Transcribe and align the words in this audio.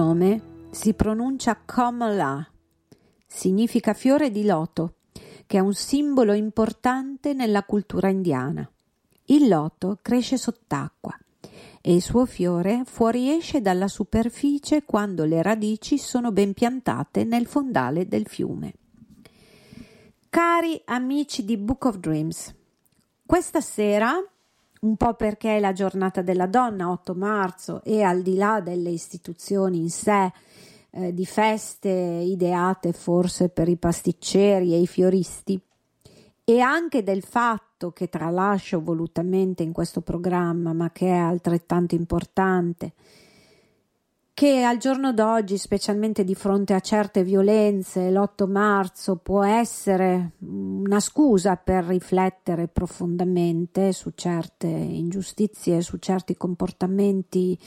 nome 0.00 0.68
si 0.70 0.94
pronuncia 0.94 1.60
Kamala, 1.62 2.50
significa 3.26 3.92
fiore 3.92 4.30
di 4.30 4.46
loto, 4.46 4.94
che 5.46 5.58
è 5.58 5.60
un 5.60 5.74
simbolo 5.74 6.32
importante 6.32 7.34
nella 7.34 7.64
cultura 7.64 8.08
indiana. 8.08 8.66
Il 9.26 9.46
loto 9.46 9.98
cresce 10.00 10.38
sott'acqua 10.38 11.14
e 11.82 11.94
il 11.94 12.00
suo 12.00 12.24
fiore 12.24 12.84
fuoriesce 12.86 13.60
dalla 13.60 13.88
superficie 13.88 14.84
quando 14.84 15.24
le 15.24 15.42
radici 15.42 15.98
sono 15.98 16.32
ben 16.32 16.54
piantate 16.54 17.24
nel 17.24 17.46
fondale 17.46 18.08
del 18.08 18.26
fiume. 18.26 18.72
Cari 20.30 20.80
amici 20.86 21.44
di 21.44 21.58
Book 21.58 21.84
of 21.84 21.98
Dreams, 21.98 22.54
questa 23.26 23.60
sera 23.60 24.14
un 24.80 24.96
po' 24.96 25.14
perché 25.14 25.56
è 25.56 25.60
la 25.60 25.72
giornata 25.72 26.22
della 26.22 26.46
donna, 26.46 26.90
8 26.90 27.14
marzo, 27.14 27.82
e 27.84 28.02
al 28.02 28.22
di 28.22 28.34
là 28.34 28.60
delle 28.60 28.90
istituzioni 28.90 29.78
in 29.78 29.90
sé, 29.90 30.32
eh, 30.90 31.12
di 31.12 31.26
feste 31.26 31.90
ideate 31.90 32.92
forse 32.92 33.48
per 33.48 33.68
i 33.68 33.76
pasticceri 33.76 34.72
e 34.72 34.78
i 34.78 34.86
fioristi, 34.86 35.60
e 36.44 36.60
anche 36.60 37.02
del 37.02 37.22
fatto 37.22 37.92
che 37.92 38.08
tralascio 38.08 38.80
volutamente 38.80 39.62
in 39.62 39.72
questo 39.72 40.00
programma, 40.00 40.72
ma 40.72 40.90
che 40.90 41.08
è 41.08 41.16
altrettanto 41.16 41.94
importante, 41.94 42.92
che 44.32 44.62
al 44.62 44.78
giorno 44.78 45.12
d'oggi, 45.12 45.58
specialmente 45.58 46.24
di 46.24 46.34
fronte 46.34 46.72
a 46.72 46.80
certe 46.80 47.24
violenze, 47.24 48.10
l'8 48.10 48.48
marzo 48.48 49.16
può 49.16 49.44
essere 49.44 50.32
una 50.38 51.00
scusa 51.00 51.56
per 51.56 51.84
riflettere 51.84 52.68
profondamente 52.68 53.92
su 53.92 54.12
certe 54.14 54.66
ingiustizie, 54.66 55.82
su 55.82 55.98
certi 55.98 56.36
comportamenti, 56.36 57.58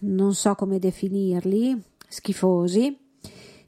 non 0.00 0.34
so 0.34 0.54
come 0.54 0.78
definirli, 0.78 1.82
schifosi, 2.08 2.96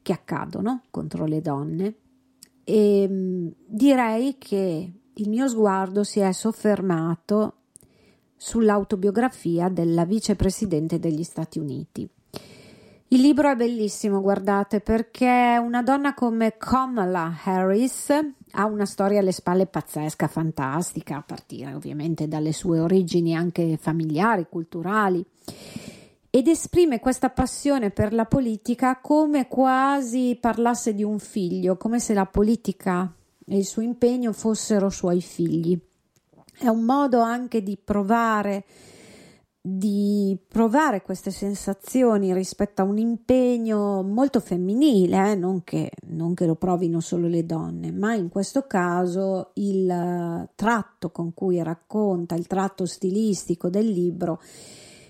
che 0.02 0.12
accadono 0.12 0.82
contro 0.90 1.26
le 1.26 1.40
donne. 1.40 1.94
E 2.64 3.06
mm, 3.08 3.48
direi 3.66 4.36
che 4.38 4.92
il 5.12 5.28
mio 5.28 5.48
sguardo 5.48 6.04
si 6.04 6.20
è 6.20 6.30
soffermato 6.32 7.54
sull'autobiografia 8.38 9.68
della 9.68 10.06
vicepresidente 10.06 10.98
degli 10.98 11.24
Stati 11.24 11.58
Uniti. 11.58 12.08
Il 13.10 13.22
libro 13.22 13.50
è 13.50 13.56
bellissimo, 13.56 14.20
guardate, 14.20 14.80
perché 14.80 15.58
una 15.60 15.82
donna 15.82 16.12
come 16.14 16.56
Kamala 16.58 17.38
Harris 17.42 18.10
ha 18.52 18.64
una 18.66 18.84
storia 18.84 19.20
alle 19.20 19.32
spalle 19.32 19.66
pazzesca, 19.66 20.28
fantastica, 20.28 21.16
a 21.16 21.22
partire 21.22 21.72
ovviamente 21.72 22.28
dalle 22.28 22.52
sue 22.52 22.78
origini 22.78 23.34
anche 23.34 23.78
familiari, 23.78 24.46
culturali, 24.48 25.24
ed 26.28 26.48
esprime 26.48 27.00
questa 27.00 27.30
passione 27.30 27.90
per 27.90 28.12
la 28.12 28.26
politica 28.26 28.98
come 29.00 29.48
quasi 29.48 30.36
parlasse 30.38 30.94
di 30.94 31.02
un 31.02 31.18
figlio, 31.18 31.78
come 31.78 32.00
se 32.00 32.12
la 32.12 32.26
politica 32.26 33.10
e 33.46 33.56
il 33.56 33.64
suo 33.64 33.80
impegno 33.80 34.32
fossero 34.32 34.90
suoi 34.90 35.22
figli 35.22 35.80
è 36.58 36.68
un 36.68 36.82
modo 36.82 37.20
anche 37.20 37.62
di 37.62 37.76
provare 37.76 38.64
di 39.60 40.38
provare 40.48 41.02
queste 41.02 41.30
sensazioni 41.30 42.32
rispetto 42.32 42.80
a 42.80 42.84
un 42.84 42.96
impegno 42.96 44.02
molto 44.02 44.40
femminile, 44.40 45.32
eh? 45.32 45.34
non, 45.34 45.62
che, 45.62 45.90
non, 46.06 46.32
che, 46.32 46.46
lo 46.46 46.54
provino 46.54 47.00
solo 47.00 47.26
le 47.28 47.44
donne, 47.44 47.92
ma 47.92 48.14
in 48.14 48.28
questo 48.28 48.66
caso 48.66 49.50
il 49.54 50.48
tratto 50.54 51.10
con 51.10 51.34
cui 51.34 51.62
racconta, 51.62 52.34
il 52.34 52.46
tratto 52.46 52.86
stilistico 52.86 53.68
del 53.68 53.86
libro, 53.90 54.40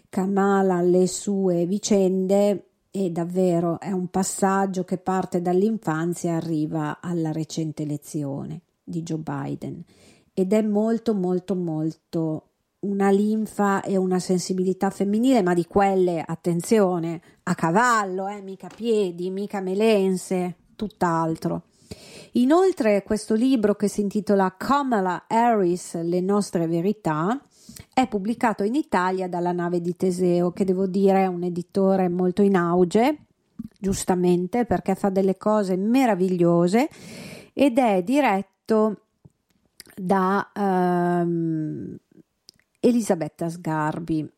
Kamala 0.08 0.80
le 0.80 1.06
sue 1.06 1.66
vicende 1.66 2.64
e 2.90 3.10
davvero 3.10 3.78
è 3.78 3.92
un 3.92 4.08
passaggio 4.08 4.82
che 4.82 4.96
parte 4.96 5.40
dall'infanzia 5.42 6.32
e 6.32 6.34
arriva 6.34 6.98
alla 7.00 7.30
recente 7.30 7.82
elezione 7.82 8.62
di 8.82 9.02
Joe 9.02 9.18
Biden 9.18 9.84
ed 10.38 10.52
è 10.52 10.62
molto 10.62 11.14
molto 11.14 11.56
molto 11.56 12.42
una 12.82 13.10
linfa 13.10 13.82
e 13.82 13.96
una 13.96 14.20
sensibilità 14.20 14.88
femminile, 14.88 15.42
ma 15.42 15.52
di 15.52 15.64
quelle, 15.64 16.22
attenzione, 16.24 17.20
a 17.42 17.56
cavallo, 17.56 18.28
eh, 18.28 18.40
mica 18.40 18.68
piedi, 18.72 19.30
mica 19.30 19.60
melense, 19.60 20.54
tutt'altro. 20.76 21.62
Inoltre 22.34 23.02
questo 23.02 23.34
libro 23.34 23.74
che 23.74 23.88
si 23.88 24.00
intitola 24.00 24.54
Kamala 24.56 25.24
Harris, 25.26 26.00
Le 26.02 26.20
nostre 26.20 26.68
verità, 26.68 27.42
è 27.92 28.06
pubblicato 28.06 28.62
in 28.62 28.76
Italia 28.76 29.26
dalla 29.26 29.50
nave 29.50 29.80
di 29.80 29.96
Teseo, 29.96 30.52
che 30.52 30.64
devo 30.64 30.86
dire 30.86 31.24
è 31.24 31.26
un 31.26 31.42
editore 31.42 32.08
molto 32.08 32.42
in 32.42 32.54
auge, 32.54 33.24
giustamente 33.76 34.66
perché 34.66 34.94
fa 34.94 35.08
delle 35.08 35.36
cose 35.36 35.74
meravigliose 35.76 36.88
ed 37.52 37.78
è 37.78 38.04
diretto 38.04 39.02
da 40.00 40.50
um, 40.54 41.96
Elisabetta 42.80 43.48
Sgarbi, 43.48 44.28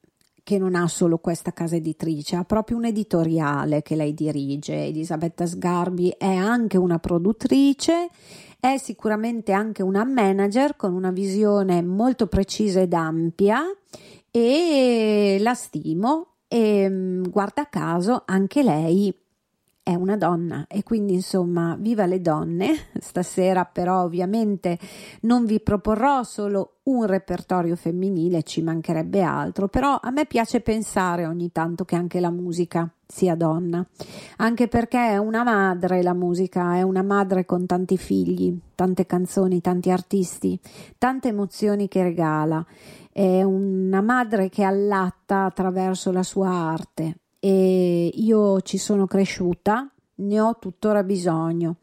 che 0.42 0.58
non 0.58 0.74
ha 0.74 0.88
solo 0.88 1.18
questa 1.18 1.52
casa 1.52 1.76
editrice, 1.76 2.36
ha 2.36 2.44
proprio 2.44 2.76
un 2.76 2.86
editoriale 2.86 3.82
che 3.82 3.94
lei 3.94 4.14
dirige. 4.14 4.86
Elisabetta 4.86 5.46
Sgarbi 5.46 6.14
è 6.16 6.34
anche 6.34 6.76
una 6.76 6.98
produttrice, 6.98 8.08
è 8.58 8.76
sicuramente 8.78 9.52
anche 9.52 9.82
una 9.82 10.04
manager 10.04 10.76
con 10.76 10.94
una 10.94 11.10
visione 11.10 11.82
molto 11.82 12.26
precisa 12.26 12.80
ed 12.80 12.92
ampia 12.92 13.62
e 14.30 15.38
la 15.40 15.54
stimo 15.54 16.34
e 16.48 16.88
mm, 16.88 17.22
guarda 17.30 17.68
caso 17.68 18.22
anche 18.26 18.62
lei 18.62 19.14
è 19.82 19.94
una 19.94 20.16
donna 20.16 20.66
e 20.68 20.82
quindi 20.82 21.14
insomma 21.14 21.76
viva 21.78 22.06
le 22.06 22.20
donne. 22.20 22.74
Stasera 23.00 23.64
però 23.64 24.02
ovviamente 24.02 24.78
non 25.22 25.44
vi 25.44 25.60
proporrò 25.60 26.22
solo 26.22 26.76
un 26.84 27.06
repertorio 27.06 27.76
femminile 27.76 28.42
ci 28.42 28.62
mancherebbe 28.62 29.22
altro 29.22 29.68
però 29.68 29.98
a 30.00 30.10
me 30.10 30.26
piace 30.26 30.60
pensare 30.60 31.26
ogni 31.26 31.52
tanto 31.52 31.84
che 31.84 31.96
anche 31.96 32.20
la 32.20 32.30
musica 32.30 32.90
sia 33.06 33.34
donna. 33.34 33.84
Anche 34.36 34.68
perché 34.68 35.10
è 35.10 35.16
una 35.16 35.42
madre 35.42 36.02
la 36.02 36.14
musica 36.14 36.76
è 36.76 36.82
una 36.82 37.02
madre 37.02 37.44
con 37.44 37.66
tanti 37.66 37.96
figli 37.96 38.56
tante 38.74 39.06
canzoni 39.06 39.60
tanti 39.60 39.90
artisti 39.90 40.58
tante 40.98 41.28
emozioni 41.28 41.88
che 41.88 42.02
regala. 42.02 42.64
È 43.12 43.42
una 43.42 44.02
madre 44.02 44.48
che 44.48 44.62
allatta 44.62 45.44
attraverso 45.44 46.12
la 46.12 46.22
sua 46.22 46.48
arte 46.48 47.16
e 47.40 48.12
io 48.14 48.60
ci 48.60 48.78
sono 48.78 49.06
cresciuta, 49.06 49.90
ne 50.16 50.40
ho 50.40 50.56
tuttora 50.58 51.02
bisogno 51.02 51.76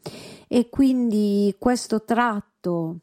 e 0.46 0.68
quindi 0.70 1.54
questo 1.58 2.04
tratto 2.04 3.00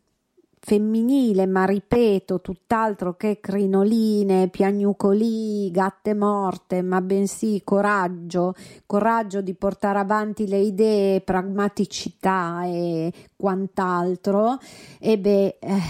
femminile, 0.66 1.46
ma 1.46 1.64
ripeto, 1.64 2.42
tutt'altro 2.42 3.16
che 3.16 3.40
crinoline, 3.40 4.48
piagnucoli, 4.48 5.70
gatte 5.70 6.16
morte, 6.16 6.82
ma 6.82 7.02
bensì 7.02 7.62
coraggio, 7.64 8.56
coraggio 8.88 9.42
di 9.42 9.54
portare 9.54 10.00
avanti 10.00 10.48
le 10.48 10.58
idee, 10.58 11.22
pragmaticità 11.22 12.64
e 12.66 13.14
quant'altro, 13.36 14.58
e 15.00 15.20
beh, 15.20 15.58
eh, 15.60 15.82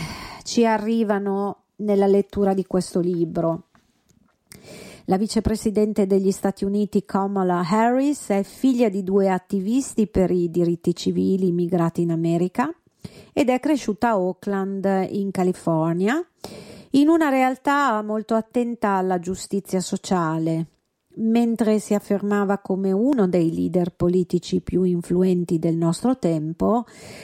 ci 0.44 0.66
arrivano 0.66 1.60
nella 1.78 2.08
lettura 2.08 2.54
di 2.54 2.66
questo 2.66 3.00
libro. 3.00 3.68
La 5.08 5.18
vicepresidente 5.18 6.08
degli 6.08 6.32
Stati 6.32 6.66
Uniti 6.66 7.06
Kamala 7.06 7.64
Harris 7.64 8.30
è 8.30 8.42
figlia 8.42 8.90
di 8.90 9.04
due 9.04 9.30
attivisti 9.30 10.08
per 10.08 10.32
i 10.32 10.50
diritti 10.50 10.96
civili 10.96 11.50
immigrati 11.50 12.02
in 12.02 12.10
America 12.10 12.74
ed 13.32 13.50
è 13.50 13.60
cresciuta 13.60 14.10
a 14.10 14.20
Oakland 14.20 15.08
in 15.12 15.30
California 15.30 16.20
in 16.92 17.08
una 17.08 17.30
realtà 17.30 18.02
molto 18.02 18.34
attenta 18.34 18.94
alla 18.94 19.20
giustizia 19.20 19.80
sociale, 19.80 20.66
Mentre 21.18 21.80
si 21.80 21.94
affermava 21.94 22.58
come 22.58 22.92
uno 22.92 23.28
dei 23.30 23.54
leader 23.54 23.92
politici 23.92 24.60
più 24.60 24.84
influenti 24.84 25.60
del 25.60 25.78
nostro 25.78 26.18
tempo, 26.18 26.84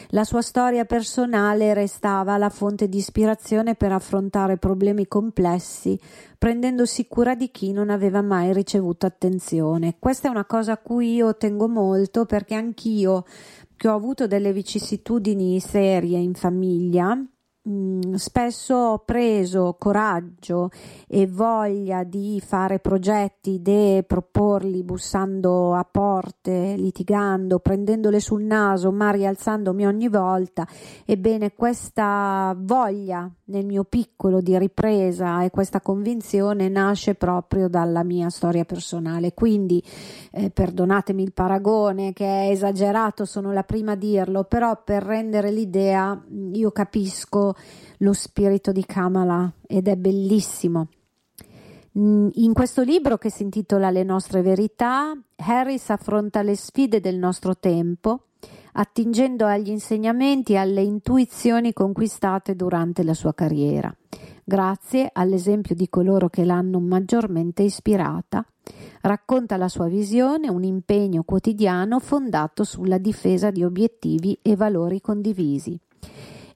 la 0.09 0.23
sua 0.23 0.41
storia 0.41 0.85
personale 0.85 1.73
restava 1.73 2.37
la 2.37 2.49
fonte 2.49 2.87
di 2.87 2.97
ispirazione 2.99 3.75
per 3.75 3.91
affrontare 3.91 4.55
problemi 4.55 5.07
complessi, 5.09 5.99
prendendosi 6.37 7.05
cura 7.07 7.35
di 7.35 7.51
chi 7.51 7.73
non 7.73 7.89
aveva 7.89 8.21
mai 8.21 8.53
ricevuto 8.53 9.05
attenzione. 9.05 9.97
Questa 9.99 10.29
è 10.29 10.31
una 10.31 10.45
cosa 10.45 10.73
a 10.73 10.77
cui 10.77 11.15
io 11.15 11.35
tengo 11.35 11.67
molto 11.67 12.25
perché 12.25 12.55
anch'io, 12.55 13.25
che 13.75 13.89
ho 13.89 13.95
avuto 13.95 14.25
delle 14.25 14.53
vicissitudini 14.53 15.59
serie 15.59 16.17
in 16.17 16.33
famiglia, 16.33 17.21
Mm, 17.69 18.15
spesso 18.15 18.73
ho 18.73 18.97
preso 19.05 19.75
coraggio 19.77 20.71
e 21.07 21.27
voglia 21.27 22.03
di 22.03 22.41
fare 22.43 22.79
progetti, 22.79 23.51
idee, 23.51 24.01
proporli 24.01 24.81
bussando 24.81 25.75
a 25.75 25.83
porte, 25.83 26.73
litigando, 26.75 27.59
prendendole 27.59 28.19
sul 28.19 28.41
naso, 28.41 28.91
ma 28.91 29.11
rialzandomi 29.11 29.85
ogni 29.85 30.07
volta. 30.07 30.67
Ebbene, 31.05 31.53
questa 31.53 32.55
voglia 32.57 33.31
nel 33.51 33.65
mio 33.67 33.83
piccolo 33.83 34.41
di 34.41 34.57
ripresa 34.57 35.43
e 35.43 35.51
questa 35.51 35.81
convinzione 35.81 36.67
nasce 36.67 37.13
proprio 37.13 37.67
dalla 37.67 38.03
mia 38.03 38.31
storia 38.31 38.65
personale. 38.65 39.35
Quindi, 39.35 39.83
eh, 40.31 40.49
perdonatemi 40.49 41.21
il 41.21 41.33
paragone 41.33 42.11
che 42.11 42.25
è 42.25 42.49
esagerato, 42.49 43.23
sono 43.25 43.51
la 43.51 43.63
prima 43.63 43.91
a 43.91 43.95
dirlo, 43.95 44.45
però 44.45 44.81
per 44.83 45.03
rendere 45.03 45.51
l'idea 45.51 46.19
io 46.53 46.71
capisco 46.71 47.49
lo 47.97 48.13
spirito 48.13 48.71
di 48.71 48.85
Kamala 48.85 49.51
ed 49.67 49.87
è 49.87 49.95
bellissimo. 49.95 50.87
Mm, 51.97 52.29
in 52.35 52.53
questo 52.53 52.83
libro 52.83 53.17
che 53.17 53.29
si 53.29 53.43
intitola 53.43 53.91
Le 53.91 54.03
nostre 54.03 54.41
verità, 54.41 55.13
Harris 55.35 55.89
affronta 55.89 56.41
le 56.41 56.55
sfide 56.55 57.01
del 57.01 57.17
nostro 57.17 57.57
tempo, 57.57 58.27
attingendo 58.73 59.45
agli 59.45 59.69
insegnamenti 59.69 60.53
e 60.53 60.57
alle 60.57 60.81
intuizioni 60.81 61.73
conquistate 61.73 62.55
durante 62.55 63.03
la 63.03 63.13
sua 63.13 63.33
carriera, 63.33 63.93
grazie 64.45 65.09
all'esempio 65.11 65.75
di 65.75 65.89
coloro 65.89 66.29
che 66.29 66.45
l'hanno 66.45 66.79
maggiormente 66.79 67.63
ispirata. 67.63 68.45
Racconta 69.01 69.57
la 69.57 69.67
sua 69.67 69.87
visione, 69.87 70.49
un 70.49 70.63
impegno 70.63 71.23
quotidiano 71.23 71.99
fondato 71.99 72.63
sulla 72.63 72.99
difesa 72.99 73.49
di 73.51 73.65
obiettivi 73.65 74.37
e 74.41 74.55
valori 74.55 75.01
condivisi 75.01 75.77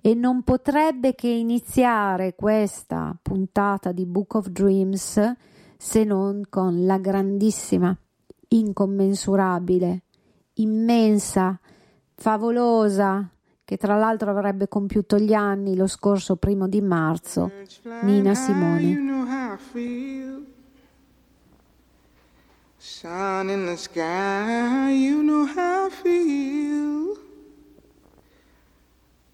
e 0.05 0.13
non 0.13 0.43
potrebbe 0.43 1.15
che 1.15 1.27
iniziare 1.27 2.35
questa 2.35 3.17
puntata 3.19 3.91
di 3.91 4.05
Book 4.05 4.35
of 4.35 4.49
Dreams 4.49 5.33
se 5.75 6.03
non 6.03 6.43
con 6.47 6.85
la 6.85 6.99
grandissima, 6.99 7.97
incommensurabile, 8.49 10.03
immensa, 10.57 11.59
favolosa, 12.13 13.27
che 13.63 13.77
tra 13.77 13.97
l'altro 13.97 14.29
avrebbe 14.29 14.67
compiuto 14.67 15.17
gli 15.17 15.33
anni 15.33 15.75
lo 15.75 15.87
scorso 15.87 16.35
primo 16.35 16.67
di 16.67 16.81
marzo, 16.81 17.49
Nina 18.03 18.35
Simone. 18.35 19.57
Sun 22.77 23.49
in 23.49 23.65
the 23.65 23.75
sky, 23.75 24.91
you 24.91 25.23
know 25.23 25.47
how 25.47 25.87
I 25.87 25.89
feel. 25.89 27.04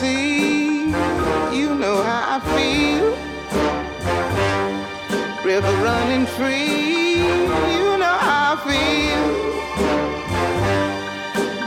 Sea. 0.00 0.86
You 1.58 1.68
know 1.82 1.96
how 2.08 2.36
I 2.36 2.38
feel. 2.54 3.06
River 5.44 5.74
running 5.88 6.26
free. 6.36 7.18
You 7.76 7.88
know 8.02 8.16
how 8.28 8.54
I 8.54 8.56
feel. 8.68 9.24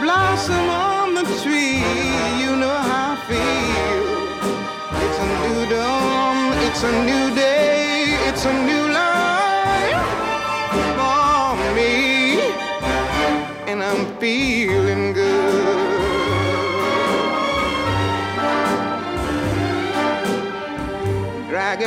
Blossom 0.04 0.68
on 0.90 1.08
the 1.20 1.26
tree. 1.44 1.82
You 2.42 2.52
know 2.62 2.78
how 2.90 3.14
I 3.14 3.18
feel. 3.30 4.06
It's 5.04 5.20
a 5.26 5.28
new 5.44 5.60
dawn. 5.76 6.38
It's 6.68 6.84
a 6.92 6.94
new 7.10 7.23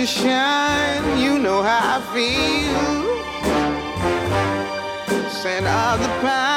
Really 0.00 0.06
shine, 0.06 1.18
you 1.18 1.38
know 1.38 1.62
how 1.62 1.98
I 1.98 2.00
feel. 2.14 3.04
Scent 5.28 5.66
of 5.66 6.00
the 6.00 6.08
pine, 6.22 6.49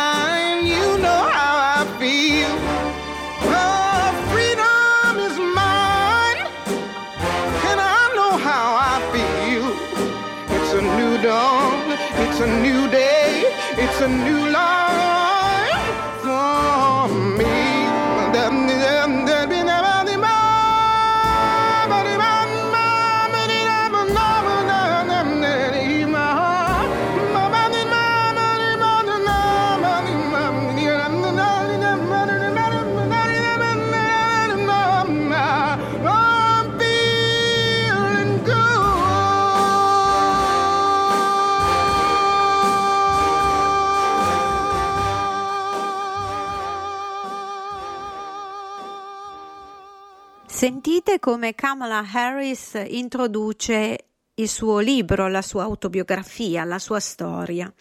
come 51.24 51.56
Kamala 51.56 52.04
Harris 52.12 52.74
introduce 52.86 54.08
il 54.34 54.50
suo 54.50 54.80
libro, 54.80 55.30
la 55.30 55.42
sua 55.42 55.64
autobiografia, 55.64 56.66
la 56.66 56.80
sua 56.80 57.00
storia. 57.00 57.74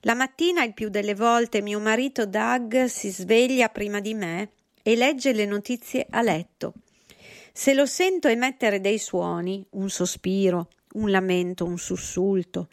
La 0.00 0.14
mattina 0.14 0.64
il 0.64 0.74
più 0.74 0.88
delle 0.88 1.14
volte 1.14 1.62
mio 1.62 1.78
marito 1.78 2.26
Doug 2.26 2.86
si 2.86 3.10
sveglia 3.10 3.68
prima 3.68 4.00
di 4.00 4.14
me 4.14 4.50
e 4.82 4.96
legge 4.96 5.32
le 5.32 5.46
notizie 5.46 6.04
a 6.10 6.20
letto. 6.20 6.72
Se 7.52 7.74
lo 7.74 7.86
sento 7.86 8.26
emettere 8.26 8.80
dei 8.80 8.98
suoni, 8.98 9.64
un 9.74 9.88
sospiro, 9.88 10.66
un 10.94 11.12
lamento, 11.12 11.64
un 11.64 11.78
sussulto, 11.78 12.70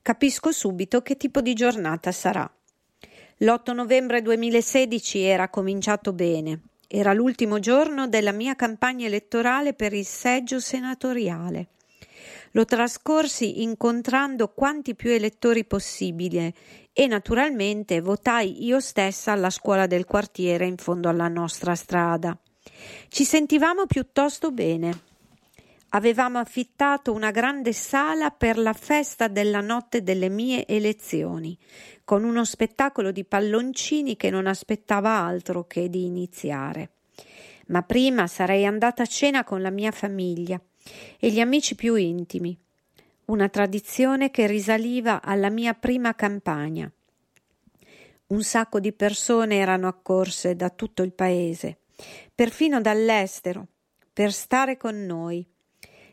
capisco 0.00 0.50
subito 0.50 1.02
che 1.02 1.18
tipo 1.18 1.42
di 1.42 1.52
giornata 1.52 2.10
sarà. 2.10 2.50
L'8 3.36 3.74
novembre 3.74 4.22
2016 4.22 5.20
era 5.20 5.50
cominciato 5.50 6.14
bene. 6.14 6.69
Era 6.92 7.12
l'ultimo 7.12 7.60
giorno 7.60 8.08
della 8.08 8.32
mia 8.32 8.56
campagna 8.56 9.06
elettorale 9.06 9.74
per 9.74 9.92
il 9.92 10.04
seggio 10.04 10.58
senatoriale. 10.58 11.68
Lo 12.50 12.64
trascorsi 12.64 13.62
incontrando 13.62 14.48
quanti 14.48 14.96
più 14.96 15.10
elettori 15.10 15.64
possibile 15.64 16.52
e 16.92 17.06
naturalmente 17.06 18.00
votai 18.00 18.64
io 18.64 18.80
stessa 18.80 19.30
alla 19.30 19.50
scuola 19.50 19.86
del 19.86 20.04
quartiere 20.04 20.66
in 20.66 20.78
fondo 20.78 21.08
alla 21.08 21.28
nostra 21.28 21.76
strada. 21.76 22.36
Ci 23.06 23.22
sentivamo 23.24 23.86
piuttosto 23.86 24.50
bene. 24.50 25.09
Avevamo 25.92 26.38
affittato 26.38 27.12
una 27.12 27.32
grande 27.32 27.72
sala 27.72 28.30
per 28.30 28.58
la 28.58 28.72
festa 28.72 29.26
della 29.26 29.60
notte 29.60 30.04
delle 30.04 30.28
mie 30.28 30.64
elezioni, 30.66 31.58
con 32.04 32.22
uno 32.22 32.44
spettacolo 32.44 33.10
di 33.10 33.24
palloncini 33.24 34.16
che 34.16 34.30
non 34.30 34.46
aspettava 34.46 35.10
altro 35.10 35.66
che 35.66 35.88
di 35.88 36.04
iniziare. 36.04 36.90
Ma 37.68 37.82
prima 37.82 38.28
sarei 38.28 38.66
andata 38.66 39.02
a 39.02 39.06
cena 39.06 39.42
con 39.42 39.62
la 39.62 39.70
mia 39.70 39.90
famiglia 39.90 40.60
e 41.18 41.30
gli 41.30 41.40
amici 41.40 41.74
più 41.74 41.96
intimi, 41.96 42.56
una 43.26 43.48
tradizione 43.48 44.30
che 44.30 44.46
risaliva 44.46 45.20
alla 45.22 45.50
mia 45.50 45.74
prima 45.74 46.14
campagna. 46.14 46.90
Un 48.28 48.42
sacco 48.44 48.78
di 48.78 48.92
persone 48.92 49.56
erano 49.56 49.88
accorse 49.88 50.54
da 50.54 50.70
tutto 50.70 51.02
il 51.02 51.12
paese, 51.12 51.78
perfino 52.32 52.80
dall'estero, 52.80 53.66
per 54.12 54.32
stare 54.32 54.76
con 54.76 55.04
noi. 55.04 55.44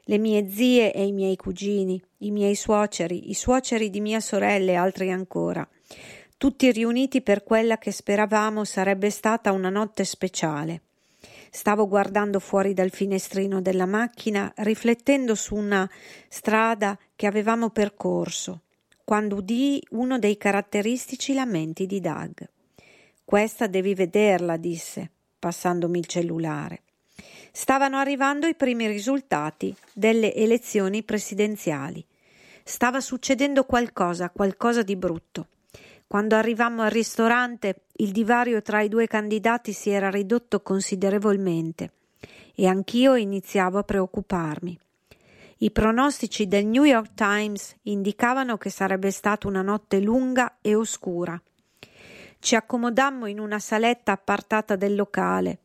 Le 0.09 0.17
mie 0.17 0.49
zie 0.49 0.93
e 0.93 1.05
i 1.05 1.11
miei 1.11 1.35
cugini, 1.35 2.01
i 2.19 2.31
miei 2.31 2.55
suoceri, 2.55 3.29
i 3.29 3.33
suoceri 3.33 3.89
di 3.89 3.99
mia 3.99 4.21
sorella 4.21 4.71
e 4.71 4.75
altri 4.75 5.11
ancora, 5.11 5.67
tutti 6.37 6.71
riuniti 6.71 7.21
per 7.21 7.43
quella 7.43 7.77
che 7.77 7.91
speravamo 7.91 8.63
sarebbe 8.63 9.09
stata 9.09 9.51
una 9.51 9.69
notte 9.69 10.05
speciale. 10.05 10.81
Stavo 11.49 11.89
guardando 11.89 12.39
fuori 12.39 12.73
dal 12.73 12.89
finestrino 12.89 13.59
della 13.59 13.85
macchina, 13.85 14.49
riflettendo 14.57 15.35
su 15.35 15.55
una 15.55 15.89
strada 16.29 16.97
che 17.13 17.27
avevamo 17.27 17.69
percorso, 17.71 18.61
quando 19.03 19.35
udii 19.35 19.87
uno 19.89 20.19
dei 20.19 20.37
caratteristici 20.37 21.33
lamenti 21.33 21.85
di 21.85 21.99
Doug. 21.99 22.47
Questa 23.25 23.67
devi 23.67 23.93
vederla, 23.93 24.55
disse, 24.55 25.09
passandomi 25.37 25.99
il 25.99 26.05
cellulare. 26.05 26.83
Stavano 27.59 27.97
arrivando 27.97 28.45
i 28.45 28.53
primi 28.53 28.85
risultati 28.85 29.75
delle 29.91 30.31
elezioni 30.35 31.01
presidenziali. 31.01 32.05
Stava 32.63 33.01
succedendo 33.01 33.63
qualcosa, 33.63 34.29
qualcosa 34.29 34.83
di 34.83 34.95
brutto. 34.95 35.47
Quando 36.05 36.35
arrivammo 36.35 36.83
al 36.83 36.91
ristorante, 36.91 37.85
il 37.93 38.11
divario 38.11 38.61
tra 38.61 38.81
i 38.81 38.89
due 38.89 39.07
candidati 39.07 39.73
si 39.73 39.89
era 39.89 40.11
ridotto 40.11 40.61
considerevolmente 40.61 41.93
e 42.53 42.67
anch'io 42.67 43.15
iniziavo 43.15 43.79
a 43.79 43.83
preoccuparmi. 43.83 44.79
I 45.57 45.71
pronostici 45.71 46.47
del 46.47 46.67
New 46.67 46.83
York 46.83 47.15
Times 47.15 47.75
indicavano 47.81 48.57
che 48.57 48.69
sarebbe 48.69 49.09
stata 49.09 49.47
una 49.47 49.63
notte 49.63 49.99
lunga 49.99 50.57
e 50.61 50.75
oscura. 50.75 51.41
Ci 52.37 52.55
accomodammo 52.55 53.25
in 53.25 53.39
una 53.39 53.57
saletta 53.57 54.11
appartata 54.11 54.75
del 54.75 54.93
locale. 54.93 55.61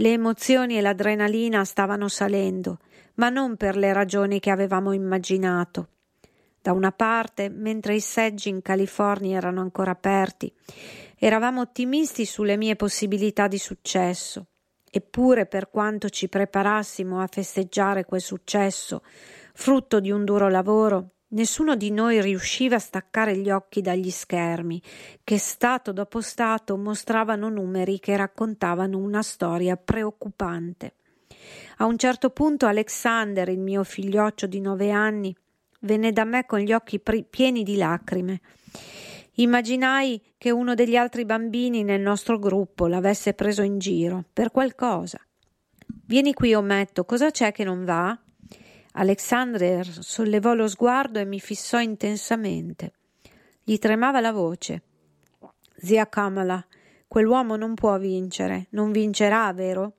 Le 0.00 0.12
emozioni 0.12 0.78
e 0.78 0.80
l'adrenalina 0.80 1.62
stavano 1.62 2.08
salendo, 2.08 2.78
ma 3.16 3.28
non 3.28 3.58
per 3.58 3.76
le 3.76 3.92
ragioni 3.92 4.40
che 4.40 4.48
avevamo 4.48 4.92
immaginato. 4.92 5.88
Da 6.62 6.72
una 6.72 6.90
parte, 6.90 7.50
mentre 7.50 7.96
i 7.96 8.00
seggi 8.00 8.48
in 8.48 8.62
California 8.62 9.36
erano 9.36 9.60
ancora 9.60 9.90
aperti, 9.90 10.50
eravamo 11.18 11.60
ottimisti 11.60 12.24
sulle 12.24 12.56
mie 12.56 12.76
possibilità 12.76 13.46
di 13.46 13.58
successo. 13.58 14.46
Eppure, 14.90 15.44
per 15.44 15.68
quanto 15.68 16.08
ci 16.08 16.30
preparassimo 16.30 17.20
a 17.20 17.28
festeggiare 17.30 18.06
quel 18.06 18.22
successo, 18.22 19.02
frutto 19.52 20.00
di 20.00 20.10
un 20.10 20.24
duro 20.24 20.48
lavoro, 20.48 21.10
nessuno 21.30 21.76
di 21.76 21.90
noi 21.90 22.20
riusciva 22.20 22.76
a 22.76 22.80
staccare 22.80 23.36
gli 23.36 23.50
occhi 23.50 23.80
dagli 23.80 24.10
schermi, 24.10 24.80
che 25.22 25.38
stato 25.38 25.92
dopo 25.92 26.20
stato 26.20 26.76
mostravano 26.76 27.48
numeri 27.48 27.98
che 27.98 28.16
raccontavano 28.16 28.98
una 28.98 29.22
storia 29.22 29.76
preoccupante. 29.76 30.94
A 31.78 31.86
un 31.86 31.96
certo 31.96 32.30
punto 32.30 32.66
Alexander, 32.66 33.48
il 33.48 33.60
mio 33.60 33.84
figlioccio 33.84 34.46
di 34.46 34.60
nove 34.60 34.90
anni, 34.90 35.34
venne 35.80 36.12
da 36.12 36.24
me 36.24 36.44
con 36.46 36.58
gli 36.58 36.72
occhi 36.72 36.98
pri- 37.00 37.24
pieni 37.28 37.62
di 37.62 37.76
lacrime. 37.76 38.40
Immaginai 39.34 40.20
che 40.36 40.50
uno 40.50 40.74
degli 40.74 40.96
altri 40.96 41.24
bambini 41.24 41.82
nel 41.82 42.00
nostro 42.00 42.38
gruppo 42.38 42.86
l'avesse 42.86 43.32
preso 43.32 43.62
in 43.62 43.78
giro 43.78 44.24
per 44.32 44.50
qualcosa. 44.50 45.18
Vieni 46.04 46.34
qui, 46.34 46.54
ometto, 46.54 47.04
cosa 47.04 47.30
c'è 47.30 47.52
che 47.52 47.64
non 47.64 47.84
va? 47.84 48.18
Alexander 48.92 49.86
sollevò 49.86 50.54
lo 50.54 50.66
sguardo 50.66 51.18
e 51.18 51.24
mi 51.24 51.38
fissò 51.38 51.80
intensamente. 51.80 52.92
Gli 53.62 53.78
tremava 53.78 54.20
la 54.20 54.32
voce. 54.32 54.82
Zia 55.76 56.08
Kamala, 56.08 56.64
quell'uomo 57.06 57.56
non 57.56 57.74
può 57.74 57.96
vincere, 57.98 58.66
non 58.70 58.90
vincerà, 58.90 59.52
vero? 59.52 59.94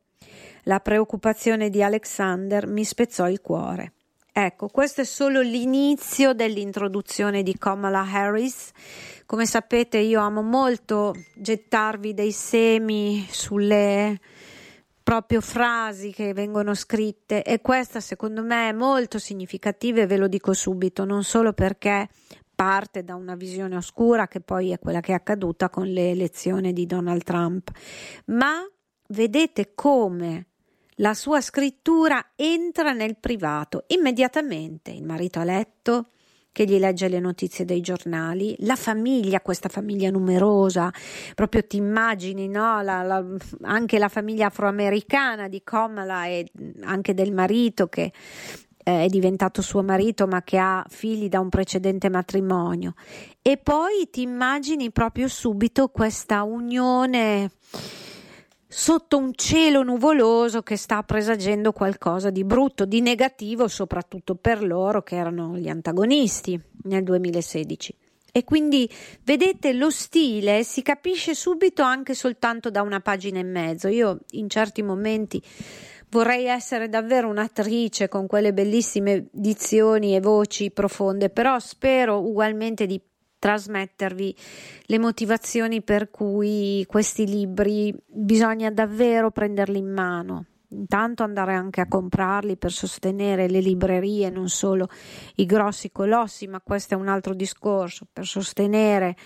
La 0.64 0.80
preoccupazione 0.80 1.70
di 1.70 1.82
Alexander 1.82 2.68
mi 2.68 2.84
spezzò 2.84 3.30
il 3.30 3.42
cuore. 3.42 3.94
Ecco, 4.34 4.68
questo 4.68 5.02
è 5.02 5.04
solo 5.04 5.42
l'inizio 5.42 6.34
dell'introduzione 6.34 7.44
di 7.44 7.58
Kamala 7.58 8.02
Harris. 8.02 8.72
Come 9.26 9.46
sapete, 9.46 9.98
io 9.98 10.22
amo 10.22 10.42
molto 10.42 11.14
gettarvi 11.36 12.14
dei 12.14 12.32
semi 12.32 13.28
sulle 13.30 14.20
proprio 15.04 15.42
frasi 15.42 16.12
che 16.12 16.34
vengono 16.34 16.74
scritte 16.74 17.44
e 17.44 17.62
questa 17.62 18.00
secondo 18.00 18.44
me 18.44 18.70
è 18.70 18.72
molto 18.72 19.20
significativa 19.20 20.02
e 20.02 20.08
ve 20.08 20.18
lo 20.18 20.28
dico 20.28 20.54
subito, 20.54 21.06
non 21.06 21.24
solo 21.24 21.54
perché 21.54 22.08
parte 22.54 23.04
da 23.04 23.16
una 23.16 23.36
visione 23.36 23.76
oscura 23.76 24.28
che 24.28 24.40
poi 24.40 24.72
è 24.72 24.80
quella 24.80 25.00
che 25.00 25.14
è 25.14 25.16
accaduta 25.16 25.70
con 25.70 25.88
le 25.88 26.12
elezioni 26.12 26.74
di 26.74 26.86
Donald 26.86 27.24
Trump, 27.24 27.72
ma 28.26 28.64
vedete 29.08 29.74
come 29.74 30.48
la 30.96 31.14
sua 31.16 31.42
scrittura 31.42 32.34
entra 32.36 32.94
nel 32.94 33.18
privato 33.18 33.86
immediatamente. 33.88 34.92
Il 34.92 35.04
marito 35.04 35.40
a 35.40 35.44
letto 35.44 36.10
che 36.52 36.66
gli 36.66 36.78
legge 36.78 37.08
le 37.08 37.20
notizie 37.20 37.66
dei 37.66 37.82
giornali, 37.82 38.56
la 38.60 38.76
famiglia, 38.76 39.42
questa 39.42 39.70
famiglia 39.70 40.10
numerosa, 40.10 40.92
proprio 41.34 41.66
ti 41.66 41.78
immagini, 41.78 42.48
no? 42.48 42.82
la, 42.82 43.02
la, 43.04 43.26
anche 43.62 43.98
la 43.98 44.10
famiglia 44.10 44.48
afroamericana 44.48 45.48
di 45.48 45.62
Kamala 45.64 46.26
e 46.26 46.52
anche 46.82 47.14
del 47.14 47.32
marito 47.32 47.88
che 47.88 48.12
eh, 48.84 49.06
è 49.06 49.08
diventato 49.08 49.62
suo 49.62 49.84
marito 49.84 50.28
ma 50.28 50.42
che 50.44 50.58
ha 50.58 50.86
figli 50.90 51.30
da 51.30 51.40
un 51.40 51.50
precedente 51.50 52.10
matrimonio 52.10 52.94
e 53.42 53.58
poi 53.58 54.10
ti 54.10 54.22
immagini 54.22 54.92
proprio 54.92 55.28
subito 55.28 55.90
questa 55.90 56.44
unione 56.44 57.52
sotto 58.74 59.18
un 59.18 59.34
cielo 59.36 59.84
nuvoloso 59.84 60.62
che 60.62 60.78
sta 60.78 61.04
presagendo 61.04 61.74
qualcosa 61.74 62.30
di 62.30 62.46
brutto, 62.46 62.86
di 62.86 63.02
negativo, 63.02 63.68
soprattutto 63.68 64.36
per 64.36 64.64
loro 64.64 65.04
che 65.04 65.18
erano 65.18 65.58
gli 65.58 65.68
antagonisti 65.68 66.58
nel 66.84 67.04
2016. 67.04 67.94
E 68.32 68.46
quindi 68.46 68.90
vedete 69.24 69.74
lo 69.74 69.90
stile 69.90 70.64
si 70.64 70.82
capisce 70.84 71.36
subito 71.36 71.82
anche 71.82 72.14
soltanto 72.14 72.72
da 72.72 72.82
una 72.82 73.02
pagina 73.02 73.40
e 73.40 73.44
mezzo. 73.44 73.90
Io 73.90 74.20
in 74.32 74.48
certi 74.48 74.82
momenti 74.82 75.44
vorrei 76.10 76.46
essere 76.46 76.88
davvero 76.88 77.28
un'attrice 77.28 78.08
con 78.08 78.26
quelle 78.26 78.54
bellissime 78.54 79.28
dizioni 79.32 80.16
e 80.16 80.22
voci 80.22 80.72
profonde, 80.72 81.30
però 81.30 81.60
spero 81.60 82.22
ugualmente 82.22 82.86
di 82.86 83.02
trasmettervi 83.42 84.36
le 84.84 85.00
motivazioni 85.00 85.82
per 85.82 86.12
cui 86.12 86.86
questi 86.88 87.26
libri 87.26 87.92
bisogna 88.06 88.70
davvero 88.70 89.32
prenderli 89.32 89.80
in 89.80 89.92
mano. 89.92 90.46
Intanto 90.70 91.24
andare 91.24 91.56
anche 91.56 91.82
a 91.82 91.88
comprarli 91.88 92.56
per 92.56 92.72
sostenere 92.72 93.50
le 93.50 93.60
librerie, 93.60 94.30
non 94.30 94.48
solo 94.48 94.90
i 95.38 95.48
grossi 95.48 95.92
colossi, 95.92 96.46
ma 96.46 96.62
questo 96.62 96.94
è 96.94 96.98
un 96.98 97.08
altro 97.08 97.34
discorso, 97.34 98.06
per 98.14 98.28
sostenere 98.28 99.18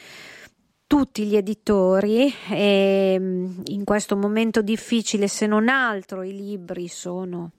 tutti 0.88 1.26
gli 1.26 1.36
editori 1.36 2.34
e 2.50 3.16
in 3.16 3.84
questo 3.84 4.16
momento 4.16 4.62
difficile, 4.62 5.28
se 5.28 5.46
non 5.46 5.68
altro, 5.68 6.24
i 6.24 6.34
libri 6.34 6.88
sono 6.88 7.52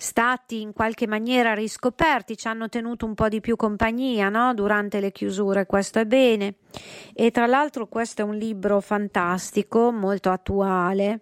stati 0.00 0.60
in 0.60 0.72
qualche 0.72 1.08
maniera 1.08 1.52
riscoperti, 1.54 2.36
ci 2.36 2.46
hanno 2.46 2.68
tenuto 2.68 3.04
un 3.04 3.14
po' 3.14 3.28
di 3.28 3.40
più 3.40 3.56
compagnia 3.56 4.28
no? 4.28 4.54
durante 4.54 5.00
le 5.00 5.10
chiusure, 5.10 5.66
questo 5.66 5.98
è 5.98 6.06
bene. 6.06 6.54
E 7.12 7.30
tra 7.32 7.46
l'altro 7.46 7.88
questo 7.88 8.22
è 8.22 8.24
un 8.24 8.36
libro 8.36 8.80
fantastico, 8.80 9.90
molto 9.90 10.30
attuale, 10.30 11.20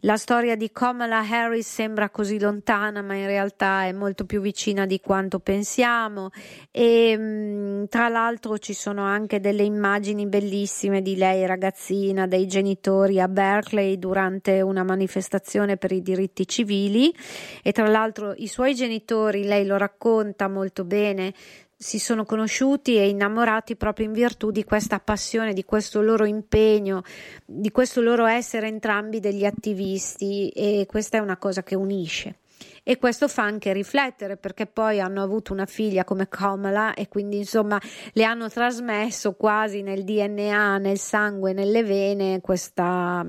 la 0.00 0.16
storia 0.16 0.56
di 0.56 0.70
Kamala 0.72 1.20
Harris 1.20 1.66
sembra 1.66 2.10
così 2.10 2.38
lontana, 2.38 3.02
ma 3.02 3.14
in 3.14 3.26
realtà 3.26 3.84
è 3.84 3.92
molto 3.92 4.24
più 4.26 4.40
vicina 4.40 4.86
di 4.86 5.00
quanto 5.00 5.38
pensiamo. 5.38 6.30
E 6.70 7.16
mm, 7.16 7.84
tra 7.88 8.08
l'altro 8.08 8.58
ci 8.58 8.74
sono 8.74 9.02
anche 9.02 9.40
delle 9.40 9.62
immagini 9.62 10.26
bellissime 10.26 11.02
di 11.02 11.16
lei 11.16 11.46
ragazzina, 11.46 12.26
dei 12.26 12.46
genitori 12.46 13.20
a 13.20 13.28
Berkeley 13.28 13.98
durante 13.98 14.60
una 14.60 14.84
manifestazione 14.84 15.76
per 15.76 15.92
i 15.92 16.02
diritti 16.02 16.46
civili. 16.46 17.14
E 17.62 17.72
tra 17.72 17.88
l'altro 17.88 18.34
i 18.36 18.48
suoi 18.48 18.74
genitori, 18.74 19.44
lei 19.44 19.64
lo 19.66 19.76
racconta 19.76 20.48
molto 20.48 20.84
bene, 20.84 21.32
si 21.76 21.98
sono 21.98 22.24
conosciuti 22.24 22.96
e 22.96 23.08
innamorati 23.08 23.76
proprio 23.76 24.06
in 24.06 24.12
virtù 24.12 24.50
di 24.50 24.64
questa 24.64 24.98
passione, 24.98 25.52
di 25.52 25.64
questo 25.64 26.00
loro 26.00 26.24
impegno, 26.24 27.02
di 27.44 27.70
questo 27.70 28.00
loro 28.00 28.24
essere 28.26 28.68
entrambi 28.68 29.20
degli 29.20 29.44
attivisti 29.44 30.48
e 30.48 30.86
questa 30.88 31.18
è 31.18 31.20
una 31.20 31.36
cosa 31.36 31.62
che 31.62 31.74
unisce. 31.74 32.38
E 32.82 32.98
questo 32.98 33.28
fa 33.28 33.42
anche 33.42 33.72
riflettere 33.72 34.36
perché 34.36 34.66
poi 34.66 35.00
hanno 35.00 35.22
avuto 35.22 35.52
una 35.52 35.66
figlia 35.66 36.04
come 36.04 36.28
Kamala 36.28 36.94
e 36.94 37.08
quindi 37.08 37.36
insomma 37.36 37.80
le 38.12 38.24
hanno 38.24 38.48
trasmesso 38.48 39.32
quasi 39.34 39.82
nel 39.82 40.04
DNA, 40.04 40.78
nel 40.78 40.98
sangue, 40.98 41.52
nelle 41.52 41.82
vene 41.82 42.40
questa 42.40 43.26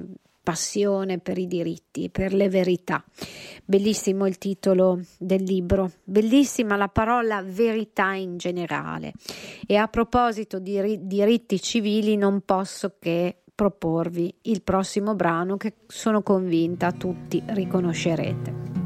passione 0.47 1.17
per 1.19 1.37
i 1.37 1.45
diritti, 1.45 2.09
per 2.09 2.33
le 2.33 2.47
verità. 2.47 3.03
Bellissimo 3.65 4.25
il 4.27 4.37
titolo 4.37 5.01
del 5.19 5.43
libro, 5.43 5.91
bellissima 6.05 6.77
la 6.77 6.87
parola 6.87 7.43
verità 7.43 8.13
in 8.13 8.37
generale. 8.37 9.11
E 9.65 9.75
a 9.75 9.89
proposito 9.89 10.59
di 10.59 11.05
diritti 11.05 11.59
civili 11.59 12.15
non 12.15 12.43
posso 12.45 12.95
che 12.97 13.41
proporvi 13.53 14.33
il 14.43 14.61
prossimo 14.61 15.15
brano 15.15 15.57
che 15.57 15.73
sono 15.87 16.21
convinta 16.21 16.93
tutti 16.93 17.43
riconoscerete. 17.45 18.76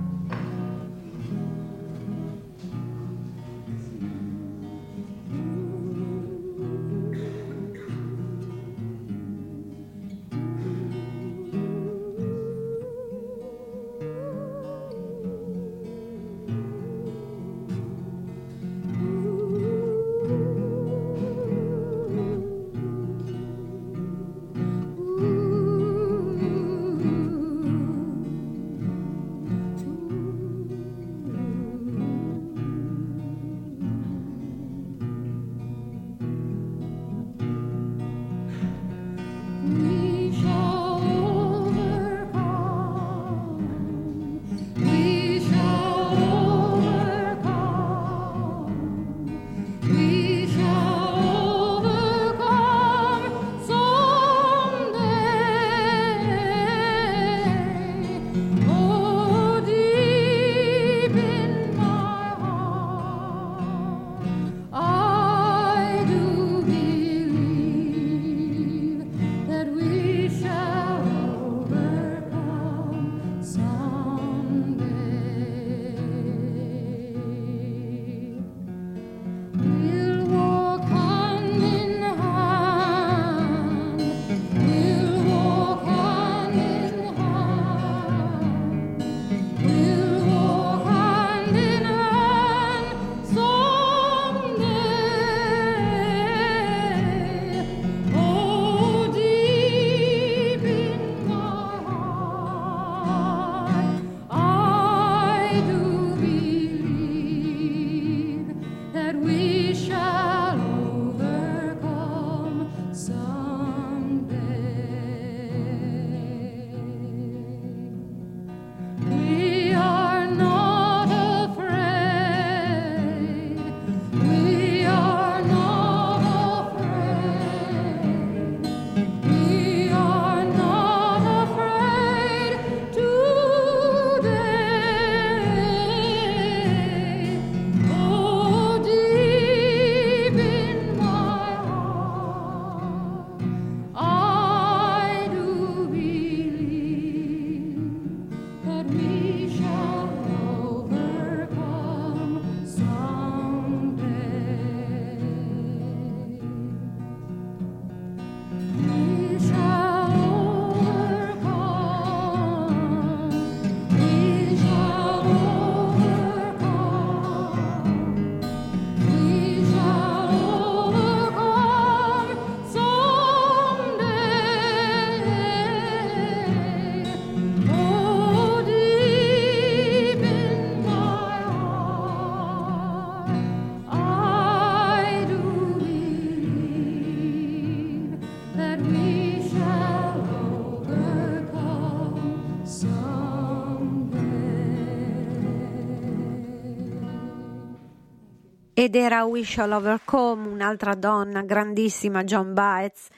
Ed 198.83 198.95
era 198.95 199.25
Wish 199.25 199.59
All 199.59 199.73
Overcome, 199.73 200.47
un'altra 200.47 200.95
donna 200.95 201.43
grandissima, 201.43 202.23
John 202.23 202.55
Baez, 202.55 203.09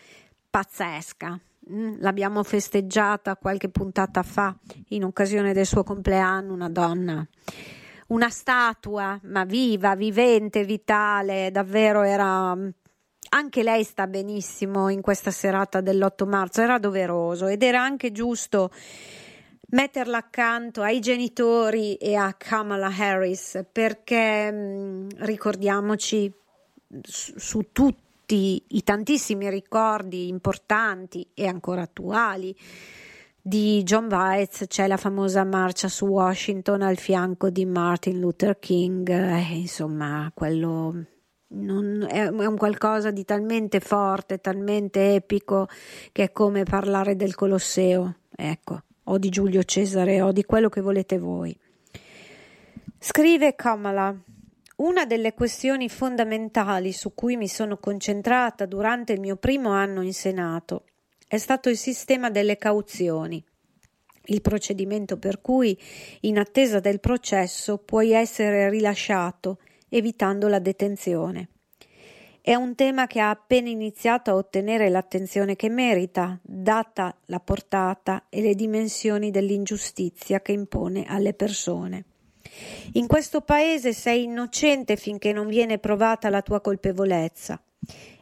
pazzesca. 0.50 1.40
Mm, 1.72 2.02
l'abbiamo 2.02 2.44
festeggiata 2.44 3.38
qualche 3.38 3.70
puntata 3.70 4.24
fa 4.24 4.54
in 4.90 5.06
occasione 5.06 5.54
del 5.54 5.66
suo 5.66 5.84
compleanno, 5.84 6.52
una 6.52 6.68
donna, 6.68 7.26
una 8.08 8.30
statua, 8.30 9.18
ma 9.24 9.46
viva, 9.46 9.96
vivente, 9.96 10.66
vitale, 10.66 11.50
davvero 11.50 12.02
era 12.02 12.58
anche 13.30 13.64
lei 13.64 13.86
sta 13.86 14.06
benissimo 14.06 14.90
in 14.90 15.00
questa 15.00 15.32
serata 15.32 15.80
dell'8 15.80 16.28
marzo, 16.28 16.62
era 16.62 16.78
doveroso 16.78 17.48
ed 17.48 17.64
era 17.64 17.82
anche 17.82 18.12
giusto 18.12 18.70
metterla 19.74 20.18
accanto 20.18 20.82
ai 20.82 21.00
genitori 21.00 21.96
e 21.96 22.16
a 22.16 22.34
Kamala 22.34 22.88
Harris 22.88 23.64
perché 23.72 24.52
mm, 24.52 25.10
ricordiamoci 25.18 26.32
su, 27.02 27.34
su 27.38 27.68
tutti 27.72 28.64
i 28.68 28.84
tantissimi 28.84 29.50
ricordi 29.50 30.28
importanti 30.28 31.28
e 31.34 31.46
ancora 31.46 31.82
attuali 31.82 32.56
di 33.46 33.84
John 33.84 34.08
Baez 34.08 34.66
c'è 34.68 34.88
la 34.88 34.96
famosa 34.96 35.44
marcia 35.44 35.90
su 35.90 36.06
Washington 36.06 36.82
al 36.82 36.98
fianco 36.98 37.50
di 37.50 37.66
Martin 37.66 38.18
Luther 38.18 38.58
King, 38.58 39.10
eh, 39.10 39.58
insomma, 39.58 40.32
quello 40.34 41.06
non, 41.48 42.08
è 42.10 42.26
un 42.28 42.56
qualcosa 42.56 43.12
di 43.12 43.26
talmente 43.26 43.82
forte, 43.82 44.40
talmente 44.40 45.16
epico 45.16 45.68
che 46.14 46.24
è 46.24 46.32
come 46.32 46.64
parlare 46.64 47.18
del 47.18 47.36
Colosseo. 47.36 48.16
Ecco, 48.34 48.84
o 49.06 49.18
di 49.18 49.30
Giulio 49.30 49.64
Cesare 49.64 50.22
o 50.22 50.32
di 50.32 50.44
quello 50.44 50.70
che 50.70 50.82
volete 50.82 51.18
voi. 51.18 51.58
Scrive 53.00 53.56
Kamala. 53.56 54.16
Una 54.76 55.06
delle 55.06 55.34
questioni 55.34 55.88
fondamentali 55.88 56.92
su 56.94 57.14
cui 57.14 57.38
mi 57.38 57.48
sono 57.48 57.78
concentrata 57.78 58.66
durante 58.66 59.14
il 59.14 59.20
mio 59.20 59.36
primo 59.36 59.70
anno 59.70 60.02
in 60.02 60.14
Senato 60.14 60.86
è 61.28 61.38
stato 61.38 61.70
il 61.70 61.78
sistema 61.78 62.30
delle 62.30 62.58
cauzioni, 62.58 63.44
il 64.26 64.42
procedimento 64.42 65.18
per 65.18 65.42
cui, 65.42 65.78
in 66.22 66.38
attesa 66.38 66.80
del 66.80 67.00
processo, 67.00 67.78
puoi 67.78 68.12
essere 68.12 68.70
rilasciato 68.70 69.60
evitando 69.90 70.48
la 70.48 70.60
detenzione. 70.60 71.50
È 72.46 72.56
un 72.56 72.76
tema 72.76 73.08
che 73.08 73.22
ha 73.22 73.30
appena 73.30 73.70
iniziato 73.70 74.30
a 74.30 74.36
ottenere 74.36 74.90
l'attenzione 74.90 75.56
che 75.56 75.70
merita, 75.70 76.38
data 76.42 77.16
la 77.28 77.40
portata 77.40 78.26
e 78.28 78.42
le 78.42 78.54
dimensioni 78.54 79.32
dell'ingiustizia 79.32 80.42
che 80.42 80.52
impone 80.52 81.06
alle 81.08 81.34
persone. 81.34 82.04
In 82.96 83.08
questo 83.08 83.40
paese 83.40 83.94
sei 83.94 84.24
innocente 84.24 84.98
finché 84.98 85.32
non 85.32 85.48
viene 85.48 85.78
provata 85.78 86.30
la 86.30 86.42
tua 86.42 86.60
colpevolezza 86.60 87.64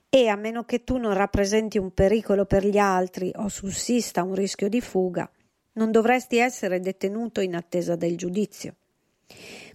e 0.07 0.27
a 0.27 0.35
meno 0.35 0.65
che 0.65 0.83
tu 0.83 0.97
non 0.97 1.15
rappresenti 1.15 1.79
un 1.79 1.91
pericolo 1.91 2.45
per 2.45 2.63
gli 2.63 2.77
altri 2.77 3.31
o 3.37 3.47
sussista 3.47 4.21
un 4.21 4.35
rischio 4.35 4.69
di 4.69 4.81
fuga, 4.81 5.27
non 5.73 5.89
dovresti 5.89 6.37
essere 6.37 6.79
detenuto 6.79 7.41
in 7.41 7.55
attesa 7.55 7.95
del 7.95 8.17
giudizio. 8.17 8.75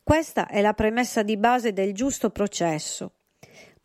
Questa 0.04 0.46
è 0.46 0.60
la 0.60 0.72
premessa 0.72 1.24
di 1.24 1.36
base 1.36 1.72
del 1.72 1.92
giusto 1.92 2.30
processo 2.30 3.10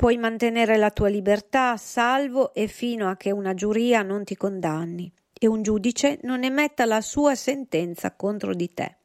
Puoi 0.02 0.18
mantenere 0.18 0.78
la 0.78 0.90
tua 0.90 1.10
libertà 1.10 1.78
salvo 1.78 2.56
e 2.56 2.66
fino 2.66 3.08
a 3.08 3.16
che 3.16 3.30
una 3.30 3.54
giuria 3.54 4.02
non 4.02 4.24
ti 4.24 4.36
condanni 4.36 5.14
e 5.40 5.46
un 5.46 5.62
giudice 5.62 6.18
non 6.24 6.44
emetta 6.44 6.86
la 6.86 7.02
sua 7.02 7.36
sentenza 7.36 8.16
contro 8.16 8.56
di 8.56 8.74
te. 8.74 8.96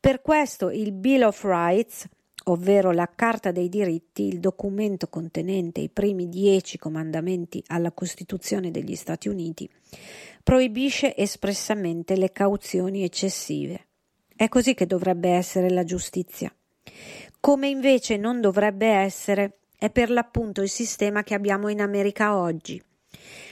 Per 0.00 0.20
questo 0.20 0.70
il 0.70 0.90
Bill 0.90 1.22
of 1.22 1.44
Rights, 1.44 2.08
ovvero 2.46 2.90
la 2.90 3.08
Carta 3.14 3.52
dei 3.52 3.68
diritti, 3.68 4.26
il 4.26 4.40
documento 4.40 5.06
contenente 5.06 5.82
i 5.82 5.88
primi 5.88 6.28
dieci 6.28 6.78
comandamenti 6.78 7.62
alla 7.68 7.92
Costituzione 7.92 8.72
degli 8.72 8.96
Stati 8.96 9.28
Uniti, 9.28 9.70
proibisce 10.42 11.16
espressamente 11.16 12.16
le 12.16 12.32
cauzioni 12.32 13.04
eccessive. 13.04 13.86
È 14.34 14.48
così 14.48 14.74
che 14.74 14.86
dovrebbe 14.86 15.28
essere 15.28 15.70
la 15.70 15.84
giustizia. 15.84 16.52
Come 17.38 17.68
invece 17.68 18.16
non 18.16 18.40
dovrebbe 18.40 18.88
essere 18.88 19.57
è 19.78 19.90
per 19.90 20.10
l'appunto 20.10 20.60
il 20.60 20.68
sistema 20.68 21.22
che 21.22 21.34
abbiamo 21.34 21.68
in 21.68 21.80
America 21.80 22.36
oggi. 22.36 22.82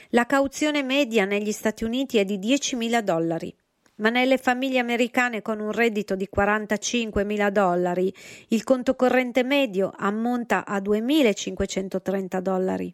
La 0.09 0.25
cauzione 0.25 0.83
media 0.83 1.23
negli 1.23 1.53
Stati 1.53 1.85
Uniti 1.85 2.17
è 2.17 2.25
di 2.25 2.37
10.000 2.37 2.99
dollari, 2.99 3.55
ma 3.95 4.09
nelle 4.09 4.37
famiglie 4.37 4.79
americane 4.79 5.41
con 5.41 5.59
un 5.61 5.71
reddito 5.71 6.15
di 6.15 6.27
45.000 6.33 7.49
dollari 7.49 8.13
il 8.49 8.63
conto 8.63 8.95
corrente 8.95 9.43
medio 9.43 9.93
ammonta 9.95 10.65
a 10.65 10.79
2.530 10.79 12.39
dollari. 12.39 12.93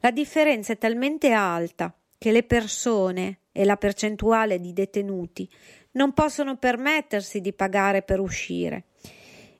La 0.00 0.10
differenza 0.10 0.72
è 0.72 0.78
talmente 0.78 1.32
alta 1.32 1.94
che 2.16 2.32
le 2.32 2.42
persone 2.42 3.40
e 3.52 3.64
la 3.64 3.76
percentuale 3.76 4.60
di 4.60 4.72
detenuti 4.72 5.48
non 5.92 6.12
possono 6.12 6.56
permettersi 6.56 7.40
di 7.40 7.52
pagare 7.52 8.02
per 8.02 8.20
uscire 8.20 8.84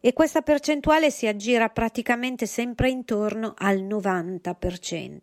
e 0.00 0.12
questa 0.12 0.42
percentuale 0.42 1.10
si 1.10 1.26
aggira 1.26 1.68
praticamente 1.68 2.46
sempre 2.46 2.90
intorno 2.90 3.54
al 3.56 3.78
90%. 3.82 5.18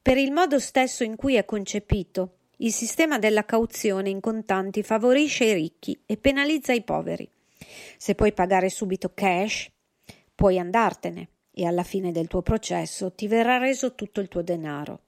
Per 0.00 0.16
il 0.16 0.32
modo 0.32 0.58
stesso 0.58 1.04
in 1.04 1.16
cui 1.16 1.36
è 1.36 1.44
concepito, 1.44 2.38
il 2.58 2.72
sistema 2.72 3.18
della 3.18 3.44
cauzione 3.44 4.10
in 4.10 4.20
contanti 4.20 4.82
favorisce 4.82 5.44
i 5.44 5.52
ricchi 5.52 6.00
e 6.06 6.16
penalizza 6.16 6.72
i 6.72 6.82
poveri. 6.82 7.28
Se 7.96 8.14
puoi 8.14 8.32
pagare 8.32 8.68
subito 8.68 9.12
cash, 9.14 9.70
puoi 10.34 10.58
andartene 10.58 11.28
e 11.52 11.66
alla 11.66 11.82
fine 11.82 12.12
del 12.12 12.28
tuo 12.28 12.42
processo 12.42 13.12
ti 13.12 13.28
verrà 13.28 13.58
reso 13.58 13.94
tutto 13.94 14.20
il 14.20 14.28
tuo 14.28 14.42
denaro. 14.42 15.00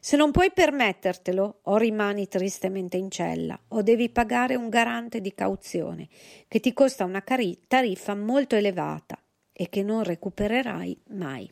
Se 0.00 0.16
non 0.16 0.30
puoi 0.30 0.52
permettertelo, 0.52 1.60
o 1.62 1.76
rimani 1.76 2.28
tristemente 2.28 2.96
in 2.96 3.10
cella, 3.10 3.58
o 3.68 3.82
devi 3.82 4.10
pagare 4.10 4.54
un 4.54 4.68
garante 4.68 5.20
di 5.20 5.34
cauzione, 5.34 6.08
che 6.48 6.60
ti 6.60 6.72
costa 6.72 7.04
una 7.04 7.22
cari- 7.22 7.60
tariffa 7.66 8.14
molto 8.14 8.56
elevata 8.56 9.18
e 9.52 9.68
che 9.68 9.82
non 9.82 10.02
recupererai 10.02 11.00
mai. 11.10 11.50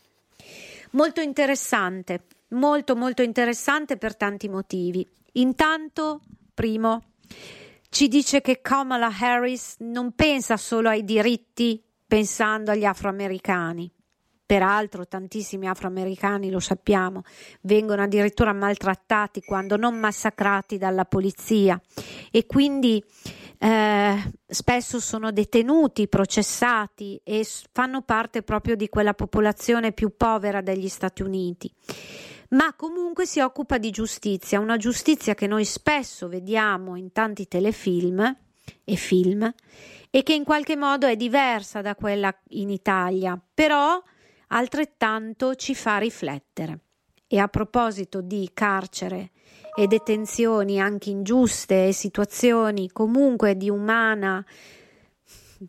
Molto 0.93 1.21
interessante, 1.21 2.25
molto 2.49 2.97
molto 2.97 3.23
interessante 3.23 3.97
per 3.97 4.17
tanti 4.17 4.49
motivi. 4.49 5.09
Intanto, 5.33 6.21
primo, 6.53 7.03
ci 7.89 8.09
dice 8.09 8.41
che 8.41 8.61
Kamala 8.61 9.11
Harris 9.19 9.77
non 9.79 10.13
pensa 10.13 10.57
solo 10.57 10.89
ai 10.89 11.05
diritti 11.05 11.83
pensando 12.07 12.71
agli 12.71 12.85
afroamericani, 12.85 13.91
Peraltro 14.45 15.07
tantissimi 15.07 15.67
afroamericani, 15.67 16.51
lo 16.51 16.61
sappiamo, 16.61 17.23
vengono 17.63 18.03
addirittura 18.03 18.53
maltrattati 18.53 19.41
quando 19.41 19.77
non 19.77 19.99
massacrati 19.99 20.79
dalla 20.79 21.05
polizia 21.05 21.81
e 22.31 22.47
quindi 22.47 23.03
eh, 23.59 24.33
spesso 24.47 24.99
sono 24.99 25.31
detenuti, 25.31 26.09
processati 26.09 27.21
e 27.23 27.47
fanno 27.71 28.03
parte 28.03 28.43
proprio 28.43 28.75
di 28.75 28.89
quella 28.89 29.15
popolazione 29.15 29.93
più 29.93 30.17
povera 30.17 30.61
degli 30.61 30.89
Stati 30.89 31.23
Uniti. 31.23 31.73
Ma 32.51 32.75
comunque 32.75 33.25
si 33.25 33.41
occupa 33.41 33.79
di 33.79 33.91
giustizia, 33.91 34.61
una 34.61 34.77
giustizia 34.77 35.35
che 35.35 35.47
noi 35.47 35.65
spesso 35.65 36.29
vediamo 36.29 36.97
in 36.97 37.13
tanti 37.13 37.47
telefilm 37.49 38.37
e 38.85 38.97
film 38.97 39.51
e 40.11 40.23
che 40.23 40.35
in 40.35 40.45
qualche 40.45 40.77
modo 40.77 41.07
è 41.07 41.17
diversa 41.17 41.81
da 41.81 41.95
quella 41.95 42.35
in 42.49 42.69
Italia, 42.69 43.41
però 43.55 44.03
altrettanto 44.53 45.55
ci 45.55 45.75
fa 45.75 45.99
riflettere. 45.99 46.79
E 47.27 47.39
a 47.39 47.49
proposito 47.49 48.21
di 48.21 48.51
carcere 48.53 49.31
e 49.75 49.87
detenzioni 49.87 50.79
anche 50.79 51.09
ingiuste 51.11 51.89
e 51.89 51.93
situazioni 51.93 52.91
comunque 52.91 53.57
di 53.57 53.71
umana, 53.71 54.45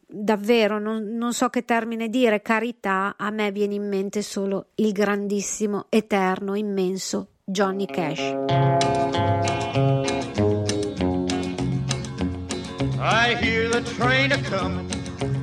davvero 0.06 0.78
non, 0.78 1.04
non 1.16 1.34
so 1.34 1.50
che 1.50 1.64
termine 1.64 2.10
dire, 2.10 2.42
carità, 2.42 3.16
a 3.18 3.30
me 3.30 3.52
viene 3.52 3.76
in 3.76 3.88
mente 3.88 4.22
solo 4.22 4.72
il 4.76 4.92
grandissimo, 4.92 5.86
eterno, 5.90 6.56
immenso 6.56 7.30
Johnny 7.46 7.86
Cash. 7.86 8.36
I 13.00 13.36
hear 13.36 13.70
the 13.70 13.82
train 13.96 14.32
a 14.34 14.42
coming, 14.44 14.90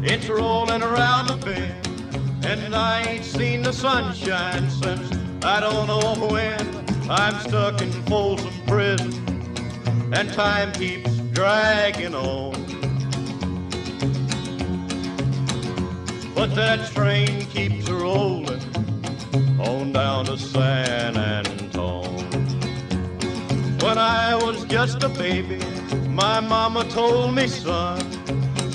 it's 0.02 0.28
rolling 0.28 0.82
around 0.82 1.28
the 1.28 1.36
bend. 1.36 1.79
And 2.50 2.74
I 2.74 3.02
ain't 3.02 3.24
seen 3.24 3.62
the 3.62 3.72
sunshine 3.72 4.68
since 4.70 5.08
I 5.44 5.60
don't 5.60 5.86
know 5.86 6.26
when. 6.26 6.58
I'm 7.08 7.38
stuck 7.48 7.80
in 7.80 7.92
Folsom 8.10 8.52
Prison, 8.66 9.12
and 10.12 10.32
time 10.32 10.72
keeps 10.72 11.16
dragging 11.30 12.12
on. 12.12 12.50
But 16.34 16.56
that 16.56 16.90
train 16.90 17.46
keeps 17.46 17.88
rolling 17.88 18.60
on 19.60 19.92
down 19.92 20.24
to 20.24 20.36
San 20.36 21.16
Antone. 21.16 22.26
When 23.78 23.96
I 23.96 24.34
was 24.34 24.64
just 24.64 25.04
a 25.04 25.08
baby, 25.08 25.60
my 26.08 26.40
mama 26.40 26.82
told 26.90 27.32
me, 27.32 27.46
son, 27.46 28.00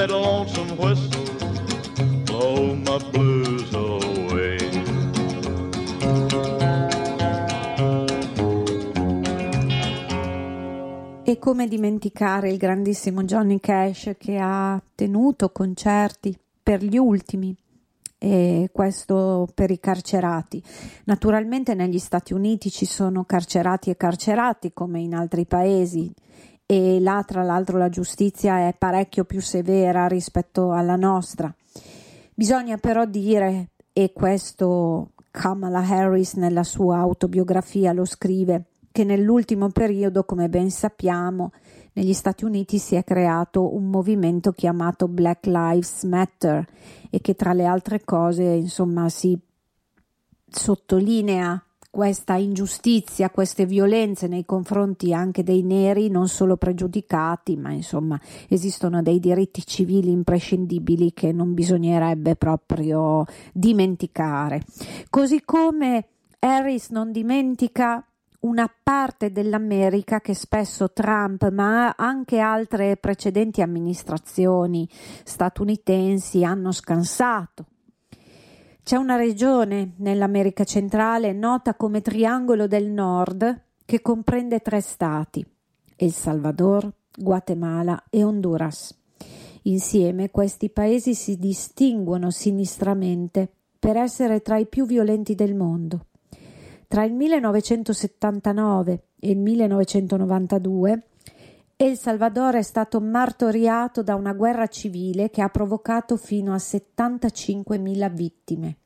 That 0.00 0.10
lonesome 0.10 0.78
whistle 0.78 1.20
blow 2.24 2.74
my 2.74 2.98
blues 3.10 3.74
away. 3.74 4.56
E 11.22 11.38
come 11.38 11.68
dimenticare 11.68 12.50
il 12.50 12.56
grandissimo 12.56 13.24
Johnny 13.24 13.60
Cash 13.60 14.12
che 14.18 14.38
ha 14.40 14.80
tenuto 14.94 15.50
concerti 15.50 16.34
per 16.62 16.82
gli 16.82 16.96
ultimi 16.96 17.54
e 18.16 18.70
questo 18.72 19.48
per 19.54 19.70
i 19.70 19.78
carcerati. 19.78 20.62
Naturalmente 21.04 21.74
negli 21.74 21.98
Stati 21.98 22.32
Uniti 22.32 22.70
ci 22.70 22.86
sono 22.86 23.24
carcerati 23.24 23.90
e 23.90 23.96
carcerati 23.98 24.72
come 24.72 25.00
in 25.00 25.14
altri 25.14 25.44
paesi 25.44 26.10
e 26.70 27.00
là 27.00 27.24
tra 27.26 27.42
l'altro 27.42 27.78
la 27.78 27.88
giustizia 27.88 28.68
è 28.68 28.74
parecchio 28.78 29.24
più 29.24 29.40
severa 29.40 30.06
rispetto 30.06 30.70
alla 30.70 30.94
nostra. 30.94 31.52
Bisogna 32.32 32.76
però 32.76 33.06
dire, 33.06 33.70
e 33.92 34.12
questo 34.12 35.10
Kamala 35.32 35.80
Harris 35.80 36.34
nella 36.34 36.62
sua 36.62 36.98
autobiografia 36.98 37.92
lo 37.92 38.04
scrive, 38.04 38.66
che 38.92 39.02
nell'ultimo 39.02 39.70
periodo, 39.70 40.22
come 40.22 40.48
ben 40.48 40.70
sappiamo, 40.70 41.50
negli 41.94 42.12
Stati 42.12 42.44
Uniti 42.44 42.78
si 42.78 42.94
è 42.94 43.02
creato 43.02 43.74
un 43.74 43.90
movimento 43.90 44.52
chiamato 44.52 45.08
Black 45.08 45.46
Lives 45.46 46.04
Matter 46.04 46.64
e 47.10 47.20
che 47.20 47.34
tra 47.34 47.52
le 47.52 47.64
altre 47.64 48.04
cose, 48.04 48.44
insomma, 48.44 49.08
si 49.08 49.36
sottolinea 50.48 51.64
questa 51.90 52.34
ingiustizia, 52.34 53.30
queste 53.30 53.66
violenze 53.66 54.28
nei 54.28 54.44
confronti 54.44 55.12
anche 55.12 55.42
dei 55.42 55.62
neri, 55.62 56.08
non 56.08 56.28
solo 56.28 56.56
pregiudicati, 56.56 57.56
ma 57.56 57.72
insomma 57.72 58.18
esistono 58.48 59.02
dei 59.02 59.18
diritti 59.18 59.66
civili 59.66 60.10
imprescindibili 60.10 61.12
che 61.12 61.32
non 61.32 61.52
bisognerebbe 61.52 62.36
proprio 62.36 63.24
dimenticare. 63.52 64.62
Così 65.10 65.42
come 65.44 66.06
Harris 66.38 66.90
non 66.90 67.10
dimentica 67.10 68.04
una 68.40 68.72
parte 68.82 69.32
dell'America 69.32 70.20
che 70.20 70.34
spesso 70.34 70.92
Trump, 70.92 71.50
ma 71.50 71.94
anche 71.96 72.38
altre 72.38 72.96
precedenti 72.96 73.60
amministrazioni 73.60 74.88
statunitensi 75.24 76.44
hanno 76.44 76.72
scansato. 76.72 77.66
C'è 78.90 78.96
una 78.96 79.14
regione 79.14 79.92
nell'America 79.98 80.64
centrale 80.64 81.32
nota 81.32 81.76
come 81.76 82.00
Triangolo 82.00 82.66
del 82.66 82.88
Nord 82.88 83.62
che 83.84 84.02
comprende 84.02 84.58
tre 84.58 84.80
stati, 84.80 85.46
El 85.94 86.10
Salvador, 86.10 86.92
Guatemala 87.16 88.06
e 88.10 88.24
Honduras. 88.24 88.92
Insieme 89.62 90.32
questi 90.32 90.70
paesi 90.70 91.14
si 91.14 91.38
distinguono 91.38 92.32
sinistramente 92.32 93.48
per 93.78 93.96
essere 93.96 94.42
tra 94.42 94.58
i 94.58 94.66
più 94.66 94.86
violenti 94.86 95.36
del 95.36 95.54
mondo. 95.54 96.06
Tra 96.88 97.04
il 97.04 97.12
1979 97.12 99.02
e 99.20 99.30
il 99.30 99.38
1992 99.38 101.04
El 101.76 101.96
Salvador 101.96 102.56
è 102.56 102.62
stato 102.62 103.00
martoriato 103.00 104.02
da 104.02 104.16
una 104.16 104.32
guerra 104.32 104.66
civile 104.66 105.30
che 105.30 105.42
ha 105.42 105.48
provocato 105.48 106.16
fino 106.16 106.52
a 106.52 106.56
75.000 106.56 108.12
vittime. 108.12 108.78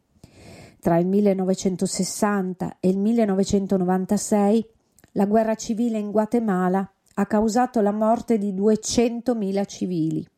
Tra 0.85 0.99
il 0.99 1.07
1960 1.07 2.77
e 2.79 2.91
il 2.91 2.99
1996 2.99 4.69
la 5.13 5.25
guerra 5.25 5.55
civile 5.55 5.97
in 5.97 6.11
Guatemala 6.11 6.87
ha 7.15 7.25
causato 7.25 7.81
la 7.81 7.91
morte 7.91 8.37
di 8.37 8.53
200.000 8.53 9.65
civili. 9.65 10.29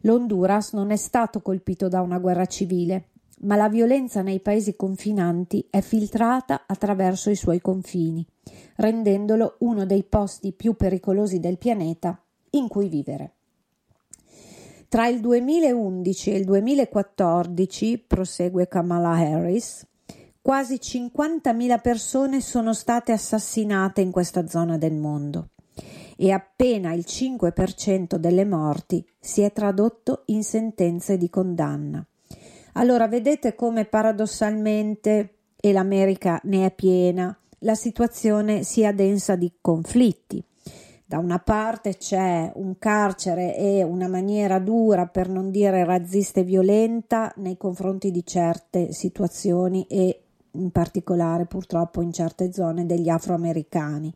L'Honduras 0.00 0.74
non 0.74 0.90
è 0.90 0.96
stato 0.96 1.40
colpito 1.40 1.88
da 1.88 2.02
una 2.02 2.18
guerra 2.18 2.44
civile, 2.44 3.12
ma 3.44 3.56
la 3.56 3.70
violenza 3.70 4.20
nei 4.20 4.40
paesi 4.40 4.76
confinanti 4.76 5.66
è 5.70 5.80
filtrata 5.80 6.64
attraverso 6.66 7.30
i 7.30 7.34
suoi 7.34 7.62
confini, 7.62 8.22
rendendolo 8.76 9.56
uno 9.60 9.86
dei 9.86 10.04
posti 10.04 10.52
più 10.52 10.74
pericolosi 10.74 11.40
del 11.40 11.56
pianeta 11.56 12.22
in 12.50 12.68
cui 12.68 12.90
vivere. 12.90 13.36
Tra 14.92 15.06
il 15.06 15.20
2011 15.20 16.32
e 16.32 16.36
il 16.36 16.44
2014, 16.44 18.04
prosegue 18.06 18.68
Kamala 18.68 19.12
Harris, 19.12 19.86
quasi 20.42 20.74
50.000 20.74 21.80
persone 21.80 22.42
sono 22.42 22.74
state 22.74 23.12
assassinate 23.12 24.02
in 24.02 24.10
questa 24.10 24.46
zona 24.46 24.76
del 24.76 24.92
mondo 24.92 25.52
e 26.14 26.30
appena 26.30 26.92
il 26.92 27.06
5% 27.08 28.16
delle 28.16 28.44
morti 28.44 29.02
si 29.18 29.40
è 29.40 29.50
tradotto 29.50 30.24
in 30.26 30.44
sentenze 30.44 31.16
di 31.16 31.30
condanna. 31.30 32.06
Allora 32.74 33.08
vedete 33.08 33.54
come 33.54 33.86
paradossalmente, 33.86 35.36
e 35.58 35.72
l'America 35.72 36.38
ne 36.44 36.66
è 36.66 36.70
piena, 36.70 37.34
la 37.60 37.74
situazione 37.74 38.62
sia 38.62 38.92
densa 38.92 39.36
di 39.36 39.50
conflitti. 39.58 40.44
Da 41.12 41.18
una 41.18 41.40
parte 41.40 41.98
c'è 41.98 42.50
un 42.54 42.78
carcere 42.78 43.54
e 43.54 43.82
una 43.82 44.08
maniera 44.08 44.58
dura, 44.58 45.04
per 45.04 45.28
non 45.28 45.50
dire 45.50 45.84
razzista 45.84 46.40
e 46.40 46.42
violenta, 46.42 47.30
nei 47.36 47.58
confronti 47.58 48.10
di 48.10 48.24
certe 48.24 48.94
situazioni 48.94 49.86
e 49.90 50.22
in 50.52 50.70
particolare 50.70 51.44
purtroppo 51.44 52.00
in 52.00 52.14
certe 52.14 52.50
zone 52.50 52.86
degli 52.86 53.10
afroamericani. 53.10 54.10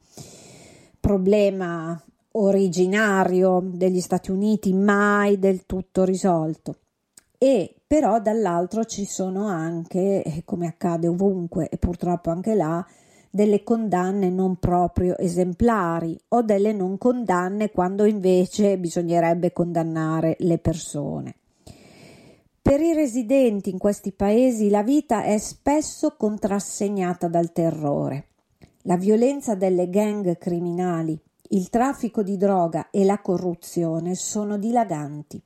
Problema 0.98 2.02
originario 2.30 3.60
degli 3.62 4.00
Stati 4.00 4.30
Uniti, 4.30 4.72
mai 4.72 5.38
del 5.38 5.66
tutto 5.66 6.02
risolto 6.02 6.76
e 7.36 7.74
però 7.86 8.20
dall'altro 8.22 8.86
ci 8.86 9.04
sono 9.04 9.48
anche, 9.48 10.42
come 10.46 10.66
accade 10.66 11.08
ovunque 11.08 11.68
e 11.68 11.76
purtroppo 11.76 12.30
anche 12.30 12.54
là, 12.54 12.82
delle 13.36 13.62
condanne 13.62 14.30
non 14.30 14.56
proprio 14.56 15.16
esemplari 15.18 16.18
o 16.28 16.40
delle 16.40 16.72
non 16.72 16.96
condanne 16.96 17.70
quando 17.70 18.06
invece 18.06 18.78
bisognerebbe 18.78 19.52
condannare 19.52 20.36
le 20.40 20.56
persone. 20.56 21.34
Per 22.62 22.80
i 22.80 22.94
residenti 22.94 23.68
in 23.68 23.76
questi 23.76 24.12
paesi 24.12 24.70
la 24.70 24.82
vita 24.82 25.22
è 25.22 25.36
spesso 25.36 26.16
contrassegnata 26.16 27.28
dal 27.28 27.52
terrore. 27.52 28.28
La 28.84 28.96
violenza 28.96 29.54
delle 29.54 29.90
gang 29.90 30.38
criminali, 30.38 31.20
il 31.50 31.68
traffico 31.68 32.22
di 32.22 32.38
droga 32.38 32.88
e 32.90 33.04
la 33.04 33.20
corruzione 33.20 34.14
sono 34.14 34.56
dilaganti. 34.56 35.40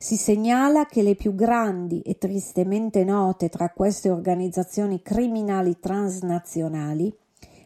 Si 0.00 0.16
segnala 0.16 0.86
che 0.86 1.02
le 1.02 1.16
più 1.16 1.34
grandi 1.34 2.02
e 2.02 2.18
tristemente 2.18 3.02
note 3.02 3.48
tra 3.48 3.70
queste 3.70 4.10
organizzazioni 4.10 5.02
criminali 5.02 5.80
transnazionali, 5.80 7.12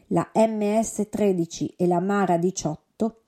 la 0.07 0.31
MS-13 0.33 1.75
e 1.77 1.85
la 1.85 1.99
Mara 1.99 2.37
18, 2.37 3.19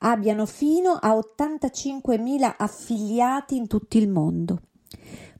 abbiano 0.00 0.44
fino 0.44 0.90
a 0.90 1.14
85.000 1.14 2.54
affiliati 2.58 3.56
in 3.56 3.66
tutto 3.66 3.96
il 3.96 4.10
mondo. 4.10 4.60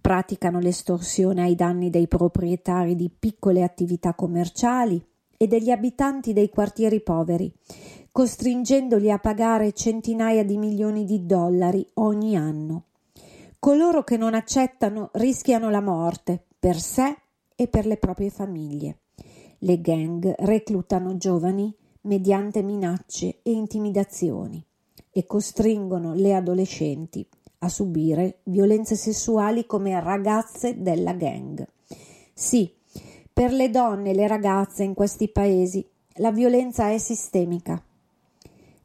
Praticano 0.00 0.58
l'estorsione 0.58 1.42
ai 1.42 1.54
danni 1.54 1.90
dei 1.90 2.08
proprietari 2.08 2.96
di 2.96 3.10
piccole 3.10 3.62
attività 3.62 4.14
commerciali 4.14 4.98
e 5.36 5.46
degli 5.46 5.70
abitanti 5.70 6.32
dei 6.32 6.48
quartieri 6.48 7.02
poveri, 7.02 7.52
costringendoli 8.10 9.10
a 9.10 9.18
pagare 9.18 9.72
centinaia 9.72 10.42
di 10.42 10.56
milioni 10.56 11.04
di 11.04 11.26
dollari 11.26 11.86
ogni 11.94 12.34
anno. 12.34 12.84
Coloro 13.60 14.04
che 14.04 14.16
non 14.16 14.32
accettano 14.32 15.10
rischiano 15.12 15.68
la 15.68 15.82
morte 15.82 16.46
per 16.58 16.80
sé 16.80 17.14
e 17.54 17.68
per 17.68 17.84
le 17.84 17.98
proprie 17.98 18.30
famiglie. 18.30 19.00
Le 19.58 19.82
gang 19.82 20.34
reclutano 20.38 21.18
giovani 21.18 21.70
mediante 22.04 22.62
minacce 22.62 23.40
e 23.42 23.50
intimidazioni 23.50 24.64
e 25.10 25.26
costringono 25.26 26.14
le 26.14 26.34
adolescenti 26.34 27.28
a 27.58 27.68
subire 27.68 28.38
violenze 28.44 28.96
sessuali 28.96 29.66
come 29.66 30.00
ragazze 30.00 30.80
della 30.80 31.12
gang. 31.12 31.62
Sì, 32.32 32.74
per 33.30 33.52
le 33.52 33.68
donne 33.68 34.12
e 34.12 34.14
le 34.14 34.26
ragazze 34.26 34.84
in 34.84 34.94
questi 34.94 35.28
paesi 35.28 35.86
la 36.14 36.32
violenza 36.32 36.88
è 36.88 36.96
sistemica 36.96 37.84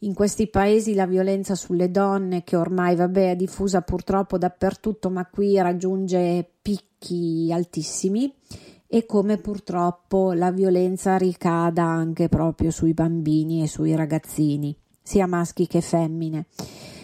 in 0.00 0.14
questi 0.14 0.46
paesi 0.46 0.94
la 0.94 1.06
violenza 1.06 1.56
sulle 1.56 1.90
donne, 1.90 2.44
che 2.44 2.54
ormai 2.54 2.94
vabbè, 2.94 3.32
è 3.32 3.36
diffusa 3.36 3.80
purtroppo 3.80 4.38
dappertutto, 4.38 5.10
ma 5.10 5.26
qui 5.26 5.60
raggiunge 5.60 6.48
picchi 6.62 7.50
altissimi, 7.50 8.32
e 8.88 9.06
come 9.06 9.38
purtroppo 9.38 10.32
la 10.32 10.50
violenza 10.50 11.16
ricada 11.16 11.84
anche 11.84 12.28
proprio 12.28 12.70
sui 12.70 12.94
bambini 12.94 13.62
e 13.62 13.66
sui 13.66 13.94
ragazzini, 13.94 14.76
sia 15.02 15.26
maschi 15.26 15.66
che 15.66 15.80
femmine. 15.80 16.46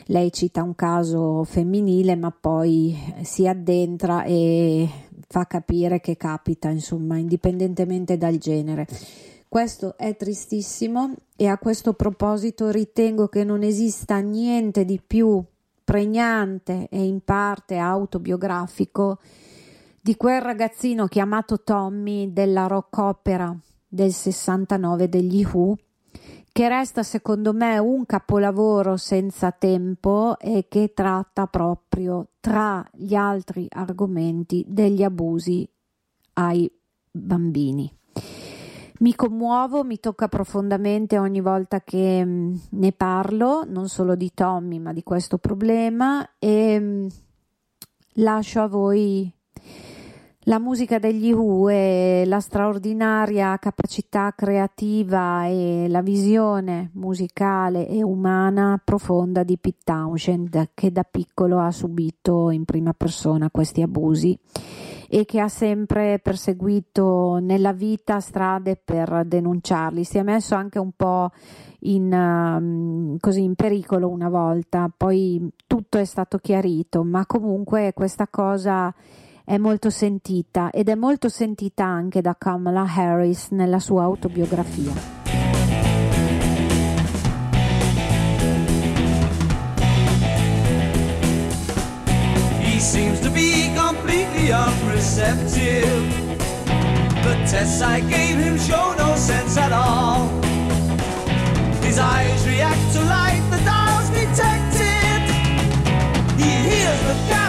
Lei 0.07 0.33
cita 0.33 0.63
un 0.63 0.75
caso 0.75 1.45
femminile, 1.45 2.17
ma 2.17 2.31
poi 2.31 2.97
si 3.23 3.47
addentra 3.47 4.25
e 4.25 4.89
fa 5.29 5.47
capire 5.47 6.01
che 6.01 6.17
capita, 6.17 6.69
insomma, 6.69 7.17
indipendentemente 7.17 8.17
dal 8.17 8.37
genere. 8.37 8.87
Questo 9.49 9.97
è 9.97 10.17
tristissimo 10.17 11.15
e 11.37 11.47
a 11.47 11.59
questo 11.59 11.93
proposito 11.93 12.71
ritengo 12.71 13.29
che 13.29 13.45
non 13.45 13.63
esista 13.63 14.19
niente 14.19 14.85
di 14.85 15.01
più 15.05 15.43
pregnante 15.85 16.89
e 16.91 17.05
in 17.05 17.21
parte 17.23 17.77
autobiografico 17.77 19.19
di 20.05 20.17
quel 20.17 20.41
ragazzino 20.43 21.07
chiamato 21.07 21.63
Tommy 21.63 22.33
della 22.33 22.67
rock 22.67 22.99
opera 22.99 23.57
del 23.87 24.13
69 24.13 25.09
degli 25.09 25.45
Who, 25.45 25.77
che 26.51 26.69
resta 26.69 27.05
secondo 27.05 27.53
me 27.53 27.79
un 27.79 28.05
capolavoro 28.05 28.97
senza 28.97 29.53
tempo 29.53 30.37
e 30.41 30.67
che 30.69 30.93
tratta 30.93 31.47
proprio 31.47 32.31
tra 32.41 32.85
gli 32.93 33.15
altri 33.15 33.69
argomenti 33.71 34.65
degli 34.67 35.05
abusi 35.05 35.71
ai 36.33 36.69
bambini. 37.09 37.89
Mi 38.99 39.15
commuovo, 39.15 39.85
mi 39.85 40.01
tocca 40.01 40.27
profondamente 40.27 41.17
ogni 41.17 41.41
volta 41.41 41.81
che 41.81 42.25
mm, 42.25 42.57
ne 42.71 42.91
parlo, 42.91 43.63
non 43.65 43.89
solo 43.89 44.17
di 44.17 44.33
Tommy, 44.35 44.81
ma 44.81 44.93
di 44.93 45.05
questo 45.05 45.39
problema 45.39 46.29
e 46.41 46.81
mm, 46.81 47.07
lascio 48.15 48.61
a 48.61 48.67
voi 48.67 49.33
la 50.47 50.59
musica 50.59 50.99
degli 50.99 51.33
Who 51.33 51.69
e 51.69 52.25
la 52.27 52.41
straordinaria 52.41 53.57
capacità 53.59 54.33
creativa 54.37 55.47
e 55.47 55.87
la 55.89 56.03
visione 56.03 56.91
musicale 56.95 57.87
e 57.87 58.03
umana 58.03 58.81
profonda 58.83 59.45
di 59.45 59.57
Pete 59.57 59.83
Townshend, 59.85 60.71
che 60.75 60.91
da 60.91 61.05
piccolo 61.09 61.61
ha 61.61 61.71
subito 61.71 62.51
in 62.51 62.65
prima 62.65 62.93
persona 62.93 63.51
questi 63.51 63.83
abusi 63.83 64.37
e 65.09 65.25
che 65.27 65.39
ha 65.39 65.49
sempre 65.49 66.19
perseguito 66.19 67.39
nella 67.41 67.73
vita 67.73 68.19
strade 68.19 68.81
per 68.83 69.25
denunciarli. 69.27 70.03
Si 70.03 70.19
è 70.19 70.23
messo 70.23 70.57
anche 70.57 70.81
un 70.81 70.91
po' 70.97 71.31
in, 71.81 72.13
um, 72.13 73.17
così 73.21 73.45
in 73.45 73.55
pericolo 73.55 74.09
una 74.09 74.29
volta, 74.29 74.91
poi 74.95 75.49
tutto 75.69 75.99
è 75.99 76.05
stato 76.05 76.39
chiarito, 76.39 77.05
ma 77.05 77.27
comunque 77.27 77.93
questa 77.95 78.27
cosa 78.27 78.93
è 79.53 79.59
molto 79.59 79.91
sentita 79.91 80.71
ed 80.71 80.89
è 80.89 80.95
molto 80.95 81.29
sentita 81.29 81.85
anche 81.85 82.23
da 82.23 82.35
Kamala 82.39 82.87
Harris 82.91 83.49
nella 83.51 83.81
sua 83.81 84.03
autobiografia. 84.05 84.95
Seems 92.79 93.21
to 93.21 93.31
be 93.31 93.71
completely 93.77 94.51
unreceptive. 94.51 96.37
The 97.23 97.37
tests 97.47 97.83
I 97.83 98.01
gave 98.01 98.39
him 98.39 98.57
show 98.59 98.95
no 98.97 99.15
sense 99.17 99.59
at 99.59 99.73
all. 99.73 100.29
His 101.83 101.99
eyes 101.99 102.47
react 102.47 102.93
to 102.95 103.05
light, 103.05 103.43
the 103.51 103.61
dials 103.65 104.09
detected. 104.09 105.23
He 106.39 106.51
hears 106.71 107.01
but 107.05 107.42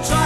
Cha-cha 0.00 0.21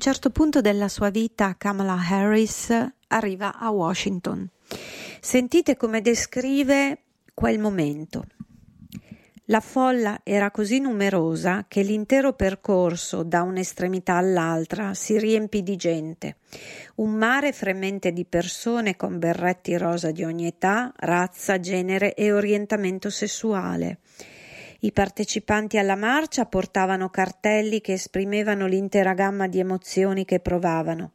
certo 0.00 0.30
punto 0.30 0.62
della 0.62 0.88
sua 0.88 1.10
vita 1.10 1.56
Kamala 1.58 1.94
Harris 1.94 2.74
arriva 3.08 3.58
a 3.58 3.68
Washington. 3.70 4.48
Sentite 5.20 5.76
come 5.76 6.00
descrive 6.00 7.02
quel 7.34 7.58
momento. 7.58 8.24
La 9.44 9.60
folla 9.60 10.20
era 10.22 10.50
così 10.50 10.78
numerosa 10.78 11.66
che 11.68 11.82
l'intero 11.82 12.32
percorso 12.32 13.22
da 13.22 13.42
un'estremità 13.42 14.14
all'altra 14.14 14.94
si 14.94 15.18
riempì 15.18 15.62
di 15.62 15.76
gente. 15.76 16.36
Un 16.94 17.10
mare 17.10 17.52
fremente 17.52 18.12
di 18.12 18.24
persone 18.24 18.96
con 18.96 19.18
berretti 19.18 19.76
rosa 19.76 20.12
di 20.12 20.24
ogni 20.24 20.46
età, 20.46 20.94
razza, 20.96 21.60
genere 21.60 22.14
e 22.14 22.32
orientamento 22.32 23.10
sessuale. 23.10 23.98
I 24.82 24.92
partecipanti 24.92 25.76
alla 25.76 25.94
marcia 25.94 26.46
portavano 26.46 27.10
cartelli 27.10 27.82
che 27.82 27.92
esprimevano 27.92 28.66
l'intera 28.66 29.12
gamma 29.12 29.46
di 29.46 29.58
emozioni 29.58 30.24
che 30.24 30.40
provavano, 30.40 31.12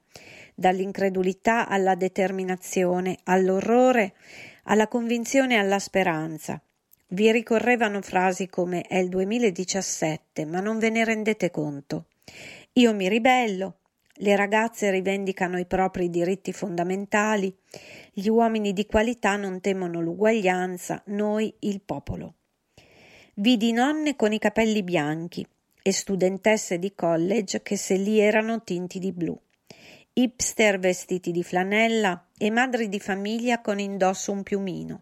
dall'incredulità 0.53 1.67
alla 1.67 1.95
determinazione, 1.95 3.17
all'orrore, 3.23 4.13
alla 4.65 4.87
convinzione 4.87 5.55
e 5.55 5.57
alla 5.57 5.79
speranza. 5.79 6.61
Vi 7.07 7.31
ricorrevano 7.31 8.01
frasi 8.03 8.47
come 8.47 8.83
è 8.83 8.97
il 8.97 9.09
2017, 9.09 10.45
ma 10.45 10.59
non 10.59 10.77
ve 10.77 10.91
ne 10.91 11.03
rendete 11.03 11.49
conto. 11.49 12.05
Io 12.73 12.93
mi 12.93 13.09
ribello, 13.09 13.79
le 14.17 14.35
ragazze 14.35 14.91
rivendicano 14.91 15.57
i 15.57 15.65
propri 15.65 16.11
diritti 16.11 16.53
fondamentali, 16.53 17.55
gli 18.13 18.27
uomini 18.27 18.73
di 18.73 18.85
qualità 18.85 19.37
non 19.37 19.59
temono 19.59 20.01
l'uguaglianza, 20.01 21.01
noi 21.07 21.51
il 21.61 21.81
popolo. 21.81 22.35
Vidi 23.37 23.73
nonne 23.73 24.15
con 24.15 24.31
i 24.31 24.39
capelli 24.39 24.81
bianchi 24.81 25.45
e 25.81 25.91
studentesse 25.91 26.79
di 26.79 26.93
college 26.95 27.61
che 27.63 27.75
se 27.75 27.97
li 27.97 28.17
erano 28.17 28.63
tinti 28.63 28.97
di 28.97 29.11
blu, 29.11 29.37
hipster 30.13 30.79
vestiti 30.79 31.33
di 31.33 31.43
flanella 31.43 32.29
e 32.37 32.49
madri 32.49 32.87
di 32.87 32.97
famiglia 32.97 33.59
con 33.59 33.77
indosso 33.77 34.31
un 34.31 34.41
piumino, 34.41 35.01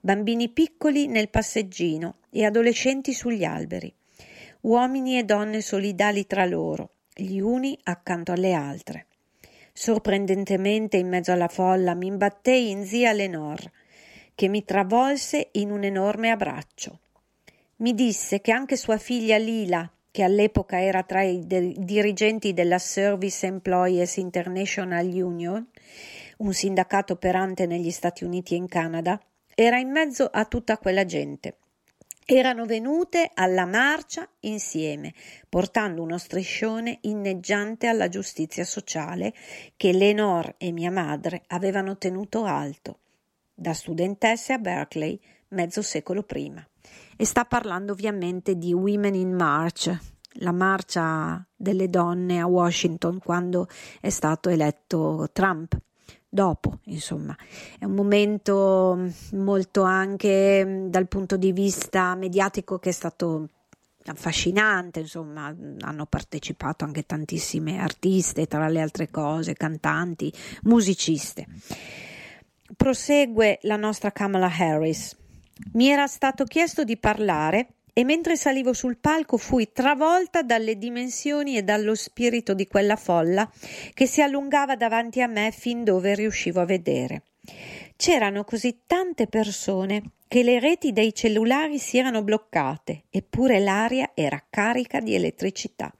bambini 0.00 0.48
piccoli 0.48 1.08
nel 1.08 1.28
passeggino 1.28 2.20
e 2.30 2.46
adolescenti 2.46 3.12
sugli 3.12 3.44
alberi, 3.44 3.94
uomini 4.62 5.18
e 5.18 5.24
donne 5.24 5.60
solidali 5.60 6.26
tra 6.26 6.46
loro, 6.46 6.92
gli 7.12 7.38
uni 7.38 7.78
accanto 7.82 8.32
alle 8.32 8.54
altre. 8.54 9.08
Sorprendentemente 9.74 10.96
in 10.96 11.08
mezzo 11.08 11.32
alla 11.32 11.48
folla 11.48 11.92
mi 11.92 12.06
imbattei 12.06 12.70
in 12.70 12.86
zia 12.86 13.12
Lenore, 13.12 13.72
che 14.34 14.48
mi 14.48 14.64
travolse 14.64 15.50
in 15.52 15.70
un 15.70 15.84
enorme 15.84 16.30
abbraccio. 16.30 17.00
Mi 17.78 17.94
disse 17.94 18.40
che 18.40 18.50
anche 18.50 18.76
sua 18.76 18.98
figlia 18.98 19.36
Lila, 19.36 19.88
che 20.10 20.22
all'epoca 20.22 20.80
era 20.80 21.02
tra 21.04 21.22
i 21.22 21.44
dirigenti 21.46 22.52
della 22.52 22.78
Service 22.78 23.46
Employees 23.46 24.16
International 24.16 25.06
Union, 25.06 25.64
un 26.38 26.52
sindacato 26.52 27.12
operante 27.12 27.66
negli 27.66 27.90
Stati 27.90 28.24
Uniti 28.24 28.54
e 28.54 28.56
in 28.56 28.66
Canada, 28.66 29.20
era 29.54 29.78
in 29.78 29.90
mezzo 29.90 30.28
a 30.30 30.44
tutta 30.44 30.78
quella 30.78 31.04
gente. 31.04 31.58
Erano 32.24 32.66
venute 32.66 33.30
alla 33.32 33.64
marcia 33.64 34.28
insieme, 34.40 35.14
portando 35.48 36.02
uno 36.02 36.18
striscione 36.18 36.98
inneggiante 37.02 37.86
alla 37.86 38.08
giustizia 38.08 38.64
sociale 38.64 39.32
che 39.76 39.92
Lenore 39.92 40.56
e 40.58 40.72
mia 40.72 40.90
madre 40.90 41.44
avevano 41.46 41.96
tenuto 41.96 42.44
alto, 42.44 42.98
da 43.54 43.72
studentesse 43.72 44.52
a 44.52 44.58
Berkeley 44.58 45.18
mezzo 45.48 45.80
secolo 45.80 46.22
prima. 46.22 46.66
E 47.20 47.24
sta 47.24 47.44
parlando 47.44 47.90
ovviamente 47.90 48.56
di 48.56 48.72
Women 48.72 49.16
in 49.16 49.34
March, 49.34 49.92
la 50.34 50.52
marcia 50.52 51.44
delle 51.56 51.90
donne 51.90 52.38
a 52.38 52.46
Washington 52.46 53.18
quando 53.18 53.66
è 54.00 54.08
stato 54.08 54.50
eletto 54.50 55.28
Trump 55.32 55.76
dopo, 56.28 56.78
insomma. 56.84 57.36
È 57.76 57.84
un 57.84 57.94
momento 57.94 58.94
mm, 58.96 59.08
molto 59.40 59.82
anche 59.82 60.64
mm, 60.64 60.86
dal 60.90 61.08
punto 61.08 61.36
di 61.36 61.50
vista 61.50 62.14
mediatico 62.14 62.78
che 62.78 62.90
è 62.90 62.92
stato 62.92 63.48
affascinante, 64.04 65.00
insomma, 65.00 65.52
hanno 65.80 66.06
partecipato 66.06 66.84
anche 66.84 67.04
tantissime 67.04 67.80
artiste, 67.80 68.46
tra 68.46 68.68
le 68.68 68.80
altre 68.80 69.10
cose, 69.10 69.54
cantanti, 69.54 70.32
musiciste. 70.62 71.46
Prosegue 72.76 73.58
la 73.62 73.76
nostra 73.76 74.12
Kamala 74.12 74.50
Harris. 74.56 75.16
Mi 75.72 75.88
era 75.88 76.06
stato 76.06 76.44
chiesto 76.44 76.84
di 76.84 76.96
parlare 76.96 77.68
e 77.92 78.04
mentre 78.04 78.36
salivo 78.36 78.72
sul 78.72 78.96
palco 78.96 79.36
fui 79.36 79.72
travolta 79.72 80.42
dalle 80.42 80.78
dimensioni 80.78 81.56
e 81.56 81.64
dallo 81.64 81.96
spirito 81.96 82.54
di 82.54 82.68
quella 82.68 82.94
folla 82.94 83.50
che 83.92 84.06
si 84.06 84.22
allungava 84.22 84.76
davanti 84.76 85.20
a 85.20 85.26
me 85.26 85.50
fin 85.50 85.82
dove 85.82 86.14
riuscivo 86.14 86.60
a 86.60 86.64
vedere. 86.64 87.22
C'erano 87.96 88.44
così 88.44 88.82
tante 88.86 89.26
persone 89.26 90.12
che 90.28 90.44
le 90.44 90.60
reti 90.60 90.92
dei 90.92 91.12
cellulari 91.12 91.78
si 91.78 91.98
erano 91.98 92.22
bloccate, 92.22 93.04
eppure 93.10 93.58
l'aria 93.58 94.12
era 94.14 94.40
carica 94.48 95.00
di 95.00 95.14
elettricità. 95.14 95.92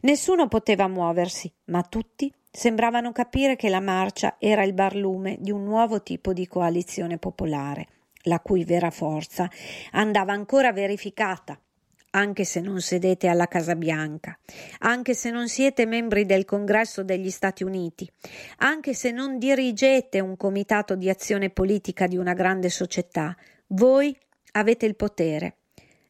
Nessuno 0.00 0.48
poteva 0.48 0.88
muoversi, 0.88 1.48
ma 1.66 1.82
tutti 1.82 2.32
sembravano 2.50 3.12
capire 3.12 3.54
che 3.54 3.68
la 3.68 3.80
marcia 3.80 4.36
era 4.40 4.64
il 4.64 4.72
barlume 4.72 5.36
di 5.38 5.52
un 5.52 5.62
nuovo 5.62 6.02
tipo 6.02 6.32
di 6.32 6.48
coalizione 6.48 7.18
popolare 7.18 7.86
la 8.28 8.38
cui 8.38 8.64
vera 8.64 8.90
forza 8.90 9.50
andava 9.90 10.32
ancora 10.32 10.72
verificata, 10.72 11.58
anche 12.10 12.44
se 12.44 12.60
non 12.60 12.80
sedete 12.80 13.26
alla 13.26 13.48
Casa 13.48 13.74
Bianca, 13.74 14.38
anche 14.80 15.14
se 15.14 15.30
non 15.30 15.48
siete 15.48 15.84
membri 15.84 16.24
del 16.24 16.44
Congresso 16.44 17.02
degli 17.02 17.30
Stati 17.30 17.64
Uniti, 17.64 18.08
anche 18.58 18.94
se 18.94 19.10
non 19.10 19.38
dirigete 19.38 20.20
un 20.20 20.36
comitato 20.36 20.94
di 20.94 21.08
azione 21.08 21.50
politica 21.50 22.06
di 22.06 22.16
una 22.16 22.34
grande 22.34 22.70
società, 22.70 23.36
voi 23.68 24.16
avete 24.52 24.86
il 24.86 24.94
potere. 24.94 25.56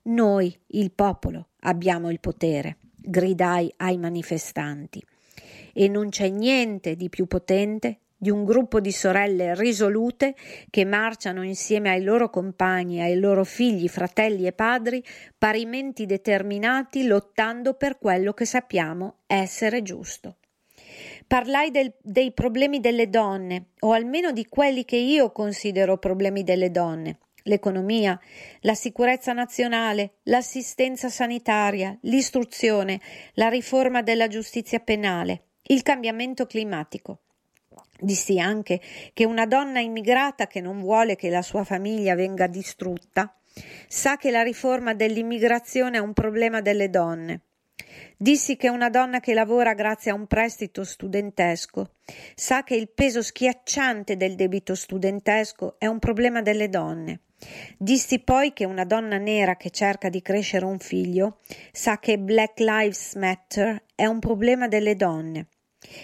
Noi, 0.02 0.56
il 0.68 0.92
popolo, 0.92 1.48
abbiamo 1.60 2.10
il 2.10 2.20
potere, 2.20 2.78
gridai 2.96 3.72
ai 3.78 3.98
manifestanti. 3.98 5.04
E 5.74 5.88
non 5.88 6.08
c'è 6.08 6.28
niente 6.28 6.96
di 6.96 7.08
più 7.08 7.26
potente 7.26 7.98
di 8.20 8.30
un 8.30 8.44
gruppo 8.44 8.80
di 8.80 8.90
sorelle 8.90 9.54
risolute 9.54 10.34
che 10.68 10.84
marciano 10.84 11.44
insieme 11.44 11.90
ai 11.90 12.02
loro 12.02 12.28
compagni, 12.30 13.00
ai 13.00 13.18
loro 13.18 13.44
figli, 13.44 13.86
fratelli 13.86 14.46
e 14.46 14.52
padri, 14.52 15.02
parimenti 15.38 16.04
determinati, 16.04 17.06
lottando 17.06 17.74
per 17.74 17.96
quello 17.98 18.32
che 18.32 18.44
sappiamo 18.44 19.18
essere 19.26 19.82
giusto. 19.82 20.38
Parlai 21.28 21.70
del, 21.70 21.94
dei 22.02 22.32
problemi 22.32 22.80
delle 22.80 23.08
donne, 23.08 23.66
o 23.80 23.92
almeno 23.92 24.32
di 24.32 24.46
quelli 24.46 24.84
che 24.84 24.96
io 24.96 25.30
considero 25.30 25.98
problemi 25.98 26.42
delle 26.42 26.72
donne, 26.72 27.18
l'economia, 27.44 28.18
la 28.60 28.74
sicurezza 28.74 29.32
nazionale, 29.32 30.14
l'assistenza 30.24 31.08
sanitaria, 31.08 31.96
l'istruzione, 32.02 33.00
la 33.34 33.48
riforma 33.48 34.02
della 34.02 34.26
giustizia 34.26 34.80
penale, 34.80 35.50
il 35.64 35.82
cambiamento 35.82 36.46
climatico. 36.46 37.20
Dissi 38.00 38.38
anche 38.38 38.80
che 39.12 39.24
una 39.24 39.46
donna 39.46 39.80
immigrata 39.80 40.46
che 40.46 40.60
non 40.60 40.80
vuole 40.80 41.16
che 41.16 41.30
la 41.30 41.42
sua 41.42 41.64
famiglia 41.64 42.14
venga 42.14 42.46
distrutta 42.46 43.32
sa 43.88 44.16
che 44.16 44.30
la 44.30 44.42
riforma 44.42 44.94
dell'immigrazione 44.94 45.96
è 45.96 46.00
un 46.00 46.12
problema 46.12 46.60
delle 46.60 46.90
donne. 46.90 47.40
Dissi 48.16 48.56
che 48.56 48.68
una 48.68 48.90
donna 48.90 49.20
che 49.20 49.34
lavora 49.34 49.74
grazie 49.74 50.10
a 50.10 50.14
un 50.14 50.26
prestito 50.26 50.84
studentesco 50.84 51.94
sa 52.34 52.62
che 52.62 52.74
il 52.74 52.88
peso 52.90 53.22
schiacciante 53.22 54.16
del 54.16 54.34
debito 54.34 54.74
studentesco 54.74 55.76
è 55.78 55.86
un 55.86 55.98
problema 55.98 56.42
delle 56.42 56.68
donne. 56.68 57.20
Dissi 57.76 58.18
poi 58.18 58.52
che 58.52 58.64
una 58.64 58.84
donna 58.84 59.18
nera 59.18 59.56
che 59.56 59.70
cerca 59.70 60.08
di 60.08 60.20
crescere 60.20 60.64
un 60.64 60.78
figlio 60.78 61.38
sa 61.72 61.98
che 61.98 62.18
Black 62.18 62.58
Lives 62.58 63.14
Matter 63.14 63.84
è 63.94 64.06
un 64.06 64.18
problema 64.18 64.66
delle 64.66 64.96
donne. 64.96 65.46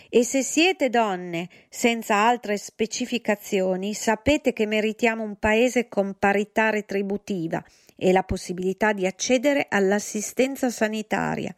E 0.08 0.22
se 0.22 0.42
siete 0.42 0.88
donne 0.88 1.48
senza 1.68 2.16
altre 2.16 2.56
specificazioni, 2.56 3.92
sapete 3.92 4.52
che 4.52 4.66
meritiamo 4.66 5.22
un 5.22 5.36
paese 5.36 5.88
con 5.88 6.14
parità 6.18 6.70
retributiva 6.70 7.62
e 7.96 8.12
la 8.12 8.22
possibilità 8.22 8.92
di 8.92 9.06
accedere 9.06 9.66
all'assistenza 9.68 10.70
sanitaria, 10.70 11.54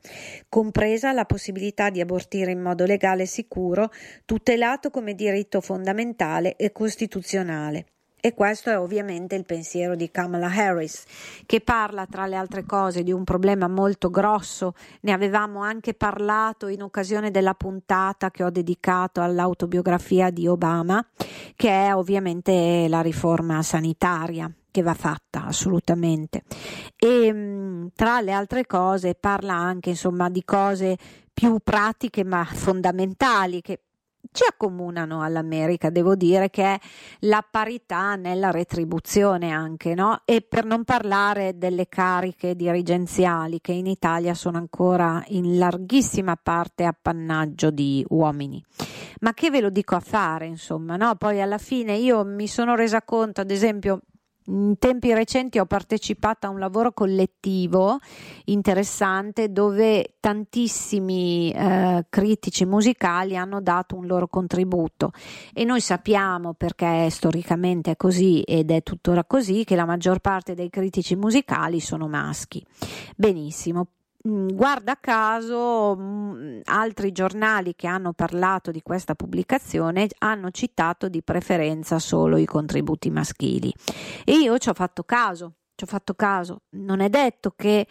compresa 0.49 1.12
la 1.12 1.25
possibilità 1.25 1.91
di 1.91 2.01
abortire 2.01 2.51
in 2.51 2.61
modo 2.61 2.85
legale 2.85 3.25
e 3.25 3.27
sicuro, 3.27 3.91
tutelato 4.25 4.91
come 4.91 5.14
diritto 5.14 5.61
fondamentale 5.61 6.57
e 6.57 6.73
costituzionale. 6.73 7.96
E 8.19 8.35
questo 8.35 8.71
è 8.71 8.79
ovviamente 8.79 9.37
il 9.37 9.45
pensiero 9.45 9.95
di 9.95 10.11
Kamala 10.11 10.49
Harris, 10.49 11.05
che 11.45 11.61
parla 11.61 12.07
tra 12.07 12.27
le 12.27 12.35
altre 12.35 12.64
cose 12.64 13.03
di 13.03 13.12
un 13.12 13.23
problema 13.23 13.69
molto 13.69 14.11
grosso. 14.11 14.75
Ne 15.03 15.12
avevamo 15.12 15.61
anche 15.61 15.95
parlato 15.95 16.67
in 16.67 16.83
occasione 16.83 17.31
della 17.31 17.55
puntata 17.55 18.31
che 18.31 18.43
ho 18.43 18.51
dedicato 18.51 19.21
all'autobiografia 19.21 20.31
di 20.31 20.49
Obama, 20.49 21.07
che 21.55 21.69
è 21.69 21.95
ovviamente 21.95 22.87
la 22.89 23.01
riforma 23.01 23.62
sanitaria 23.62 24.51
che 24.77 24.83
va 24.83 24.95
fatta 24.95 25.45
assolutamente. 25.45 26.43
E 26.97 27.33
mm, 27.33 27.87
tra 27.95 28.21
le 28.21 28.33
altre 28.33 28.67
cose 28.67 29.14
parla 29.14 29.55
anche 29.55 29.91
insomma 29.91 30.29
di 30.29 30.45
cose 30.45 30.97
più 31.33 31.59
pratiche 31.62 32.25
ma 32.25 32.45
fondamentali 32.45 33.61
che 33.61 33.81
ci 34.37 34.45
accomunano 34.47 35.22
all'America, 35.22 35.89
devo 35.89 36.14
dire 36.14 36.51
che 36.51 36.62
è 36.62 36.78
la 37.20 37.45
parità 37.49 38.16
nella 38.16 38.51
retribuzione 38.51 39.51
anche, 39.51 39.95
no? 39.95 40.20
E 40.26 40.43
per 40.43 40.66
non 40.66 40.84
parlare 40.84 41.57
delle 41.57 41.89
cariche 41.89 42.55
dirigenziali 42.55 43.61
che 43.62 43.72
in 43.72 43.87
Italia 43.87 44.34
sono 44.34 44.59
ancora 44.59 45.24
in 45.28 45.57
larghissima 45.57 46.37
parte 46.37 46.84
appannaggio 46.84 47.70
di 47.70 48.05
uomini. 48.11 48.62
Ma 49.20 49.32
che 49.32 49.51
ve 49.51 49.62
lo 49.62 49.70
dico 49.70 49.95
a 49.95 50.01
fare, 50.01 50.45
insomma, 50.45 50.97
no? 50.97 51.14
Poi 51.14 51.41
alla 51.41 51.59
fine 51.59 51.95
io 51.95 52.22
mi 52.22 52.47
sono 52.47 52.74
resa 52.74 53.01
conto, 53.01 53.41
ad 53.41 53.51
esempio, 53.51 54.03
in 54.47 54.77
tempi 54.79 55.13
recenti 55.13 55.59
ho 55.59 55.67
partecipato 55.67 56.47
a 56.47 56.51
un 56.51 56.59
lavoro 56.59 56.93
collettivo 56.93 57.99
interessante 58.45 59.51
dove 59.51 60.17
tantissimi 60.21 61.51
eh, 61.53 62.07
critici 62.09 62.65
musicali 62.65 63.37
hanno 63.37 63.61
dato 63.61 63.97
un 63.97 64.07
loro 64.07 64.29
contributo 64.29 65.13
e 65.53 65.65
noi 65.65 65.81
sappiamo 65.81 66.55
perché 66.55 67.09
storicamente 67.11 67.93
è 67.93 67.97
così 67.97 68.43
ed 68.43 68.71
è 68.71 68.83
tuttora 68.83 69.25
così 69.25 69.65
che 69.65 69.77
la 69.77 69.85
maggior 69.85 70.21
parte 70.21 70.55
dei 70.55 70.71
critici 70.71 71.17
musicali 71.17 71.81
sono 71.81 72.09
maschi. 72.09 72.65
Benissimo, 73.17 73.87
guarda 74.27 74.99
caso 75.01 75.97
mm, 75.97 76.61
altri 76.64 77.12
giornali 77.12 77.74
che 77.74 77.87
hanno 77.87 78.12
parlato 78.12 78.70
di 78.70 78.83
questa 78.83 79.14
pubblicazione 79.14 80.09
hanno 80.18 80.51
citato 80.51 81.09
di 81.09 81.22
preferenza 81.22 81.99
solo 81.99 82.37
i 82.37 82.45
contributi 82.45 83.11
maschili. 83.11 83.72
E 84.24 84.33
io 84.33 84.59
ci 84.59 84.68
ho 84.68 84.74
fatto 84.74 85.05
caso, 85.05 85.55
ci 85.74 85.85
ho 85.85 85.87
fatto 85.87 86.14
caso, 86.14 86.62
non 86.70 87.01
è 87.01 87.09
detto 87.09 87.53
che 87.55 87.87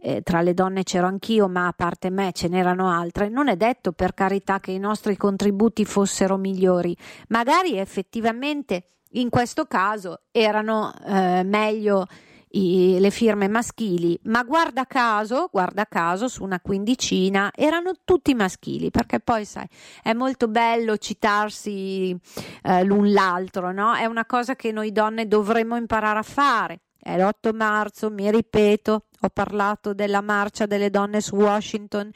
eh, 0.00 0.22
tra 0.22 0.42
le 0.42 0.54
donne 0.54 0.82
c'ero 0.82 1.06
anch'io, 1.06 1.48
ma 1.48 1.66
a 1.66 1.72
parte 1.72 2.10
me 2.10 2.32
ce 2.32 2.48
n'erano 2.48 2.90
altre, 2.90 3.28
non 3.28 3.48
è 3.48 3.56
detto 3.56 3.92
per 3.92 4.14
carità 4.14 4.60
che 4.60 4.70
i 4.70 4.78
nostri 4.78 5.16
contributi 5.16 5.84
fossero 5.84 6.36
migliori, 6.36 6.96
magari 7.28 7.78
effettivamente 7.78 8.84
in 9.12 9.30
questo 9.30 9.64
caso 9.64 10.20
erano 10.30 10.92
eh, 11.06 11.42
meglio 11.42 12.06
i, 12.50 12.96
le 12.98 13.10
firme 13.10 13.48
maschili, 13.48 14.18
ma 14.24 14.42
guarda 14.42 14.84
caso, 14.84 15.48
guarda 15.50 15.86
caso, 15.86 16.28
su 16.28 16.42
una 16.42 16.60
quindicina 16.60 17.50
erano 17.54 17.92
tutti 18.04 18.34
maschili, 18.34 18.90
perché 18.90 19.20
poi 19.20 19.44
sai, 19.44 19.66
è 20.02 20.12
molto 20.12 20.48
bello 20.48 20.96
citarsi 20.96 22.16
eh, 22.62 22.84
l'un 22.84 23.12
l'altro, 23.12 23.72
no? 23.72 23.94
È 23.94 24.04
una 24.04 24.24
cosa 24.24 24.56
che 24.56 24.72
noi 24.72 24.92
donne 24.92 25.26
dovremmo 25.26 25.76
imparare 25.76 26.18
a 26.18 26.22
fare 26.22 26.80
È 26.98 27.16
l'8 27.16 27.54
marzo, 27.54 28.10
mi 28.10 28.30
ripeto, 28.30 29.04
ho 29.20 29.28
parlato 29.30 29.94
della 29.94 30.20
marcia 30.20 30.66
delle 30.66 30.90
donne 30.90 31.20
su 31.20 31.36
Washington, 31.36 32.10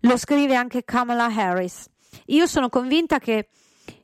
lo 0.00 0.16
scrive 0.16 0.54
anche 0.54 0.84
Kamala 0.84 1.26
Harris. 1.26 1.86
Io 2.26 2.46
sono 2.46 2.68
convinta 2.68 3.18
che 3.18 3.48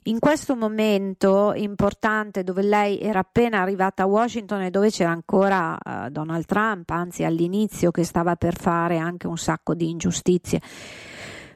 in 0.04 0.18
questo 0.18 0.54
momento 0.54 1.52
importante 1.54 2.42
dove 2.42 2.62
lei 2.62 2.98
era 2.98 3.20
appena 3.20 3.60
arrivata 3.60 4.02
a 4.02 4.06
Washington 4.06 4.62
e 4.62 4.70
dove 4.70 4.90
c'era 4.90 5.10
ancora 5.10 5.78
uh, 5.82 6.10
Donald 6.10 6.44
Trump, 6.44 6.90
anzi 6.90 7.24
all'inizio 7.24 7.90
che 7.90 8.04
stava 8.04 8.36
per 8.36 8.54
fare 8.54 8.98
anche 8.98 9.26
un 9.26 9.38
sacco 9.38 9.74
di 9.74 9.88
ingiustizie. 9.88 10.60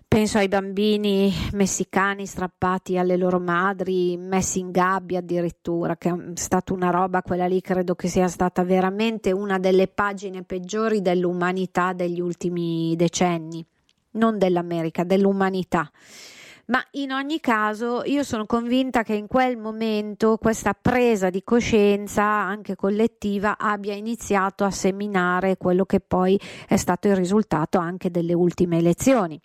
Penso 0.09 0.39
ai 0.39 0.49
bambini 0.49 1.31
messicani 1.53 2.25
strappati 2.25 2.97
alle 2.97 3.19
loro 3.19 3.39
madri, 3.39 4.17
messi 4.17 4.61
in 4.61 4.71
gabbia 4.71 5.19
addirittura, 5.19 5.99
che 5.99 6.09
è 6.09 6.15
stata 6.33 6.73
una 6.73 6.89
roba, 6.89 7.21
quella 7.21 7.47
lì 7.47 7.61
credo 7.61 7.95
che 7.95 8.09
sia 8.09 8.29
stata 8.29 8.65
veramente 8.65 9.31
una 9.31 9.59
delle 9.59 9.89
pagine 9.89 10.45
peggiori 10.45 11.03
dell'umanità 11.03 11.93
degli 11.93 12.21
ultimi 12.21 12.97
decenni, 12.97 13.63
non 14.13 14.39
dell'America, 14.39 15.05
dell'umanità. 15.05 15.91
Ma 16.69 16.85
in 16.93 17.13
ogni 17.13 17.41
caso 17.41 18.03
io 18.05 18.23
sono 18.23 18.45
convinta 18.45 19.03
che 19.03 19.15
in 19.15 19.27
quel 19.27 19.57
momento 19.57 20.37
questa 20.37 20.75
presa 20.75 21.31
di 21.31 21.43
coscienza 21.43 22.23
anche 22.23 22.77
collettiva 22.77 23.57
abbia 23.57 23.95
iniziato 23.95 24.65
a 24.65 24.71
seminare 24.71 25.57
quello 25.57 25.87
che 25.87 26.01
poi 26.01 26.39
è 26.67 26.77
stato 26.77 27.09
il 27.09 27.17
risultato 27.17 27.79
anche 27.79 28.11
delle 28.11 28.35
ultime 28.35 28.77
elezioni. 28.77 29.41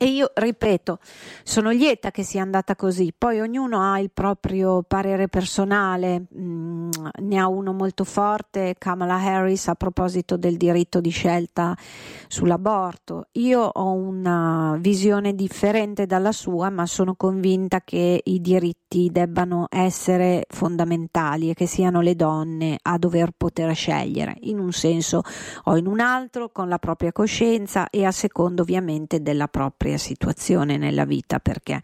E 0.00 0.06
io 0.06 0.30
ripeto, 0.32 1.00
sono 1.42 1.70
lieta 1.70 2.12
che 2.12 2.22
sia 2.22 2.40
andata 2.40 2.76
così, 2.76 3.12
poi 3.16 3.40
ognuno 3.40 3.80
ha 3.82 3.98
il 3.98 4.12
proprio 4.12 4.84
parere 4.86 5.26
personale, 5.26 6.26
mm, 6.32 6.90
ne 7.22 7.36
ha 7.36 7.48
uno 7.48 7.72
molto 7.72 8.04
forte, 8.04 8.76
Kamala 8.78 9.16
Harris 9.16 9.66
a 9.66 9.74
proposito 9.74 10.36
del 10.36 10.56
diritto 10.56 11.00
di 11.00 11.10
scelta 11.10 11.76
sull'aborto. 12.28 13.26
Io 13.32 13.60
ho 13.60 13.92
una 13.92 14.76
visione 14.78 15.34
differente 15.34 16.06
dalla 16.06 16.30
sua, 16.30 16.70
ma 16.70 16.86
sono 16.86 17.16
convinta 17.16 17.80
che 17.80 18.20
i 18.22 18.40
diritti 18.40 19.08
debbano 19.10 19.66
essere 19.68 20.44
fondamentali 20.48 21.50
e 21.50 21.54
che 21.54 21.66
siano 21.66 22.00
le 22.02 22.14
donne 22.14 22.78
a 22.80 22.98
dover 22.98 23.32
poter 23.36 23.74
scegliere, 23.74 24.36
in 24.42 24.60
un 24.60 24.70
senso 24.70 25.22
o 25.64 25.76
in 25.76 25.88
un 25.88 25.98
altro, 25.98 26.50
con 26.50 26.68
la 26.68 26.78
propria 26.78 27.10
coscienza 27.10 27.90
e 27.90 28.04
a 28.04 28.12
secondo 28.12 28.62
ovviamente 28.62 29.20
della 29.22 29.48
propria 29.48 29.67
propria 29.70 29.98
situazione 29.98 30.76
nella 30.76 31.04
vita 31.04 31.38
perché 31.38 31.80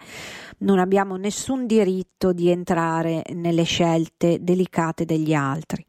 non 0.59 0.79
abbiamo 0.79 1.17
nessun 1.17 1.67
diritto 1.67 2.33
di 2.33 2.51
entrare 2.51 3.23
nelle 3.35 3.65
scelte 3.65 4.39
delicate 4.43 5.05
degli 5.05 5.33
altri. 5.33 5.85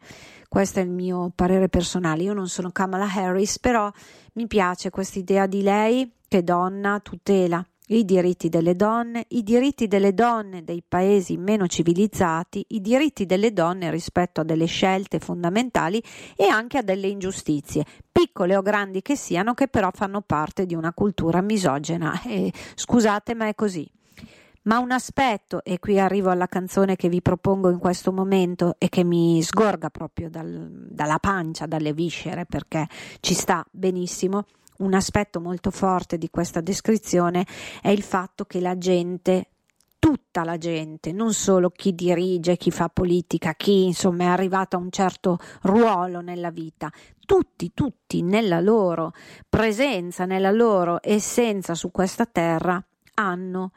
Questo 0.47 0.79
è 0.79 0.83
il 0.83 0.89
mio 0.89 1.31
parere 1.35 1.67
personale. 1.67 2.23
Io 2.23 2.33
non 2.33 2.47
sono 2.47 2.71
Kamala 2.71 3.11
Harris, 3.11 3.59
però 3.59 3.91
mi 4.33 4.47
piace 4.47 4.89
questa 4.89 5.19
idea 5.19 5.47
di 5.47 5.61
lei 5.61 6.11
che 6.27 6.43
donna 6.43 6.99
tutela 6.99 7.65
i 7.87 8.03
diritti 8.03 8.49
delle 8.49 8.75
donne, 8.75 9.25
i 9.29 9.43
diritti 9.43 9.87
delle 9.87 10.13
donne 10.13 10.63
dei 10.63 10.83
paesi 10.87 11.37
meno 11.37 11.67
civilizzati, 11.67 12.65
i 12.69 12.81
diritti 12.81 13.25
delle 13.25 13.53
donne 13.53 13.91
rispetto 13.91 14.41
a 14.41 14.43
delle 14.43 14.65
scelte 14.65 15.19
fondamentali 15.19 16.01
e 16.35 16.45
anche 16.45 16.79
a 16.79 16.81
delle 16.81 17.07
ingiustizie, 17.07 17.85
piccole 18.11 18.55
o 18.55 18.61
grandi 18.61 19.01
che 19.01 19.15
siano, 19.15 19.53
che 19.53 19.67
però 19.67 19.91
fanno 19.93 20.21
parte 20.21 20.65
di 20.65 20.73
una 20.73 20.93
cultura 20.93 21.41
misogena. 21.41 22.21
E, 22.23 22.51
scusate, 22.73 23.35
ma 23.35 23.47
è 23.47 23.55
così. 23.55 23.87
Ma 24.63 24.79
un 24.79 24.89
aspetto, 24.89 25.63
e 25.63 25.77
qui 25.77 25.99
arrivo 25.99 26.31
alla 26.31 26.47
canzone 26.47 26.95
che 26.95 27.07
vi 27.07 27.21
propongo 27.21 27.69
in 27.69 27.77
questo 27.77 28.11
momento 28.11 28.75
e 28.79 28.89
che 28.89 29.03
mi 29.03 29.39
sgorga 29.43 29.91
proprio 29.91 30.27
dal, 30.27 30.87
dalla 30.89 31.19
pancia, 31.19 31.67
dalle 31.67 31.93
viscere, 31.93 32.47
perché 32.47 32.87
ci 33.19 33.35
sta 33.35 33.63
benissimo, 33.69 34.45
un 34.77 34.93
aspetto 34.93 35.39
molto 35.39 35.71
forte 35.71 36.17
di 36.17 36.29
questa 36.29 36.61
descrizione 36.61 37.45
è 37.81 37.89
il 37.89 38.03
fatto 38.03 38.45
che 38.45 38.59
la 38.59 38.77
gente 38.77 39.49
tutta 40.05 40.43
la 40.43 40.59
gente, 40.59 41.11
non 41.11 41.33
solo 41.33 41.71
chi 41.71 41.95
dirige, 41.95 42.57
chi 42.57 42.69
fa 42.69 42.89
politica, 42.89 43.55
chi 43.55 43.85
insomma 43.85 44.25
è 44.25 44.27
arrivato 44.27 44.75
a 44.75 44.79
un 44.79 44.91
certo 44.91 45.39
ruolo 45.63 46.21
nella 46.21 46.51
vita, 46.51 46.91
tutti, 47.25 47.71
tutti 47.73 48.21
nella 48.21 48.59
loro 48.59 49.13
presenza, 49.49 50.25
nella 50.25 50.51
loro 50.51 50.99
essenza 51.01 51.73
su 51.73 51.89
questa 51.89 52.27
terra 52.27 52.79
hanno 53.15 53.71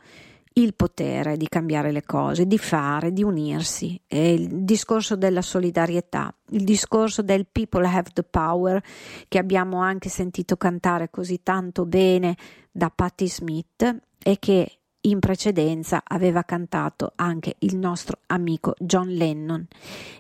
il 0.61 0.75
potere 0.75 1.37
di 1.37 1.49
cambiare 1.49 1.93
le 1.93 2.05
cose, 2.05 2.47
di 2.47 2.59
fare, 2.59 3.13
di 3.13 3.23
unirsi. 3.23 4.01
È 4.07 4.17
il 4.17 4.65
discorso 4.65 5.17
della 5.17 5.43
solidarietà, 5.43 6.35
il 6.51 6.65
discorso 6.65 7.23
del 7.23 7.47
people 7.51 7.87
have 7.87 8.11
the 8.13 8.23
power 8.23 8.83
che 9.29 9.39
abbiamo 9.39 9.79
anche 9.79 10.09
sentito 10.09 10.57
cantare 10.57 11.11
così 11.11 11.43
tanto 11.43 11.87
bene 11.87 12.37
da 12.71 12.91
Patti 12.91 13.29
Smith 13.29 14.01
e 14.23 14.39
che 14.39 14.79
in 15.03 15.21
precedenza 15.21 16.03
aveva 16.05 16.43
cantato 16.43 17.13
anche 17.15 17.55
il 17.61 17.77
nostro 17.77 18.19
amico 18.27 18.75
John 18.79 19.09
Lennon. 19.09 19.67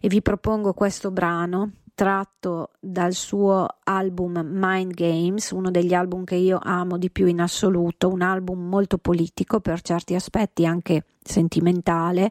E 0.01 0.09
vi 0.09 0.22
propongo 0.22 0.72
questo 0.72 1.11
brano 1.11 1.72
tratto 1.99 2.70
dal 2.78 3.12
suo 3.12 3.66
album 3.82 4.40
Mind 4.44 4.92
Games, 4.92 5.51
uno 5.51 5.72
degli 5.72 5.94
album 5.94 6.22
che 6.22 6.36
io 6.36 6.61
amo 6.62 6.96
di 6.96 7.11
più 7.11 7.26
in 7.26 7.40
assoluto, 7.40 8.09
un 8.09 8.22
album 8.22 8.68
molto 8.68 8.99
politico 8.99 9.59
per 9.59 9.80
certi 9.80 10.14
aspetti 10.14 10.64
anche 10.64 11.03
sentimentale, 11.28 12.30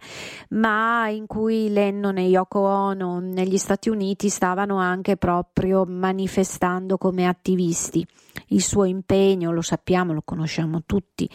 ma 0.49 1.07
in 1.09 1.27
cui 1.27 1.69
Lennon 1.69 2.17
e 2.17 2.27
Yoko 2.27 2.59
Ono 2.59 3.19
negli 3.19 3.57
Stati 3.57 3.89
Uniti 3.89 4.29
stavano 4.29 4.77
anche 4.77 5.15
proprio 5.17 5.85
manifestando 5.85 6.97
come 6.97 7.27
attivisti. 7.27 8.05
Il 8.49 8.61
suo 8.61 8.83
impegno, 8.83 9.51
lo 9.51 9.61
sappiamo, 9.61 10.13
lo 10.13 10.21
conosciamo 10.23 10.83
tutti, 10.85 11.27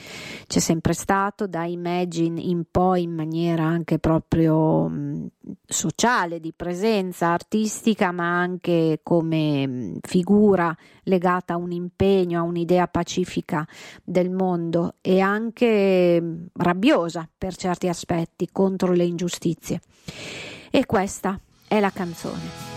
c'è 0.47 0.61
sempre 0.61 0.93
stato 0.93 1.47
da 1.47 1.65
Imagine 1.65 2.41
in 2.41 2.65
poi 2.71 3.03
in 3.03 3.13
maniera 3.13 3.65
anche 3.65 3.99
proprio 3.99 4.87
mh, 4.89 5.27
sociale, 5.67 6.39
di 6.39 6.53
presenza 6.55 7.29
artistica, 7.29 8.13
ma 8.13 8.39
anche 8.39 9.01
come 9.03 9.67
mh, 9.67 9.99
figura 10.03 10.75
legata 11.05 11.55
a 11.55 11.57
un 11.57 11.73
impegno, 11.73 12.41
a 12.41 12.43
un'idea 12.43 12.87
pacifica 12.87 13.67
del 14.03 14.31
mondo 14.31 14.95
e 15.01 15.21
anche 15.21 16.21
mh, 16.21 16.47
rabbiosa 16.55 17.29
per 17.37 17.57
certi 17.57 17.89
aspetti 17.89 18.49
contro 18.51 18.93
le 18.93 19.05
ingiustizie. 19.05 19.81
E 20.71 20.87
questa 20.87 21.39
è 21.69 21.81
la 21.81 21.91
canzone. 21.91 22.72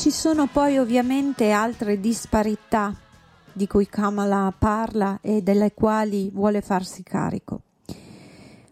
Ci 0.00 0.10
sono 0.10 0.46
poi 0.46 0.78
ovviamente 0.78 1.50
altre 1.50 2.00
disparità 2.00 2.98
di 3.52 3.66
cui 3.66 3.86
Kamala 3.86 4.50
parla 4.58 5.18
e 5.20 5.42
delle 5.42 5.74
quali 5.74 6.30
vuole 6.30 6.62
farsi 6.62 7.02
carico. 7.02 7.60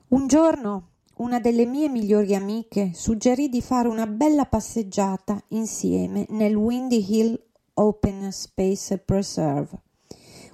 Un 0.09 0.27
giorno 0.27 0.89
una 1.17 1.39
delle 1.39 1.67
mie 1.67 1.91
migliori 1.91 2.35
amiche 2.35 2.93
suggerì 2.95 3.51
di 3.51 3.61
fare 3.61 3.89
una 3.89 4.07
bella 4.07 4.47
passeggiata 4.47 5.39
insieme 5.49 6.25
nel 6.31 6.55
Windy 6.55 7.05
Hill 7.07 7.39
Open 7.75 8.33
Space 8.33 8.97
Preserve, 8.97 9.83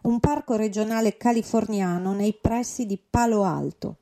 un 0.03 0.18
parco 0.18 0.57
regionale 0.57 1.16
californiano 1.16 2.14
nei 2.14 2.35
pressi 2.35 2.85
di 2.85 2.99
Palo 2.99 3.45
Alto. 3.45 3.99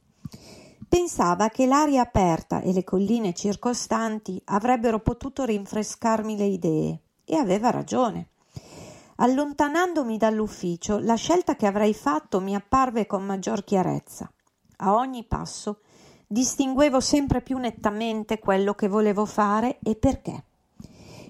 Pensava 0.94 1.48
che 1.48 1.64
l'aria 1.64 2.02
aperta 2.02 2.60
e 2.60 2.70
le 2.74 2.84
colline 2.84 3.32
circostanti 3.32 4.38
avrebbero 4.44 5.00
potuto 5.00 5.42
rinfrescarmi 5.42 6.36
le 6.36 6.44
idee 6.44 7.00
e 7.24 7.36
aveva 7.36 7.70
ragione. 7.70 8.28
Allontanandomi 9.16 10.18
dall'ufficio, 10.18 10.98
la 10.98 11.14
scelta 11.14 11.56
che 11.56 11.64
avrei 11.64 11.94
fatto 11.94 12.42
mi 12.42 12.54
apparve 12.54 13.06
con 13.06 13.24
maggior 13.24 13.64
chiarezza. 13.64 14.30
A 14.80 14.94
ogni 14.94 15.24
passo 15.24 15.80
distinguevo 16.26 17.00
sempre 17.00 17.40
più 17.40 17.56
nettamente 17.56 18.38
quello 18.38 18.74
che 18.74 18.88
volevo 18.88 19.24
fare 19.24 19.78
e 19.82 19.96
perché. 19.96 20.44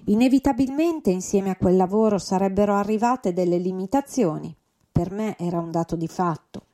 Inevitabilmente 0.07 1.09
insieme 1.09 1.51
a 1.51 1.55
quel 1.55 1.77
lavoro 1.77 2.17
sarebbero 2.17 2.75
arrivate 2.75 3.31
delle 3.31 3.59
limitazioni. 3.59 4.53
Per 4.91 5.09
me 5.09 5.37
era 5.37 5.59
un 5.59 5.71
dato 5.71 5.95
di 5.95 6.09
fatto. 6.09 6.65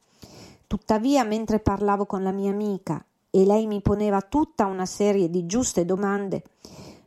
Tuttavia, 0.70 1.24
mentre 1.24 1.60
parlavo 1.60 2.06
con 2.06 2.22
la 2.22 2.30
mia 2.30 2.52
amica 2.52 3.04
e 3.32 3.44
lei 3.44 3.66
mi 3.66 3.82
poneva 3.82 4.22
tutta 4.22 4.68
una 4.68 4.86
serie 4.86 5.28
di 5.28 5.48
giuste 5.48 5.84
domande, 5.84 6.44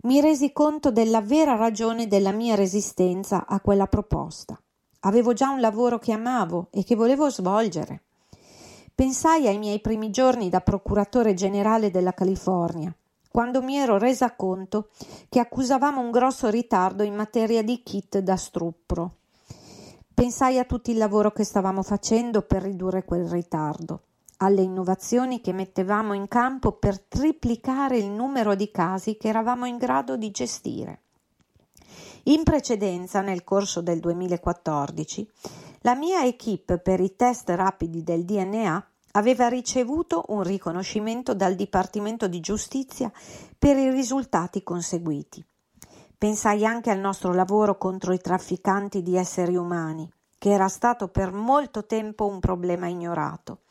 mi 0.03 0.21
resi 0.21 0.53
conto 0.53 0.91
della 0.91 1.21
vera 1.21 1.55
ragione 1.55 2.09
della 2.09 2.33
mia 2.33 2.57
resistenza 2.57 3.47
a 3.47 3.61
quella 3.61 3.87
proposta. 3.87 4.61
Avevo 5.03 5.33
già 5.33 5.49
un 5.51 5.61
lavoro 5.61 6.01
che 6.01 6.11
amavo 6.11 6.71
e 6.73 6.83
che 6.83 6.97
volevo 6.97 7.31
svolgere. 7.31 8.03
Pensai 8.97 9.47
ai 9.47 9.59
miei 9.59 9.81
primi 9.81 10.11
giorni 10.11 10.49
da 10.49 10.59
procuratore 10.59 11.33
generale 11.35 11.93
della 11.93 12.15
California, 12.15 12.93
quando 13.31 13.63
mi 13.63 13.77
ero 13.77 13.97
resa 13.97 14.35
conto 14.35 14.89
che 15.29 15.39
accusavamo 15.39 16.01
un 16.01 16.11
grosso 16.11 16.49
ritardo 16.51 17.05
in 17.05 17.15
materia 17.15 17.63
di 17.63 17.81
kit 17.85 18.19
da 18.19 18.35
struppro. 18.35 19.19
Pensai 20.15 20.59
a 20.59 20.65
tutto 20.65 20.91
il 20.91 20.99
lavoro 20.99 21.33
che 21.33 21.43
stavamo 21.43 21.83
facendo 21.83 22.43
per 22.43 22.63
ridurre 22.63 23.05
quel 23.05 23.27
ritardo, 23.29 24.03
alle 24.39 24.61
innovazioni 24.61 25.41
che 25.41 25.53
mettevamo 25.53 26.13
in 26.13 26.29
campo 26.29 26.73
per 26.73 27.01
triplicare 27.01 27.97
il 27.97 28.11
numero 28.11 28.55
di 28.55 28.71
casi 28.71 29.17
che 29.17 29.29
eravamo 29.29 29.65
in 29.65 29.79
grado 29.79 30.17
di 30.17 30.31
gestire. 30.31 31.01
In 32.25 32.43
precedenza, 32.43 33.21
nel 33.23 33.43
corso 33.43 33.81
del 33.81 34.01
2014, 34.01 35.29
la 35.81 35.95
mia 35.95 36.25
equipe 36.25 36.79
per 36.79 37.01
i 37.01 37.17
test 37.17 37.49
rapidi 37.49 38.03
del 38.03 38.25
DNA 38.25 38.87
aveva 39.13 39.49
ricevuto 39.49 40.25
un 40.29 40.43
riconoscimento 40.43 41.35
dal 41.35 41.55
Dipartimento 41.55 42.29
di 42.29 42.41
Giustizia 42.41 43.11
per 43.59 43.77
i 43.77 43.91
risultati 43.91 44.63
conseguiti. 44.63 45.45
Pensai 46.23 46.65
anche 46.65 46.93
al 46.93 47.01
nostro 47.01 47.35
lavoro 47.35 47.77
contro 47.77 48.13
i 48.13 48.21
trafficanti 48.21 49.03
di 49.03 49.17
esseri 49.17 49.57
umani, 49.57 50.09
che 50.39 50.51
era 50.51 50.69
stato 50.69 51.09
per 51.09 51.33
molto 51.33 51.85
tempo 51.85 52.29
un 52.29 52.39
problema 52.39 52.87
ignorato, 52.87 53.63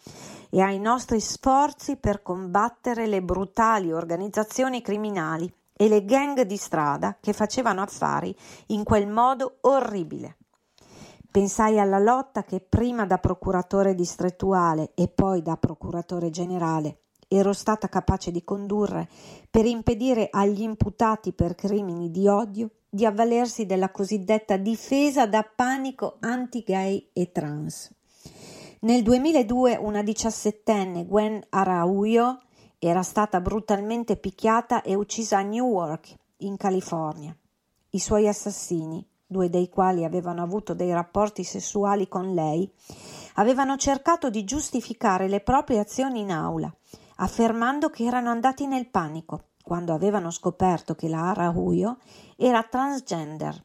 e 0.49 0.59
ai 0.59 0.77
nostri 0.77 1.21
sforzi 1.21 1.95
per 1.95 2.21
combattere 2.21 3.07
le 3.07 3.21
brutali 3.21 3.93
organizzazioni 3.93 4.81
criminali 4.81 5.49
e 5.71 5.87
le 5.87 6.03
gang 6.03 6.41
di 6.41 6.57
strada 6.57 7.15
che 7.21 7.31
facevano 7.31 7.83
affari 7.83 8.35
in 8.67 8.83
quel 8.83 9.07
modo 9.07 9.59
orribile. 9.61 10.35
Pensai 11.31 11.79
alla 11.79 11.99
lotta 11.99 12.43
che 12.43 12.59
prima 12.59 13.05
da 13.05 13.17
procuratore 13.17 13.95
distrettuale 13.95 14.91
e 14.93 15.07
poi 15.07 15.41
da 15.41 15.55
procuratore 15.55 16.29
generale 16.29 17.00
ero 17.33 17.53
stata 17.53 17.87
capace 17.87 18.29
di 18.29 18.43
condurre 18.43 19.07
per 19.49 19.65
impedire 19.65 20.27
agli 20.29 20.61
imputati 20.61 21.31
per 21.31 21.55
crimini 21.55 22.11
di 22.11 22.27
odio 22.27 22.71
di 22.89 23.05
avvalersi 23.05 23.65
della 23.65 23.89
cosiddetta 23.89 24.57
difesa 24.57 25.25
da 25.27 25.41
panico 25.43 26.17
anti-gay 26.19 27.11
e 27.13 27.31
trans. 27.31 27.89
Nel 28.81 29.01
2002 29.01 29.77
una 29.77 30.03
diciassettenne, 30.03 31.05
Gwen 31.05 31.41
Araujo, 31.47 32.41
era 32.77 33.01
stata 33.01 33.39
brutalmente 33.39 34.17
picchiata 34.17 34.81
e 34.81 34.95
uccisa 34.95 35.37
a 35.37 35.41
Newark, 35.41 36.13
in 36.39 36.57
California. 36.57 37.33
I 37.91 37.99
suoi 37.99 38.27
assassini, 38.27 39.05
due 39.25 39.49
dei 39.49 39.69
quali 39.69 40.03
avevano 40.03 40.43
avuto 40.43 40.73
dei 40.73 40.91
rapporti 40.91 41.45
sessuali 41.45 42.09
con 42.09 42.33
lei, 42.33 42.69
avevano 43.35 43.77
cercato 43.77 44.29
di 44.29 44.43
giustificare 44.43 45.29
le 45.29 45.39
proprie 45.39 45.79
azioni 45.79 46.19
in 46.19 46.31
aula, 46.31 46.73
affermando 47.21 47.89
che 47.89 48.03
erano 48.03 48.29
andati 48.29 48.65
nel 48.67 48.89
panico 48.89 49.49
quando 49.63 49.93
avevano 49.93 50.31
scoperto 50.31 50.95
che 50.95 51.07
la 51.07 51.29
Araujo 51.29 51.97
era 52.35 52.63
transgender, 52.63 53.63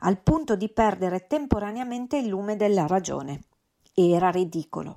al 0.00 0.20
punto 0.20 0.54
di 0.54 0.68
perdere 0.68 1.26
temporaneamente 1.26 2.16
il 2.16 2.28
lume 2.28 2.56
della 2.56 2.86
ragione. 2.86 3.46
Era 3.92 4.30
ridicolo. 4.30 4.94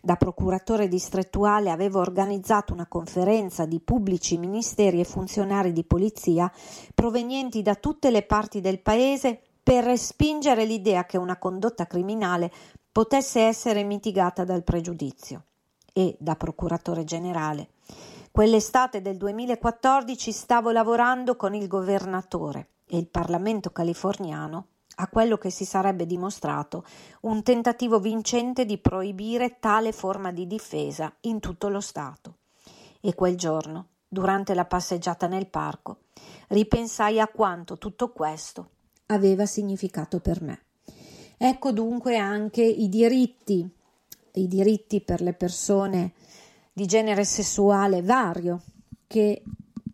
Da 0.00 0.16
procuratore 0.16 0.88
distrettuale 0.88 1.70
avevo 1.70 2.00
organizzato 2.00 2.72
una 2.72 2.86
conferenza 2.86 3.66
di 3.66 3.80
pubblici 3.80 4.38
ministeri 4.38 5.00
e 5.00 5.04
funzionari 5.04 5.72
di 5.72 5.84
polizia 5.84 6.50
provenienti 6.94 7.60
da 7.60 7.74
tutte 7.74 8.10
le 8.10 8.22
parti 8.22 8.60
del 8.60 8.80
paese 8.80 9.40
per 9.62 9.84
respingere 9.84 10.64
l'idea 10.64 11.04
che 11.04 11.18
una 11.18 11.38
condotta 11.38 11.86
criminale 11.86 12.50
potesse 12.90 13.40
essere 13.40 13.82
mitigata 13.82 14.44
dal 14.44 14.62
pregiudizio. 14.62 15.44
E, 15.96 16.16
da 16.18 16.34
procuratore 16.34 17.04
generale, 17.04 17.68
quell'estate 18.32 19.00
del 19.00 19.16
2014 19.16 20.32
stavo 20.32 20.72
lavorando 20.72 21.36
con 21.36 21.54
il 21.54 21.68
governatore 21.68 22.70
e 22.84 22.98
il 22.98 23.06
Parlamento 23.06 23.70
californiano 23.70 24.66
a 24.96 25.06
quello 25.06 25.38
che 25.38 25.50
si 25.50 25.64
sarebbe 25.64 26.04
dimostrato 26.04 26.84
un 27.20 27.44
tentativo 27.44 28.00
vincente 28.00 28.64
di 28.64 28.78
proibire 28.78 29.60
tale 29.60 29.92
forma 29.92 30.32
di 30.32 30.48
difesa 30.48 31.14
in 31.20 31.38
tutto 31.38 31.68
lo 31.68 31.80
Stato. 31.80 32.38
E 33.00 33.14
quel 33.14 33.36
giorno, 33.36 33.90
durante 34.08 34.52
la 34.54 34.64
passeggiata 34.64 35.28
nel 35.28 35.46
parco, 35.46 35.98
ripensai 36.48 37.20
a 37.20 37.28
quanto 37.28 37.78
tutto 37.78 38.10
questo 38.10 38.70
aveva 39.06 39.46
significato 39.46 40.18
per 40.18 40.42
me. 40.42 40.64
Ecco 41.36 41.70
dunque 41.70 42.16
anche 42.16 42.64
i 42.64 42.88
diritti, 42.88 43.68
i 44.34 44.48
diritti 44.48 45.00
per 45.00 45.20
le 45.20 45.32
persone 45.32 46.12
di 46.72 46.86
genere 46.86 47.24
sessuale 47.24 48.02
vario 48.02 48.62
che 49.06 49.42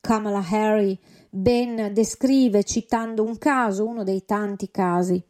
Kamala 0.01 0.45
Harris 0.49 0.97
ben 1.29 1.93
descrive 1.93 2.65
citando 2.65 3.23
un 3.23 3.39
caso, 3.39 3.87
uno 3.87 4.03
dei 4.03 4.25
tanti 4.25 4.71
casi. 4.71 5.23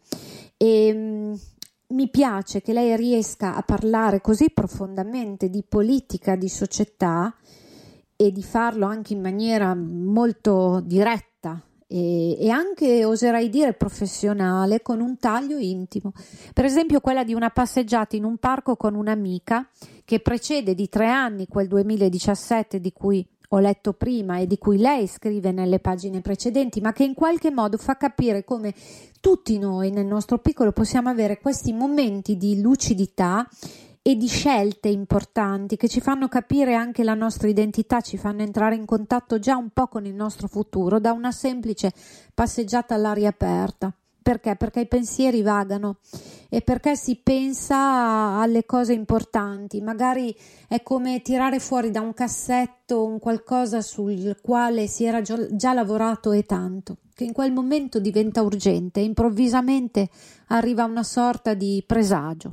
E 0.56 0.92
mm, 0.94 1.34
mi 1.88 2.08
piace 2.08 2.62
che 2.62 2.72
lei 2.72 2.96
riesca 2.96 3.56
a 3.56 3.62
parlare 3.62 4.20
così 4.20 4.50
profondamente 4.50 5.50
di 5.50 5.64
politica, 5.68 6.36
di 6.36 6.48
società 6.48 7.34
e 8.14 8.30
di 8.30 8.42
farlo 8.42 8.86
anche 8.86 9.12
in 9.12 9.20
maniera 9.20 9.74
molto 9.74 10.80
diretta 10.84 11.60
e, 11.92 12.36
e, 12.38 12.48
anche 12.50 13.04
oserei 13.04 13.48
dire 13.48 13.72
professionale 13.72 14.80
con 14.80 15.00
un 15.00 15.18
taglio 15.18 15.58
intimo. 15.58 16.12
Per 16.54 16.64
esempio 16.64 17.00
quella 17.00 17.24
di 17.24 17.34
una 17.34 17.50
passeggiata 17.50 18.14
in 18.14 18.22
un 18.22 18.36
parco 18.36 18.76
con 18.76 18.94
un'amica 18.94 19.68
che 20.04 20.20
precede 20.20 20.76
di 20.76 20.88
tre 20.88 21.08
anni 21.08 21.48
quel 21.48 21.66
2017 21.66 22.78
di 22.78 22.92
cui 22.92 23.26
ho 23.52 23.58
letto 23.58 23.92
prima 23.92 24.38
e 24.38 24.46
di 24.46 24.58
cui 24.58 24.78
lei 24.78 25.08
scrive 25.08 25.50
nelle 25.50 25.80
pagine 25.80 26.20
precedenti, 26.20 26.80
ma 26.80 26.92
che 26.92 27.02
in 27.02 27.14
qualche 27.14 27.50
modo 27.50 27.76
fa 27.76 27.96
capire 27.96 28.44
come 28.44 28.72
tutti 29.20 29.58
noi 29.58 29.90
nel 29.90 30.06
nostro 30.06 30.38
piccolo 30.38 30.70
possiamo 30.70 31.08
avere 31.08 31.40
questi 31.40 31.72
momenti 31.72 32.36
di 32.36 32.60
lucidità 32.60 33.48
e 34.02 34.16
di 34.16 34.28
scelte 34.28 34.88
importanti 34.88 35.76
che 35.76 35.88
ci 35.88 36.00
fanno 36.00 36.28
capire 36.28 36.74
anche 36.74 37.04
la 37.04 37.14
nostra 37.14 37.48
identità, 37.48 38.00
ci 38.00 38.16
fanno 38.16 38.42
entrare 38.42 38.74
in 38.74 38.86
contatto 38.86 39.38
già 39.38 39.56
un 39.56 39.70
po' 39.70 39.88
con 39.88 40.06
il 40.06 40.14
nostro 40.14 40.48
futuro 40.48 40.98
da 40.98 41.12
una 41.12 41.32
semplice 41.32 41.92
passeggiata 42.32 42.94
all'aria 42.94 43.28
aperta. 43.28 43.92
Perché? 44.22 44.54
Perché 44.54 44.80
i 44.80 44.86
pensieri 44.86 45.40
vagano 45.42 45.96
e 46.50 46.60
perché 46.60 46.94
si 46.94 47.16
pensa 47.16 48.38
alle 48.38 48.66
cose 48.66 48.92
importanti. 48.92 49.80
Magari 49.80 50.34
è 50.68 50.82
come 50.82 51.22
tirare 51.22 51.58
fuori 51.58 51.90
da 51.90 52.00
un 52.00 52.12
cassetto 52.12 53.04
un 53.04 53.18
qualcosa 53.18 53.80
sul 53.80 54.38
quale 54.42 54.86
si 54.86 55.04
era 55.04 55.22
già 55.22 55.72
lavorato 55.72 56.32
e 56.32 56.44
tanto, 56.44 56.98
che 57.14 57.24
in 57.24 57.32
quel 57.32 57.52
momento 57.52 57.98
diventa 57.98 58.42
urgente 58.42 59.00
e 59.00 59.04
improvvisamente 59.04 60.10
arriva 60.48 60.84
una 60.84 61.02
sorta 61.02 61.54
di 61.54 61.82
presagio. 61.86 62.52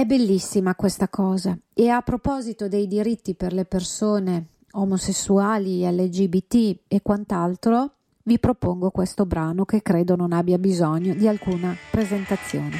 È 0.00 0.06
bellissima 0.06 0.74
questa 0.76 1.10
cosa. 1.10 1.58
E 1.74 1.90
a 1.90 2.00
proposito 2.00 2.68
dei 2.68 2.86
diritti 2.86 3.34
per 3.34 3.52
le 3.52 3.66
persone 3.66 4.46
omosessuali, 4.70 5.82
LGBT 5.82 6.84
e 6.88 7.02
quant'altro, 7.02 7.96
vi 8.22 8.38
propongo 8.38 8.90
questo 8.92 9.26
brano 9.26 9.66
che 9.66 9.82
credo 9.82 10.16
non 10.16 10.32
abbia 10.32 10.56
bisogno 10.56 11.12
di 11.12 11.28
alcuna 11.28 11.76
presentazione. 11.90 12.78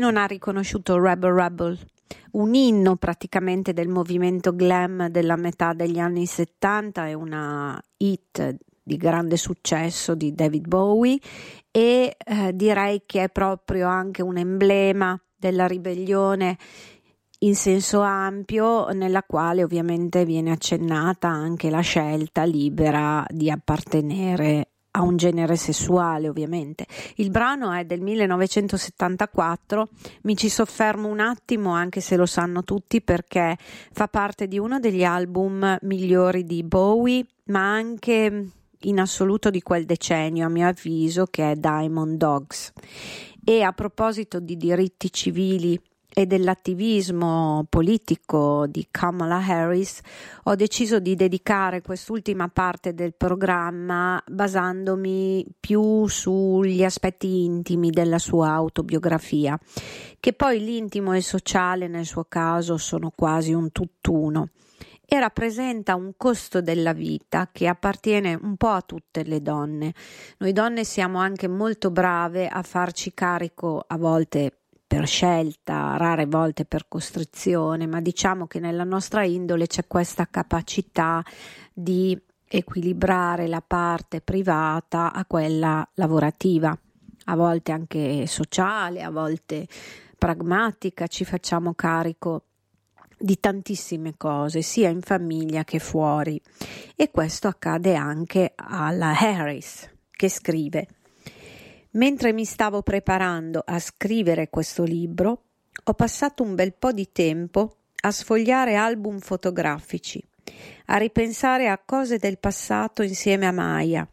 Non 0.00 0.16
ha 0.16 0.24
riconosciuto 0.24 0.98
Rebel 0.98 1.32
Rebel, 1.32 1.78
un 2.32 2.54
inno 2.54 2.96
praticamente 2.96 3.74
del 3.74 3.88
movimento 3.88 4.54
glam 4.54 5.08
della 5.08 5.36
metà 5.36 5.74
degli 5.74 5.98
anni 5.98 6.24
70 6.24 7.06
è 7.06 7.12
una 7.12 7.80
hit 7.98 8.56
di 8.82 8.96
grande 8.96 9.36
successo 9.36 10.14
di 10.14 10.34
David 10.34 10.66
Bowie 10.66 11.18
e 11.70 12.16
eh, 12.16 12.56
direi 12.56 13.02
che 13.04 13.24
è 13.24 13.28
proprio 13.28 13.88
anche 13.88 14.22
un 14.22 14.38
emblema 14.38 15.20
della 15.36 15.66
ribellione 15.66 16.56
in 17.42 17.54
senso 17.54 18.00
ampio, 18.00 18.88
nella 18.88 19.22
quale 19.22 19.62
ovviamente 19.62 20.24
viene 20.24 20.50
accennata 20.50 21.28
anche 21.28 21.70
la 21.70 21.80
scelta 21.80 22.44
libera 22.44 23.24
di 23.28 23.50
appartenere 23.50 24.69
a 24.92 25.02
un 25.02 25.16
genere 25.16 25.56
sessuale, 25.56 26.28
ovviamente. 26.28 26.86
Il 27.16 27.30
brano 27.30 27.72
è 27.72 27.84
del 27.84 28.00
1974, 28.00 29.88
mi 30.22 30.36
ci 30.36 30.48
soffermo 30.48 31.08
un 31.08 31.20
attimo, 31.20 31.70
anche 31.72 32.00
se 32.00 32.16
lo 32.16 32.26
sanno 32.26 32.64
tutti, 32.64 33.00
perché 33.00 33.56
fa 33.92 34.08
parte 34.08 34.48
di 34.48 34.58
uno 34.58 34.80
degli 34.80 35.04
album 35.04 35.78
migliori 35.82 36.44
di 36.44 36.62
Bowie, 36.62 37.24
ma 37.44 37.72
anche 37.72 38.48
in 38.84 38.98
assoluto 38.98 39.50
di 39.50 39.62
quel 39.62 39.84
decennio, 39.84 40.46
a 40.46 40.48
mio 40.48 40.66
avviso, 40.66 41.26
che 41.26 41.52
è 41.52 41.56
Diamond 41.56 42.16
Dogs. 42.16 42.72
E 43.44 43.62
a 43.62 43.72
proposito 43.72 44.40
di 44.40 44.56
diritti 44.56 45.12
civili 45.12 45.80
e 46.12 46.26
dell'attivismo 46.26 47.64
politico 47.68 48.66
di 48.66 48.88
Kamala 48.90 49.36
Harris, 49.36 50.00
ho 50.44 50.54
deciso 50.54 50.98
di 50.98 51.14
dedicare 51.14 51.82
quest'ultima 51.82 52.48
parte 52.48 52.94
del 52.94 53.14
programma 53.14 54.22
basandomi 54.26 55.46
più 55.58 56.06
sugli 56.08 56.82
aspetti 56.82 57.44
intimi 57.44 57.90
della 57.90 58.18
sua 58.18 58.50
autobiografia, 58.50 59.58
che 60.18 60.32
poi 60.32 60.62
l'intimo 60.64 61.12
e 61.12 61.18
il 61.18 61.22
sociale 61.22 61.86
nel 61.88 62.06
suo 62.06 62.24
caso 62.28 62.76
sono 62.76 63.12
quasi 63.14 63.52
un 63.52 63.70
tutt'uno 63.70 64.48
e 65.12 65.18
rappresenta 65.18 65.96
un 65.96 66.12
costo 66.16 66.60
della 66.60 66.92
vita 66.92 67.48
che 67.50 67.66
appartiene 67.66 68.38
un 68.40 68.56
po' 68.56 68.68
a 68.68 68.82
tutte 68.82 69.24
le 69.24 69.42
donne. 69.42 69.92
Noi 70.38 70.52
donne 70.52 70.84
siamo 70.84 71.18
anche 71.18 71.48
molto 71.48 71.90
brave 71.90 72.46
a 72.46 72.62
farci 72.62 73.12
carico 73.12 73.84
a 73.84 73.96
volte 73.96 74.59
per 74.90 75.06
scelta, 75.06 75.96
rare 75.96 76.26
volte 76.26 76.64
per 76.64 76.86
costrizione, 76.88 77.86
ma 77.86 78.00
diciamo 78.00 78.48
che 78.48 78.58
nella 78.58 78.82
nostra 78.82 79.22
indole 79.22 79.68
c'è 79.68 79.86
questa 79.86 80.26
capacità 80.28 81.22
di 81.72 82.20
equilibrare 82.48 83.46
la 83.46 83.62
parte 83.64 84.20
privata 84.20 85.12
a 85.12 85.24
quella 85.26 85.88
lavorativa, 85.94 86.76
a 87.26 87.36
volte 87.36 87.70
anche 87.70 88.26
sociale, 88.26 89.04
a 89.04 89.10
volte 89.10 89.68
pragmatica, 90.18 91.06
ci 91.06 91.24
facciamo 91.24 91.74
carico 91.74 92.46
di 93.16 93.38
tantissime 93.38 94.14
cose, 94.16 94.60
sia 94.60 94.88
in 94.88 95.02
famiglia 95.02 95.62
che 95.62 95.78
fuori. 95.78 96.42
E 96.96 97.12
questo 97.12 97.46
accade 97.46 97.94
anche 97.94 98.54
alla 98.56 99.16
Harris, 99.16 99.88
che 100.10 100.28
scrive 100.28 100.88
Mentre 101.92 102.32
mi 102.32 102.44
stavo 102.44 102.82
preparando 102.82 103.62
a 103.64 103.80
scrivere 103.80 104.48
questo 104.48 104.84
libro, 104.84 105.42
ho 105.82 105.94
passato 105.94 106.44
un 106.44 106.54
bel 106.54 106.72
po' 106.72 106.92
di 106.92 107.10
tempo 107.10 107.78
a 108.02 108.12
sfogliare 108.12 108.76
album 108.76 109.18
fotografici, 109.18 110.22
a 110.86 110.96
ripensare 110.98 111.68
a 111.68 111.78
cose 111.84 112.18
del 112.18 112.38
passato 112.38 113.02
insieme 113.02 113.46
a 113.46 113.52
Maya 113.52 114.08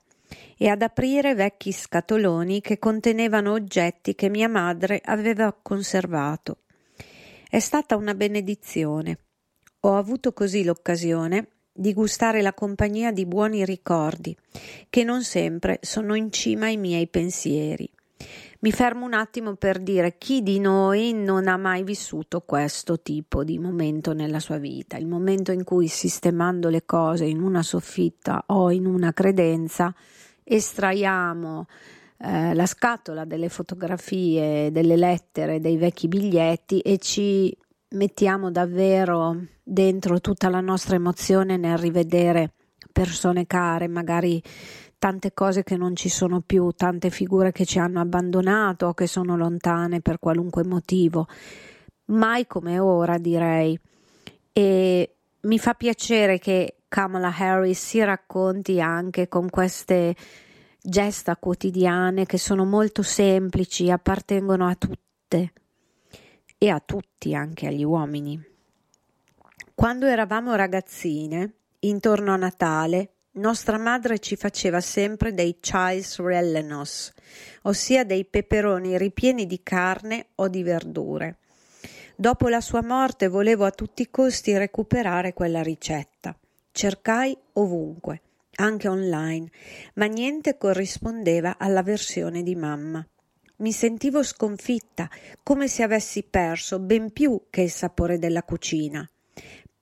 e 0.57 0.69
ad 0.69 0.81
aprire 0.81 1.35
vecchi 1.35 1.71
scatoloni 1.71 2.61
che 2.61 2.79
contenevano 2.79 3.51
oggetti 3.51 4.15
che 4.15 4.29
mia 4.29 4.49
madre 4.49 4.99
aveva 5.05 5.53
conservato. 5.53 6.63
È 7.47 7.59
stata 7.59 7.95
una 7.95 8.15
benedizione. 8.15 9.19
Ho 9.81 9.95
avuto 9.95 10.33
così 10.33 10.63
l'occasione 10.63 11.56
di 11.77 11.93
gustare 11.93 12.41
la 12.41 12.53
compagnia 12.53 13.11
di 13.11 13.25
buoni 13.25 13.63
ricordi, 13.63 14.35
che 14.89 15.03
non 15.03 15.23
sempre 15.23 15.79
sono 15.81 16.15
in 16.15 16.31
cima 16.31 16.65
ai 16.65 16.77
miei 16.77 17.07
pensieri. 17.07 17.89
Mi 18.59 18.71
fermo 18.71 19.05
un 19.05 19.13
attimo 19.13 19.53
per 19.53 19.77
dire 19.77 20.17
chi 20.17 20.41
di 20.41 20.59
noi 20.59 21.13
non 21.13 21.47
ha 21.47 21.57
mai 21.57 21.83
vissuto 21.83 22.41
questo 22.41 22.99
tipo 22.99 23.43
di 23.43 23.59
momento 23.59 24.13
nella 24.13 24.39
sua 24.39 24.57
vita, 24.57 24.97
il 24.97 25.05
momento 25.05 25.51
in 25.51 25.63
cui 25.63 25.87
sistemando 25.87 26.69
le 26.69 26.83
cose 26.83 27.25
in 27.25 27.39
una 27.39 27.61
soffitta 27.61 28.43
o 28.47 28.71
in 28.71 28.87
una 28.87 29.13
credenza 29.13 29.93
estraiamo 30.43 31.67
eh, 32.17 32.55
la 32.55 32.65
scatola 32.65 33.25
delle 33.25 33.49
fotografie, 33.49 34.71
delle 34.71 34.95
lettere, 34.95 35.59
dei 35.59 35.77
vecchi 35.77 36.07
biglietti 36.07 36.79
e 36.79 36.97
ci 36.97 37.55
mettiamo 37.89 38.51
davvero 38.51 39.37
dentro 39.63 40.19
tutta 40.19 40.49
la 40.49 40.59
nostra 40.59 40.95
emozione 40.95 41.57
nel 41.57 41.77
rivedere 41.77 42.53
persone 42.91 43.45
care, 43.45 43.87
magari 43.87 44.41
tante 44.97 45.33
cose 45.33 45.63
che 45.63 45.77
non 45.77 45.95
ci 45.95 46.09
sono 46.09 46.41
più, 46.41 46.71
tante 46.71 47.09
figure 47.09 47.51
che 47.51 47.65
ci 47.65 47.79
hanno 47.79 47.99
abbandonato 47.99 48.87
o 48.87 48.93
che 48.93 49.07
sono 49.07 49.37
lontane 49.37 50.01
per 50.01 50.19
qualunque 50.19 50.63
motivo. 50.63 51.27
Mai 52.05 52.47
come 52.47 52.79
ora, 52.79 53.17
direi. 53.17 53.79
E 54.51 55.15
mi 55.41 55.59
fa 55.59 55.73
piacere 55.75 56.39
che 56.39 56.77
Kamala 56.87 57.33
Harris 57.37 57.79
si 57.79 58.03
racconti 58.03 58.81
anche 58.81 59.27
con 59.27 59.49
queste 59.49 60.15
gesta 60.81 61.35
quotidiane 61.35 62.25
che 62.25 62.37
sono 62.37 62.65
molto 62.65 63.03
semplici, 63.03 63.91
appartengono 63.91 64.67
a 64.67 64.75
tutte 64.75 65.51
e 66.57 66.69
a 66.69 66.79
tutti, 66.79 67.35
anche 67.35 67.67
agli 67.67 67.83
uomini. 67.83 68.41
Quando 69.75 70.07
eravamo 70.07 70.55
ragazzine, 70.55 71.53
intorno 71.79 72.33
a 72.33 72.37
Natale, 72.37 73.11
nostra 73.33 73.77
madre 73.77 74.19
ci 74.19 74.35
faceva 74.35 74.81
sempre 74.81 75.33
dei 75.33 75.57
chais 75.59 76.17
rellenos, 76.17 77.13
ossia 77.63 78.03
dei 78.03 78.25
peperoni 78.25 78.97
ripieni 78.97 79.45
di 79.45 79.61
carne 79.61 80.29
o 80.35 80.47
di 80.47 80.63
verdure. 80.63 81.37
Dopo 82.15 82.47
la 82.47 82.61
sua 82.61 82.81
morte 82.81 83.27
volevo 83.27 83.65
a 83.65 83.71
tutti 83.71 84.01
i 84.01 84.09
costi 84.09 84.57
recuperare 84.57 85.33
quella 85.33 85.61
ricetta. 85.61 86.35
Cercai 86.71 87.37
ovunque, 87.53 88.21
anche 88.55 88.87
online, 88.87 89.51
ma 89.93 90.05
niente 90.05 90.57
corrispondeva 90.57 91.57
alla 91.59 91.83
versione 91.83 92.41
di 92.41 92.55
mamma. 92.55 93.07
Mi 93.59 93.71
sentivo 93.71 94.21
sconfitta, 94.21 95.09
come 95.41 95.67
se 95.67 95.81
avessi 95.81 96.21
perso 96.21 96.77
ben 96.77 97.11
più 97.11 97.45
che 97.49 97.61
il 97.61 97.71
sapore 97.71 98.19
della 98.19 98.43
cucina. 98.43 99.09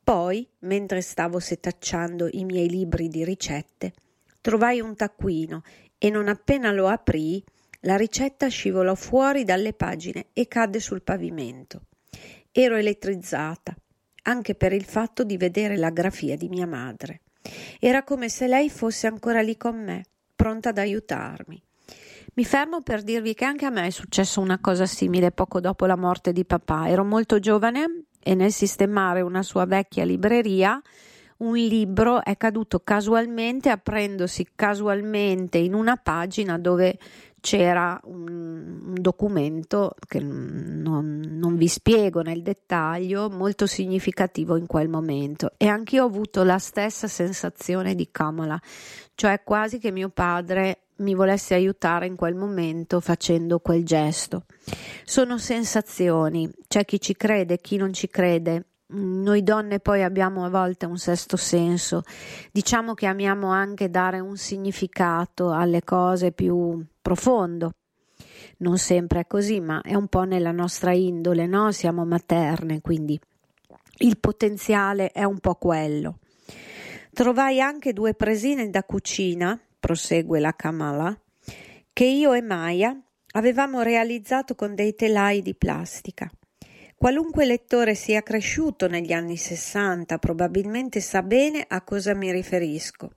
Poi, 0.01 0.47
mentre 0.59 1.01
stavo 1.01 1.39
setacciando 1.39 2.30
i 2.32 2.45
miei 2.45 2.69
libri 2.69 3.09
di 3.09 3.26
ricette, 3.26 3.91
trovai 4.39 4.80
un 4.80 4.95
taccuino 4.95 5.63
e 5.97 6.09
non 6.09 6.30
appena 6.30 6.71
lo 6.71 6.88
aprii, 6.88 7.43
la 7.82 7.97
ricetta 7.97 8.47
scivolò 8.47 8.95
fuori 8.95 9.43
dalle 9.43 9.73
pagine 9.73 10.28
e 10.32 10.47
cadde 10.47 10.80
sul 10.80 11.01
pavimento. 11.01 11.82
Ero 12.53 12.78
elettrizzata, 12.78 13.76
anche 14.23 14.55
per 14.55 14.71
il 14.71 14.86
fatto 14.86 15.26
di 15.26 15.36
vedere 15.36 15.76
la 15.76 15.89
grafia 15.89 16.38
di 16.38 16.47
mia 16.47 16.65
madre. 16.65 17.23
Era 17.82 18.03
come 18.03 18.30
se 18.30 18.47
lei 18.47 18.69
fosse 18.69 19.07
ancora 19.07 19.41
lì 19.41 19.57
con 19.57 19.84
me, 19.84 20.05
pronta 20.34 20.69
ad 20.69 20.78
aiutarmi. 20.78 21.61
Mi 22.38 22.44
fermo 22.44 22.82
per 22.82 23.02
dirvi 23.02 23.34
che 23.34 23.46
anche 23.46 23.66
a 23.66 23.70
me 23.70 23.88
è 23.88 23.90
successo 23.92 24.42
una 24.42 24.60
cosa 24.60 24.86
simile 24.86 25.32
poco 25.32 25.62
dopo 25.62 25.86
la 25.86 25.96
morte 25.96 26.34
di 26.34 26.44
papà. 26.44 26.90
Ero 26.90 27.06
molto 27.06 27.40
giovane 27.40 28.08
e 28.22 28.36
nel 28.36 28.52
sistemare 28.52 29.22
una 29.22 29.42
sua 29.42 29.66
vecchia 29.66 30.04
libreria 30.04 30.82
un 31.38 31.56
libro 31.56 32.24
è 32.24 32.36
caduto 32.36 32.82
casualmente 32.82 33.70
aprendosi 33.70 34.48
casualmente 34.54 35.58
in 35.60 35.74
una 35.74 35.96
pagina 35.96 36.58
dove 36.58 36.98
c'era 37.40 38.00
un, 38.04 38.28
un 38.86 38.94
documento 38.96 39.96
che 40.06 40.20
non, 40.20 41.22
non, 41.22 41.56
vi 41.56 41.68
spiego 41.68 42.22
nel 42.22 42.42
dettaglio, 42.42 43.30
molto 43.30 43.66
significativo 43.66 44.58
in 44.58 44.66
quel 44.66 44.90
momento. 44.90 45.52
E 45.58 45.68
anch'io 45.68 46.04
ho 46.04 46.08
avuto 46.08 46.44
la 46.44 46.58
stessa 46.58 47.08
sensazione 47.08 47.96
di 47.96 48.10
Kamala, 48.12 48.60
cioè 49.14 49.42
quasi 49.44 49.78
che 49.78 49.92
mio 49.92 50.10
padre 50.10 50.85
mi 50.98 51.14
volesse 51.14 51.54
aiutare 51.54 52.06
in 52.06 52.16
quel 52.16 52.36
momento 52.36 53.00
facendo 53.00 53.60
quel 53.60 53.84
gesto. 53.84 54.46
Sono 55.04 55.38
sensazioni, 55.38 56.50
c'è 56.68 56.86
chi 56.86 57.00
ci 57.00 57.16
crede, 57.16 57.60
chi 57.60 57.78
non 57.78 57.93
ci 57.93 58.08
crede. 58.08 58.66
Noi 58.88 59.41
donne 59.43 59.80
poi 59.80 60.04
abbiamo 60.04 60.46
a 60.46 60.50
volte 60.50 60.86
un 60.86 60.98
sesto 60.98 61.38
senso, 61.38 62.04
diciamo 62.52 62.93
che 62.93 63.08
amiamo 63.08 63.50
anche 63.50 63.89
dare 63.89 64.20
un 64.20 64.38
significato 64.38 65.52
alle 65.52 65.84
cose 65.84 66.32
più 66.32 66.86
profondo. 67.02 67.72
Non 68.58 68.78
sempre 68.78 69.22
è 69.22 69.28
così, 69.28 69.60
ma 69.60 69.82
è 69.82 69.96
un 69.96 70.08
po' 70.08 70.24
nella 70.24 70.52
nostra 70.52 70.93
indole, 70.93 71.48
no? 71.48 71.72
Siamo 71.72 72.06
materne, 72.06 72.80
quindi 72.82 73.20
il 73.98 74.18
potenziale 74.20 75.12
è 75.12 75.24
un 75.24 75.39
po' 75.39 75.56
quello. 75.56 76.20
Trovai 77.12 77.62
anche 77.62 77.91
due 77.91 78.14
presine 78.14 78.70
da 78.70 78.84
cucina, 78.84 79.60
prosegue 79.80 80.39
la 80.39 80.53
Kamala, 80.53 81.17
che 81.93 82.05
io 82.05 82.34
e 82.34 82.41
Maya 82.41 82.99
avevamo 83.31 83.81
realizzato 83.81 84.56
con 84.56 84.76
dei 84.76 84.95
telai 84.95 85.41
di 85.41 85.56
plastica. 85.56 86.30
Qualunque 86.95 87.45
lettore 87.45 87.93
sia 87.93 88.23
cresciuto 88.23 88.88
negli 88.88 89.11
anni 89.11 89.38
Sessanta 89.38 90.18
probabilmente 90.18 91.02
sa 91.02 91.22
bene 91.22 91.65
a 91.68 91.81
cosa 91.81 92.14
mi 92.14 92.31
riferisco. 92.31 93.11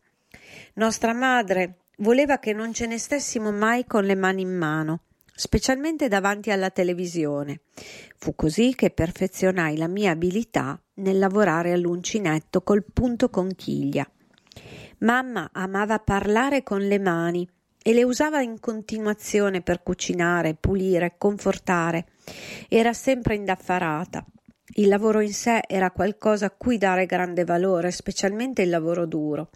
Nostra 0.74 1.12
madre 1.12 1.84
voleva 1.98 2.38
che 2.38 2.52
non 2.52 2.72
ce 2.72 2.86
ne 2.86 2.98
stessimo 2.98 3.52
mai 3.52 3.84
con 3.86 4.04
le 4.04 4.16
mani 4.16 4.42
in 4.42 4.56
mano, 4.56 5.02
specialmente 5.32 6.08
davanti 6.08 6.50
alla 6.50 6.70
televisione. 6.70 7.60
Fu 8.16 8.34
così 8.34 8.74
che 8.74 8.90
perfezionai 8.90 9.76
la 9.76 9.88
mia 9.88 10.10
abilità 10.10 10.80
nel 10.94 11.18
lavorare 11.18 11.72
all'uncinetto 11.72 12.62
col 12.62 12.84
punto 12.92 13.30
conchiglia. 13.30 14.08
Mamma 15.00 15.50
amava 15.52 16.00
parlare 16.00 16.64
con 16.64 16.80
le 16.80 16.98
mani 16.98 17.48
e 17.80 17.92
le 17.92 18.02
usava 18.02 18.40
in 18.40 18.58
continuazione 18.58 19.60
per 19.60 19.82
cucinare, 19.84 20.54
pulire, 20.54 21.14
confortare. 21.16 22.06
Era 22.68 22.92
sempre 22.92 23.36
indaffarata. 23.36 24.24
Il 24.74 24.88
lavoro 24.88 25.20
in 25.20 25.32
sé 25.32 25.60
era 25.66 25.92
qualcosa 25.92 26.46
a 26.46 26.50
cui 26.50 26.78
dare 26.78 27.06
grande 27.06 27.44
valore, 27.44 27.92
specialmente 27.92 28.62
il 28.62 28.70
lavoro 28.70 29.06
duro, 29.06 29.50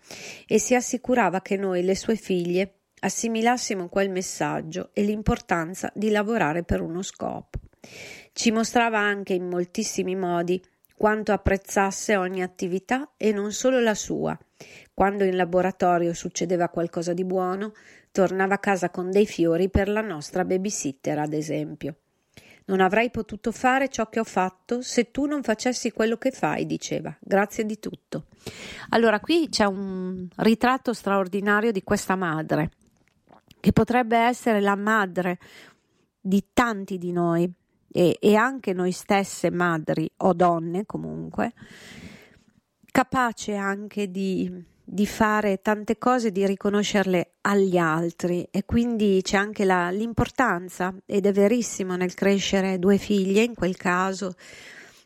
e 0.46 0.58
si 0.58 0.76
assicurava 0.76 1.42
che 1.42 1.56
noi, 1.56 1.82
le 1.82 1.96
sue 1.96 2.14
figlie, 2.14 2.74
assimilassimo 3.00 3.88
quel 3.88 4.10
messaggio 4.10 4.90
e 4.92 5.02
l'importanza 5.02 5.90
di 5.94 6.10
lavorare 6.10 6.62
per 6.62 6.80
uno 6.80 7.02
scopo. 7.02 7.58
Ci 8.32 8.50
mostrava 8.52 9.00
anche 9.00 9.34
in 9.34 9.48
moltissimi 9.48 10.14
modi 10.14 10.62
quanto 10.96 11.32
apprezzasse 11.32 12.14
ogni 12.16 12.42
attività 12.42 13.10
e 13.16 13.32
non 13.32 13.50
solo 13.50 13.80
la 13.80 13.94
sua. 13.94 14.38
Quando 14.94 15.24
in 15.24 15.36
laboratorio 15.36 16.12
succedeva 16.12 16.68
qualcosa 16.68 17.12
di 17.12 17.24
buono, 17.24 17.72
tornava 18.10 18.54
a 18.54 18.58
casa 18.58 18.90
con 18.90 19.10
dei 19.10 19.26
fiori 19.26 19.70
per 19.70 19.88
la 19.88 20.02
nostra 20.02 20.44
babysitter, 20.44 21.18
ad 21.18 21.32
esempio. 21.32 21.96
Non 22.66 22.80
avrei 22.80 23.10
potuto 23.10 23.50
fare 23.50 23.88
ciò 23.88 24.08
che 24.08 24.20
ho 24.20 24.24
fatto 24.24 24.82
se 24.82 25.10
tu 25.10 25.24
non 25.26 25.42
facessi 25.42 25.90
quello 25.90 26.16
che 26.16 26.30
fai, 26.30 26.66
diceva. 26.66 27.14
Grazie 27.18 27.64
di 27.64 27.78
tutto. 27.78 28.26
Allora, 28.90 29.18
qui 29.18 29.48
c'è 29.48 29.64
un 29.64 30.28
ritratto 30.36 30.92
straordinario 30.92 31.72
di 31.72 31.82
questa 31.82 32.14
madre, 32.14 32.70
che 33.58 33.72
potrebbe 33.72 34.16
essere 34.16 34.60
la 34.60 34.76
madre 34.76 35.38
di 36.20 36.44
tanti 36.52 36.98
di 36.98 37.10
noi 37.10 37.50
e, 37.90 38.16
e 38.20 38.34
anche 38.36 38.72
noi 38.72 38.92
stesse 38.92 39.50
madri 39.50 40.08
o 40.18 40.32
donne 40.32 40.86
comunque, 40.86 41.52
capace 42.90 43.54
anche 43.54 44.10
di, 44.10 44.64
di 44.92 45.06
fare 45.06 45.62
tante 45.62 45.96
cose, 45.96 46.30
di 46.30 46.46
riconoscerle 46.46 47.36
agli 47.40 47.78
altri 47.78 48.46
e 48.50 48.66
quindi 48.66 49.20
c'è 49.22 49.38
anche 49.38 49.64
la, 49.64 49.88
l'importanza 49.88 50.94
ed 51.06 51.24
è 51.24 51.32
verissimo 51.32 51.96
nel 51.96 52.12
crescere 52.12 52.78
due 52.78 52.98
figlie 52.98 53.42
in 53.42 53.54
quel 53.54 53.74
caso 53.74 54.34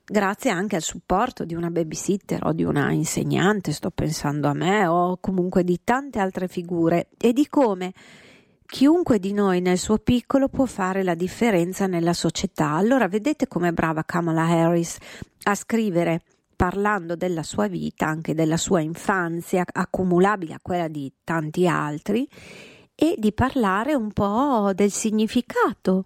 grazie 0.05 0.51
anche 0.51 0.75
al 0.75 0.83
supporto 0.83 1.45
di 1.45 1.55
una 1.55 1.71
babysitter 1.71 2.45
o 2.47 2.53
di 2.53 2.65
una 2.65 2.91
insegnante, 2.91 3.71
sto 3.71 3.91
pensando 3.91 4.49
a 4.49 4.55
me, 4.55 4.87
o 4.87 5.19
comunque 5.21 5.63
di 5.63 5.81
tante 5.85 6.19
altre 6.19 6.49
figure 6.49 7.09
e 7.17 7.33
di 7.33 7.47
come 7.49 7.93
Chiunque 8.67 9.21
di 9.21 9.33
noi 9.33 9.61
nel 9.61 9.79
suo 9.79 9.99
piccolo 9.99 10.49
può 10.49 10.65
fare 10.65 11.05
la 11.05 11.15
differenza 11.15 11.87
nella 11.87 12.13
società. 12.13 12.73
Allora 12.73 13.07
vedete 13.07 13.47
com'è 13.47 13.71
brava 13.71 14.03
Kamala 14.03 14.43
Harris 14.43 14.99
a 15.45 15.55
scrivere 15.55 16.23
parlando 16.57 17.15
della 17.15 17.43
sua 17.43 17.69
vita, 17.69 18.07
anche 18.07 18.35
della 18.35 18.57
sua 18.57 18.81
infanzia, 18.81 19.65
accumulabile 19.71 20.55
a 20.55 20.61
quella 20.61 20.89
di 20.89 21.13
tanti 21.23 21.69
altri, 21.69 22.27
e 22.95 23.15
di 23.19 23.33
parlare 23.33 23.95
un 23.95 24.11
po' 24.11 24.73
del 24.75 24.91
significato 24.91 26.05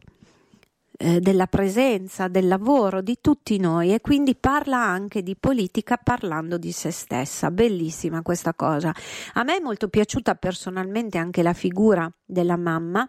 eh, 0.98 1.20
della 1.20 1.46
presenza, 1.46 2.28
del 2.28 2.48
lavoro 2.48 3.00
di 3.00 3.18
tutti 3.20 3.56
noi 3.58 3.94
e 3.94 4.00
quindi 4.00 4.34
parla 4.34 4.78
anche 4.78 5.22
di 5.22 5.34
politica 5.34 5.96
parlando 5.96 6.58
di 6.58 6.72
se 6.72 6.90
stessa. 6.90 7.50
Bellissima 7.50 8.22
questa 8.22 8.52
cosa. 8.52 8.92
A 9.34 9.42
me 9.44 9.56
è 9.56 9.60
molto 9.60 9.88
piaciuta 9.88 10.34
personalmente 10.34 11.16
anche 11.16 11.42
la 11.42 11.54
figura 11.54 12.12
della 12.26 12.56
mamma 12.56 13.08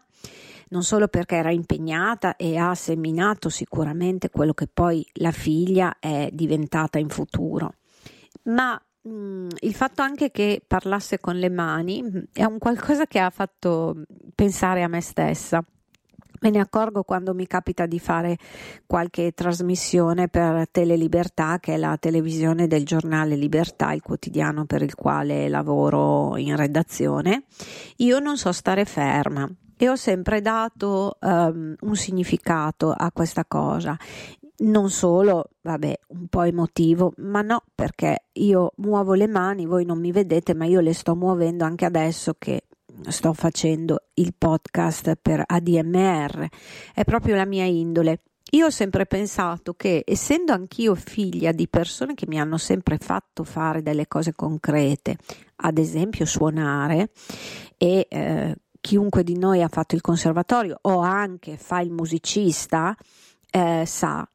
non 0.72 0.84
solo 0.84 1.08
perché 1.08 1.36
era 1.36 1.52
impegnata 1.52 2.36
e 2.36 2.58
ha 2.58 2.74
seminato 2.76 3.50
sicuramente 3.50 4.30
quello 4.30 4.54
che 4.54 4.68
poi 4.68 5.06
la 5.14 5.32
figlia 5.32 5.98
è 6.00 6.30
diventata 6.32 6.98
in 6.98 7.10
futuro, 7.10 7.74
ma 8.44 8.82
mh, 9.02 9.48
il 9.60 9.74
fatto 9.74 10.02
anche 10.02 10.32
che 10.32 10.62
parlasse 10.66 11.20
con 11.20 11.36
le 11.38 11.50
mani 11.50 12.04
è 12.34 12.44
un 12.44 12.58
qualcosa 12.58 13.06
che 13.06 13.20
ha 13.20 13.30
fatto 13.30 14.04
pensare 14.34 14.84
a 14.84 14.88
me 14.88 15.02
stessa. 15.02 15.64
Me 16.44 16.50
ne 16.50 16.60
accorgo 16.60 17.04
quando 17.04 17.36
mi 17.36 17.46
capita 17.46 17.86
di 17.86 18.00
fare 18.00 18.36
qualche 18.88 19.32
trasmissione 19.32 20.28
per 20.28 20.68
Telelibertà, 20.72 21.60
che 21.60 21.76
è 21.76 21.78
la 21.78 21.96
televisione 21.98 22.66
del 22.66 22.84
giornale 22.84 23.36
Libertà, 23.36 23.92
il 23.92 24.02
quotidiano 24.02 24.66
per 24.66 24.82
il 24.82 24.96
quale 24.96 25.50
lavoro 25.50 26.38
in 26.38 26.56
redazione. 26.56 27.44
Io 27.98 28.18
non 28.18 28.38
so 28.38 28.52
stare 28.54 28.86
ferma 28.86 29.48
e 29.82 29.90
ho 29.90 29.96
sempre 29.96 30.42
dato 30.42 31.18
um, 31.22 31.74
un 31.80 31.96
significato 31.96 32.94
a 32.96 33.12
questa 33.12 33.46
cosa. 33.46 33.98
Non 34.58 34.92
solo, 34.92 35.50
vabbè, 35.60 36.02
un 36.10 36.28
po' 36.28 36.44
emotivo, 36.44 37.14
ma 37.18 37.42
no, 37.42 37.64
perché 37.74 38.26
io 38.34 38.74
muovo 38.76 39.16
le 39.16 39.26
mani, 39.26 39.66
voi 39.66 39.84
non 39.84 40.00
mi 40.00 40.12
vedete, 40.12 40.54
ma 40.54 40.66
io 40.66 40.82
le 40.82 40.94
sto 40.94 41.16
muovendo 41.16 41.64
anche 41.64 41.86
adesso 41.86 42.36
che 42.38 42.66
sto 43.08 43.34
facendo 43.34 44.04
il 44.16 44.36
podcast 44.38 45.18
per 45.20 45.42
ADMR, 45.44 46.48
è 46.94 47.04
proprio 47.04 47.36
la 47.36 47.46
mia 47.46 47.66
indole. 47.66 48.22
Io 48.52 48.68
ho 48.68 48.70
sempre 48.70 49.08
pensato 49.08 49.74
che, 49.74 50.04
essendo 50.06 50.54
anch'io 50.54 50.94
figlia 50.94 51.52
di 51.52 51.68
persone 51.68 52.14
che 52.14 52.28
mi 52.28 52.40
hanno 52.40 52.58
sempre 52.58 53.00
fatto 53.00 53.44
fare 53.44 53.82
delle 53.82 54.08
cose 54.08 54.34
concrete, 54.36 55.18
ad 55.56 55.80
esempio 55.80 56.26
suonare, 56.26 57.10
e 57.78 58.06
eh, 58.08 58.56
chiunque 58.82 59.24
di 59.24 59.38
noi 59.38 59.62
ha 59.62 59.70
fatto 59.70 59.96
il 59.96 60.02
conservatorio 60.02 60.78
o 60.82 61.00
anche 61.00 61.56
fa 61.56 61.80
il 61.80 61.92
musicista, 61.92 62.96
eh, 63.50 63.84
sa 63.86 64.28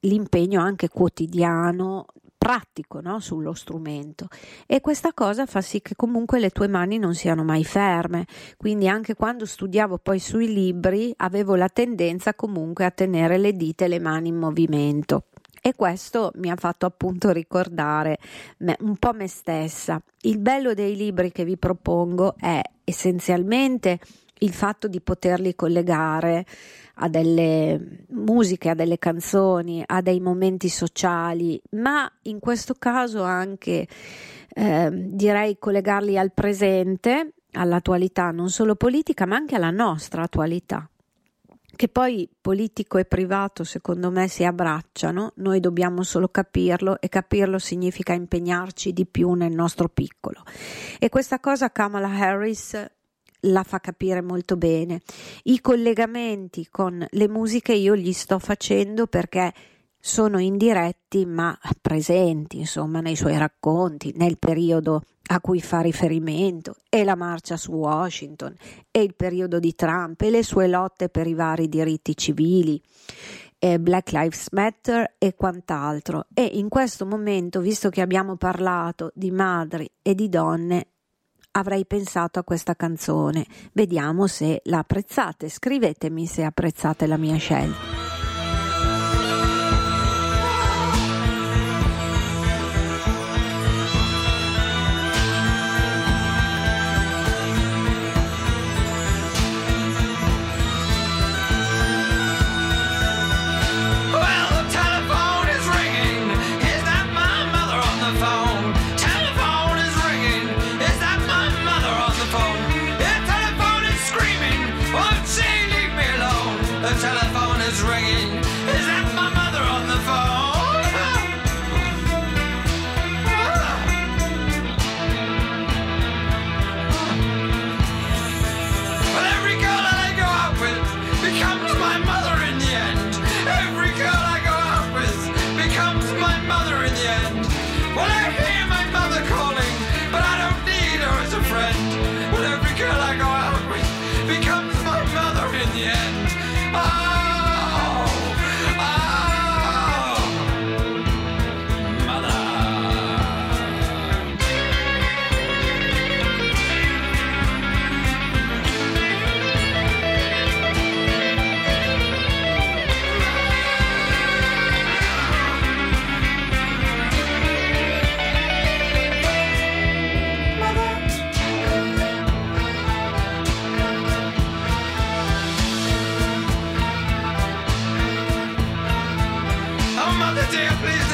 l'impegno 0.00 0.60
anche 0.60 0.88
quotidiano 0.88 2.06
pratico 2.40 3.02
no? 3.02 3.20
sullo 3.20 3.52
strumento 3.52 4.28
e 4.66 4.80
questa 4.80 5.12
cosa 5.12 5.44
fa 5.44 5.60
sì 5.60 5.82
che 5.82 5.94
comunque 5.94 6.40
le 6.40 6.48
tue 6.48 6.68
mani 6.68 6.96
non 6.96 7.14
siano 7.14 7.44
mai 7.44 7.64
ferme 7.64 8.24
quindi 8.56 8.88
anche 8.88 9.14
quando 9.14 9.44
studiavo 9.44 9.98
poi 9.98 10.18
sui 10.18 10.50
libri 10.50 11.12
avevo 11.18 11.54
la 11.54 11.68
tendenza 11.68 12.32
comunque 12.32 12.86
a 12.86 12.90
tenere 12.90 13.36
le 13.36 13.52
dita 13.52 13.84
e 13.84 13.88
le 13.88 14.00
mani 14.00 14.28
in 14.28 14.36
movimento 14.36 15.24
e 15.60 15.74
questo 15.74 16.32
mi 16.36 16.50
ha 16.50 16.56
fatto 16.56 16.86
appunto 16.86 17.30
ricordare 17.30 18.18
me, 18.58 18.76
un 18.80 18.96
po' 18.96 19.12
me 19.12 19.28
stessa. 19.28 20.00
Il 20.22 20.38
bello 20.38 20.74
dei 20.74 20.96
libri 20.96 21.32
che 21.32 21.44
vi 21.44 21.56
propongo 21.56 22.34
è 22.38 22.60
essenzialmente 22.84 23.98
il 24.40 24.52
fatto 24.52 24.88
di 24.88 25.00
poterli 25.00 25.54
collegare 25.54 26.46
a 27.02 27.08
delle 27.08 28.06
musiche, 28.08 28.70
a 28.70 28.74
delle 28.74 28.98
canzoni, 28.98 29.82
a 29.84 30.00
dei 30.00 30.20
momenti 30.20 30.68
sociali, 30.68 31.60
ma 31.72 32.10
in 32.22 32.38
questo 32.38 32.74
caso 32.78 33.22
anche 33.22 33.86
eh, 34.48 34.88
direi 34.92 35.58
collegarli 35.58 36.18
al 36.18 36.32
presente, 36.32 37.32
all'attualità 37.52 38.30
non 38.30 38.50
solo 38.50 38.76
politica, 38.76 39.26
ma 39.26 39.36
anche 39.36 39.56
alla 39.56 39.70
nostra 39.70 40.22
attualità. 40.22 40.88
Che 41.80 41.88
poi 41.88 42.28
politico 42.38 42.98
e 42.98 43.06
privato 43.06 43.64
secondo 43.64 44.10
me 44.10 44.28
si 44.28 44.44
abbracciano, 44.44 45.32
noi 45.36 45.60
dobbiamo 45.60 46.02
solo 46.02 46.28
capirlo 46.28 47.00
e 47.00 47.08
capirlo 47.08 47.58
significa 47.58 48.12
impegnarci 48.12 48.92
di 48.92 49.06
più 49.06 49.32
nel 49.32 49.54
nostro 49.54 49.88
piccolo. 49.88 50.42
E 50.98 51.08
questa 51.08 51.40
cosa 51.40 51.72
Kamala 51.72 52.08
Harris 52.08 52.86
la 53.44 53.62
fa 53.62 53.80
capire 53.80 54.20
molto 54.20 54.58
bene. 54.58 55.00
I 55.44 55.62
collegamenti 55.62 56.68
con 56.70 57.02
le 57.08 57.28
musiche 57.28 57.72
io 57.72 57.96
gli 57.96 58.12
sto 58.12 58.38
facendo 58.38 59.06
perché 59.06 59.50
sono 60.00 60.38
indiretti 60.38 61.26
ma 61.26 61.56
presenti, 61.80 62.58
insomma, 62.58 63.00
nei 63.00 63.16
suoi 63.16 63.36
racconti, 63.36 64.12
nel 64.16 64.38
periodo 64.38 65.02
a 65.32 65.40
cui 65.40 65.60
fa 65.60 65.80
riferimento, 65.80 66.74
e 66.88 67.04
la 67.04 67.14
marcia 67.14 67.56
su 67.56 67.72
Washington, 67.72 68.54
e 68.90 69.02
il 69.02 69.14
periodo 69.14 69.60
di 69.60 69.74
Trump, 69.76 70.20
e 70.22 70.30
le 70.30 70.42
sue 70.42 70.66
lotte 70.66 71.08
per 71.08 71.28
i 71.28 71.34
vari 71.34 71.68
diritti 71.68 72.16
civili, 72.16 72.82
Black 73.78 74.12
Lives 74.12 74.48
Matter 74.52 75.16
e 75.18 75.34
quant'altro. 75.34 76.26
E 76.32 76.44
in 76.54 76.70
questo 76.70 77.04
momento, 77.04 77.60
visto 77.60 77.90
che 77.90 78.00
abbiamo 78.00 78.36
parlato 78.36 79.12
di 79.14 79.30
madri 79.30 79.88
e 80.00 80.14
di 80.14 80.30
donne, 80.30 80.86
avrei 81.52 81.84
pensato 81.84 82.38
a 82.38 82.44
questa 82.44 82.74
canzone. 82.74 83.46
Vediamo 83.72 84.26
se 84.26 84.62
la 84.64 84.78
apprezzate. 84.78 85.50
Scrivetemi 85.50 86.26
se 86.26 86.42
apprezzate 86.42 87.06
la 87.06 87.18
mia 87.18 87.36
scelta. 87.36 87.99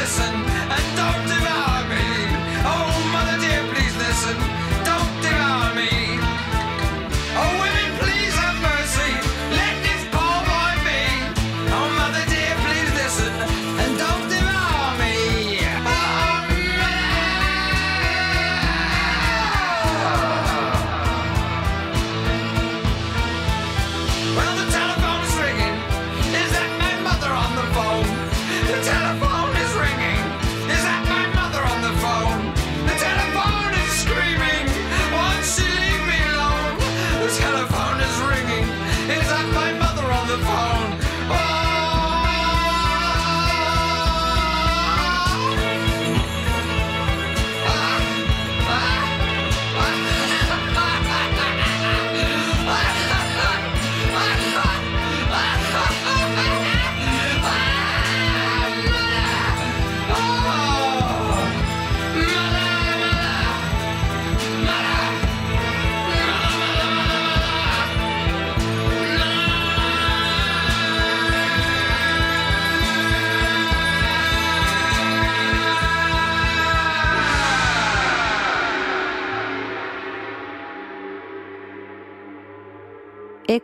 medicine 0.06 0.34
and 0.70 0.96
doctor. 0.96 1.55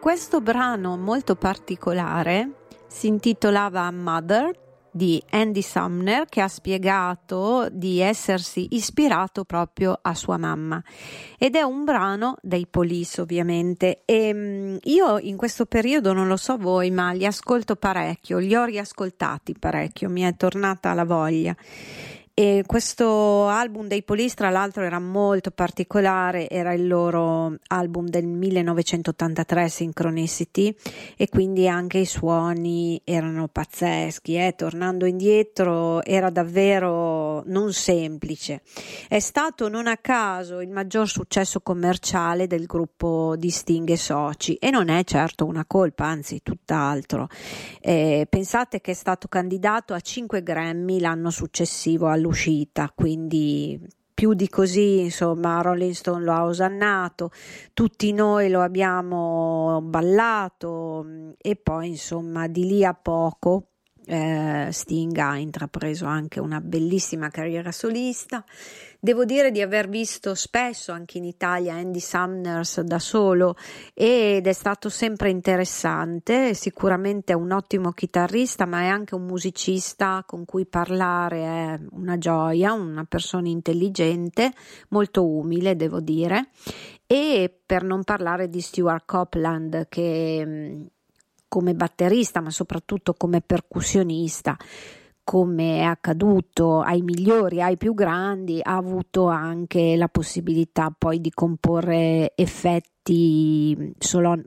Questo 0.03 0.41
brano 0.41 0.97
molto 0.97 1.37
particolare 1.37 2.65
si 2.89 3.07
intitolava 3.07 3.89
Mother 3.93 4.51
di 4.91 5.23
Andy 5.31 5.63
Sumner 5.63 6.25
che 6.29 6.41
ha 6.41 6.49
spiegato 6.49 7.69
di 7.71 8.01
essersi 8.01 8.67
ispirato 8.71 9.45
proprio 9.45 9.97
a 10.03 10.13
sua 10.17 10.39
mamma. 10.39 10.83
Ed 11.39 11.55
è 11.55 11.63
un 11.63 11.85
brano 11.85 12.35
dei 12.43 12.67
Police 12.67 13.21
ovviamente. 13.21 14.03
E 14.05 14.35
mm, 14.35 14.77
io 14.83 15.21
in 15.21 15.37
questo 15.37 15.67
periodo 15.67 16.13
non 16.13 16.27
lo 16.27 16.37
so 16.37 16.57
voi 16.57 16.91
ma 16.91 17.13
li 17.13 17.25
ascolto 17.25 17.77
parecchio 17.77 18.39
li 18.39 18.57
ho 18.57 18.65
riascoltati 18.65 19.55
parecchio 19.57 20.09
mi 20.09 20.23
è 20.23 20.35
tornata 20.35 20.95
la 20.95 21.05
voglia 21.05 21.55
e 22.35 22.65
questo 22.67 23.47
album 23.47 23.89
dei 23.89 24.03
Police, 24.03 24.35
tra 24.35 24.49
l'altro, 24.49 24.85
era 24.85 24.99
molto 24.99 25.51
particolare, 25.51 26.49
era 26.49 26.73
il 26.73 26.87
loro 26.87 27.59
album 27.67 28.09
del 28.09 28.27
1983, 28.27 29.69
Synchronicity, 29.69 30.75
e 31.15 31.29
quindi 31.29 31.69
anche 31.69 31.99
i 31.99 32.07
suoni 32.07 32.99
erano 33.05 33.49
pazzeschi. 33.49 34.37
Eh? 34.37 34.55
Tornando 34.57 35.05
indietro, 35.05 36.03
era 36.03 36.31
davvero 36.31 37.43
non 37.45 37.75
semplice. 37.75 38.63
È 39.09 39.19
stato 39.19 39.69
non 39.69 39.87
a 39.87 39.99
caso 39.99 40.63
il 40.63 40.71
maggior 40.71 41.09
successo 41.09 41.61
commerciale 41.61 42.47
del 42.47 42.65
gruppo 42.65 43.35
di 43.37 43.51
Sting 43.51 43.91
e 43.91 43.99
Soci, 43.99 44.55
e 44.55 44.71
non 44.71 44.89
è 44.89 45.05
certo 45.05 45.45
una 45.45 45.67
colpa, 45.67 46.07
anzi, 46.07 46.41
tutt'altro. 46.43 47.29
Eh, 47.79 48.27
pensate 48.27 48.81
che 48.81 48.93
è 48.93 48.95
stato 48.95 49.29
candidato 49.29 49.93
a 49.93 50.01
5 50.01 50.43
Grammy 50.43 50.99
l'anno 50.99 51.29
successivo 51.29 52.07
all'uscita, 52.23 52.93
quindi 52.95 53.79
più 54.15 54.35
di 54.35 54.49
così, 54.49 55.01
insomma, 55.01 55.61
Rolling 55.63 55.93
Stone 55.93 56.23
lo 56.23 56.33
ha 56.33 56.45
osannato, 56.45 57.33
tutti 57.75 58.13
noi 58.13 58.49
lo 58.49 58.61
abbiamo 58.61 59.81
ballato 59.83 61.05
e 61.39 61.57
poi, 61.57 61.89
insomma, 61.89 62.47
di 62.47 62.65
lì 62.67 62.85
a 62.85 62.95
poco 62.95 63.67
eh, 64.05 64.69
Sting 64.71 65.17
ha 65.19 65.37
intrapreso 65.37 66.07
anche 66.07 66.41
una 66.41 66.61
bellissima 66.61 67.29
carriera 67.31 67.73
solista. 67.73 68.45
Devo 69.05 69.25
dire 69.25 69.51
di 69.51 69.61
aver 69.61 69.89
visto 69.89 70.37
spesso 70.37 70.93
anche 70.93 71.19
in 71.19 71.25
Italia 71.25 71.75
Andy 71.75 71.99
Sumners 71.99 72.83
da 72.83 73.01
solo 73.01 73.57
ed 73.95 74.47
è 74.47 74.53
stato 74.53 74.89
sempre 74.89 75.29
interessante, 75.29 76.55
sicuramente 76.55 77.33
è 77.33 77.35
un 77.35 77.51
ottimo 77.51 77.91
chitarrista 77.91 78.65
ma 78.65 78.83
è 78.83 78.87
anche 78.87 79.17
un 79.17 79.27
musicista 79.27 80.23
con 80.25 80.45
cui 80.45 80.67
parlare 80.67 81.43
è 81.43 81.81
una 81.91 82.17
gioia, 82.17 82.75
una 82.75 83.03
persona 83.03 83.49
intelligente, 83.49 84.53
molto 84.91 85.27
umile 85.27 85.75
devo 85.75 85.99
dire. 85.99 86.51
E 87.05 87.53
per 87.67 87.83
non 87.83 88.05
parlare 88.05 88.49
di 88.49 88.61
Stuart 88.61 89.03
Copeland 89.05 89.89
che 89.89 90.91
come 91.49 91.75
batterista 91.75 92.41
ma 92.41 92.51
soprattutto 92.51 93.15
come 93.15 93.41
percussionista 93.41 94.57
come 95.25 95.79
è 95.79 95.83
accaduto 95.83 96.81
ai 96.81 97.03
migliori, 97.03 97.63
ai 97.63 97.77
più 97.77 97.95
grandi, 97.95 98.61
ha 98.63 98.77
avuto 98.77 99.27
anche 99.27 99.97
la 99.97 100.09
possibilità 100.09 100.95
poi 100.97 101.21
di 101.21 101.31
comporre 101.31 102.33
effetti, 102.35 103.95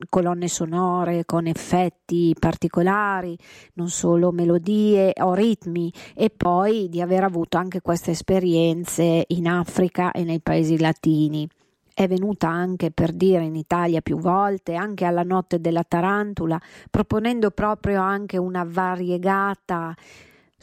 colonne 0.10 0.47
sonore 0.47 1.26
con 1.26 1.47
effetti 1.47 2.35
particolari, 2.38 3.38
non 3.73 3.89
solo 3.89 4.31
melodie 4.31 5.14
o 5.19 5.34
ritmi, 5.34 5.91
e 6.14 6.30
poi 6.30 6.89
di 6.89 7.02
aver 7.02 7.23
avuto 7.23 7.57
anche 7.57 7.81
queste 7.81 8.11
esperienze 8.11 9.23
in 9.27 9.47
Africa 9.47 10.11
e 10.11 10.23
nei 10.23 10.41
paesi 10.41 10.80
latini. 10.80 11.47
È 11.93 12.07
venuta 12.10 12.49
anche 12.49 12.91
per 12.91 13.14
dire 13.14 13.45
in 13.45 13.56
Italia 13.56 14.02
più 14.02 14.18
volte, 14.18 14.76
anche 14.76 15.06
alla 15.06 15.23
notte 15.23 15.61
della 15.61 15.84
tarantula, 15.84 16.60
proponendo 16.91 17.52
proprio 17.52 18.02
anche 18.02 18.38
una 18.38 18.65
variegata 18.68 19.95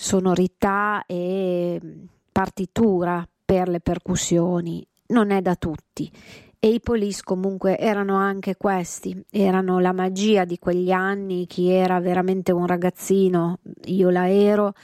sonorità 0.02 1.04
e 1.06 1.80
partitura 2.32 3.26
per 3.44 3.68
le 3.68 3.78
percussioni. 3.78 4.84
Non 5.08 5.30
è 5.30 5.40
da 5.40 5.54
tutti. 5.54 6.10
E 6.58 6.68
i 6.68 6.80
Police 6.80 7.22
comunque 7.24 7.78
erano 7.78 8.16
anche 8.16 8.56
questi, 8.56 9.20
erano 9.30 9.78
la 9.78 9.92
magia 9.92 10.44
di 10.44 10.58
quegli 10.58 10.90
anni, 10.90 11.46
chi 11.46 11.70
era 11.70 12.00
veramente 12.00 12.52
un 12.52 12.66
ragazzino, 12.66 13.58
io 13.86 14.10
la 14.10 14.28
ero, 14.28 14.74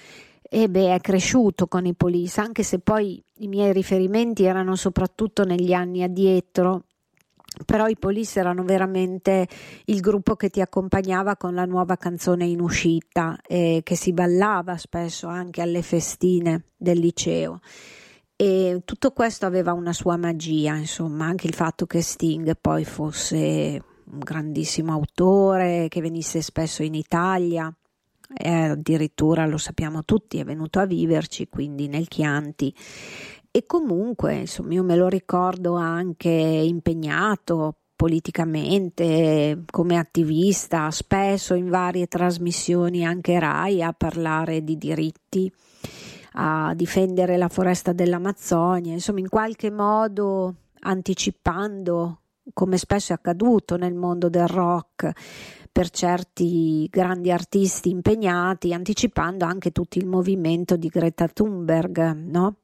e 0.43 0.69
beh, 0.69 0.95
è 0.95 1.01
cresciuto 1.01 1.67
con 1.67 1.87
i 1.87 1.95
Police, 1.95 2.41
anche 2.41 2.63
se 2.63 2.79
poi 2.81 3.23
i 3.39 3.49
miei 3.49 3.73
riferimenti 3.73 4.45
erano 4.45 4.75
soprattutto 4.75 5.45
negli 5.45 5.73
anni 5.73 6.03
addietro, 6.03 6.85
però 7.65 7.87
i 7.87 7.97
Police 7.97 8.39
erano 8.39 8.65
veramente 8.65 9.47
il 9.87 10.01
gruppo 10.01 10.37
che 10.37 10.51
ti 10.51 10.61
accompagnava 10.61 11.37
con 11.37 11.55
la 11.55 11.65
nuova 11.65 11.97
canzone 11.97 12.45
in 12.45 12.61
uscita 12.61 13.39
e 13.47 13.81
che 13.83 13.97
si 13.97 14.13
ballava 14.13 14.77
spesso 14.77 15.27
anche 15.27 15.61
alle 15.63 15.83
festine 15.83 16.65
del 16.77 16.99
liceo. 16.99 17.61
E 18.37 18.83
tutto 18.85 19.11
questo 19.11 19.47
aveva 19.47 19.73
una 19.73 19.93
sua 19.93 20.17
magia, 20.17 20.77
insomma, 20.77 21.27
anche 21.27 21.49
il 21.49 21.55
fatto 21.55 21.87
che 21.87 22.01
Sting 22.01 22.57
poi 22.61 22.85
fosse 22.85 23.83
un 24.11 24.19
grandissimo 24.21 24.93
autore, 24.93 25.87
che 25.89 26.01
venisse 26.01 26.41
spesso 26.41 26.83
in 26.83 26.95
Italia, 26.95 27.75
e 28.33 28.51
addirittura 28.51 29.47
lo 29.47 29.59
sappiamo 29.59 30.05
tutti, 30.05 30.39
è 30.39 30.45
venuto 30.45 30.79
a 30.79 30.87
viverci, 30.87 31.49
quindi 31.49 31.89
nel 31.89 32.09
Chianti. 32.09 32.75
E 33.51 33.67
comunque, 33.67 34.37
insomma, 34.37 34.75
io 34.75 34.85
me 34.85 34.97
lo 34.97 35.09
ricordo 35.09 35.75
anche 35.75 36.31
impegnato 36.31 37.77
politicamente, 37.97 39.65
come 39.71 39.99
attivista, 39.99 40.91
spesso 40.93 41.55
in 41.55 41.69
varie 41.69 42.07
trasmissioni, 42.07 43.05
anche 43.05 43.39
RAI, 43.41 43.83
a 43.83 43.93
parlare 43.93 44.63
di 44.63 44.79
diritti 44.79 45.53
a 46.41 46.73
difendere 46.77 47.37
la 47.37 47.49
foresta 47.49 47.93
dell'Amazzonia, 47.93 48.93
insomma 48.93 49.19
in 49.19 49.29
qualche 49.29 49.71
modo 49.73 50.55
anticipando, 50.81 52.21
come 52.53 52.79
spesso 52.79 53.13
è 53.13 53.17
accaduto 53.17 53.77
nel 53.77 53.95
mondo 53.95 54.29
del 54.29 54.47
rock, 54.47 55.11
per 55.73 55.91
certi 55.91 56.87
grandi 56.91 57.33
artisti 57.33 57.91
impegnati, 57.91 58.73
anticipando 58.73 59.45
anche 59.45 59.73
tutto 59.73 59.99
il 59.99 60.07
movimento 60.07 60.77
di 60.77 60.89
Greta 60.89 61.27
Thunberg, 61.27 62.15
no? 62.15 62.57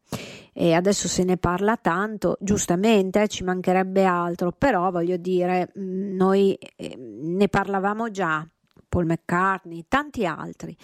E 0.57 0.73
adesso 0.73 1.09
se 1.09 1.25
ne 1.25 1.37
parla 1.37 1.77
tanto, 1.77 2.37
giustamente 2.41 3.23
eh, 3.23 3.29
ci 3.29 3.43
mancherebbe 3.43 4.05
altro, 4.05 4.53
però 4.53 4.93
voglio 4.93 5.17
dire, 5.17 5.73
noi 5.75 6.57
eh, 6.77 6.97
ne 6.97 7.49
parlavamo 7.49 8.09
già, 8.13 8.47
Paul 8.89 9.07
McCartney, 9.07 9.87
tanti 9.89 10.25
altri. 10.25 10.77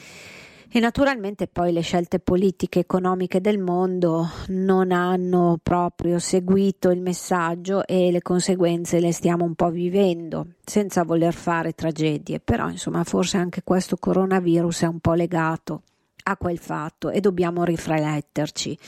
E 0.73 0.79
naturalmente 0.81 1.47
poi 1.47 1.73
le 1.73 1.83
scelte 1.83 2.19
politiche 2.19 2.79
e 2.79 2.83
economiche 2.83 3.41
del 3.41 3.59
mondo 3.59 4.29
non 4.49 4.91
hanno 4.91 5.59
proprio 5.63 6.19
seguito 6.19 6.91
il 6.91 7.01
messaggio 7.01 7.87
e 7.87 8.11
le 8.11 8.23
conseguenze 8.23 9.01
le 9.01 9.13
stiamo 9.13 9.45
un 9.45 9.55
po' 9.55 9.71
vivendo, 9.71 10.47
senza 10.65 11.05
voler 11.05 11.35
fare 11.35 11.73
tragedie, 11.73 12.41
però 12.41 12.69
insomma 12.69 13.03
forse 13.05 13.37
anche 13.37 13.63
questo 13.63 13.97
coronavirus 13.97 14.83
è 14.83 14.87
un 14.87 14.99
po' 15.01 15.15
legato 15.15 15.83
a 16.25 16.37
quel 16.37 16.59
fatto 16.59 17.11
e 17.11 17.21
dobbiamo 17.21 17.65
rifletterci. 17.65 18.79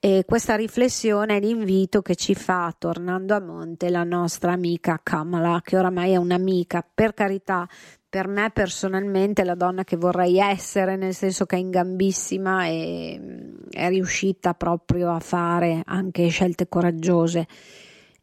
E 0.00 0.24
questa 0.26 0.56
riflessione 0.56 1.36
è 1.36 1.40
l'invito 1.40 2.02
che 2.02 2.14
ci 2.14 2.34
fa, 2.34 2.74
tornando 2.76 3.34
a 3.34 3.40
monte, 3.40 3.90
la 3.90 4.04
nostra 4.04 4.52
amica 4.52 5.00
Kamala, 5.02 5.60
che 5.62 5.76
oramai 5.76 6.12
è 6.12 6.16
un'amica, 6.16 6.86
per 6.94 7.14
carità, 7.14 7.68
per 8.08 8.28
me 8.28 8.50
personalmente 8.52 9.42
la 9.42 9.54
donna 9.54 9.84
che 9.84 9.96
vorrei 9.96 10.38
essere, 10.38 10.96
nel 10.96 11.14
senso 11.14 11.46
che 11.46 11.56
è 11.56 11.58
ingambissima 11.58 12.66
e 12.66 13.18
mm, 13.18 13.54
è 13.70 13.88
riuscita 13.88 14.52
proprio 14.54 15.10
a 15.12 15.18
fare 15.18 15.82
anche 15.86 16.28
scelte 16.28 16.68
coraggiose 16.68 17.46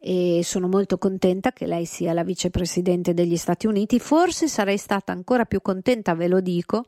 e 0.02 0.40
sono 0.44 0.66
molto 0.66 0.96
contenta 0.96 1.52
che 1.52 1.66
lei 1.66 1.84
sia 1.84 2.14
la 2.14 2.24
vicepresidente 2.24 3.12
degli 3.12 3.36
Stati 3.36 3.66
Uniti. 3.66 4.00
Forse 4.00 4.48
sarei 4.48 4.78
stata 4.78 5.12
ancora 5.12 5.44
più 5.44 5.60
contenta, 5.60 6.14
ve 6.14 6.26
lo 6.26 6.40
dico, 6.40 6.86